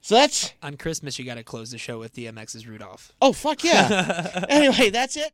[0.00, 3.12] So that's On Christmas, you got to close the show with DMX's Rudolph.
[3.20, 4.44] oh fuck yeah.
[4.48, 5.32] anyway, that's it.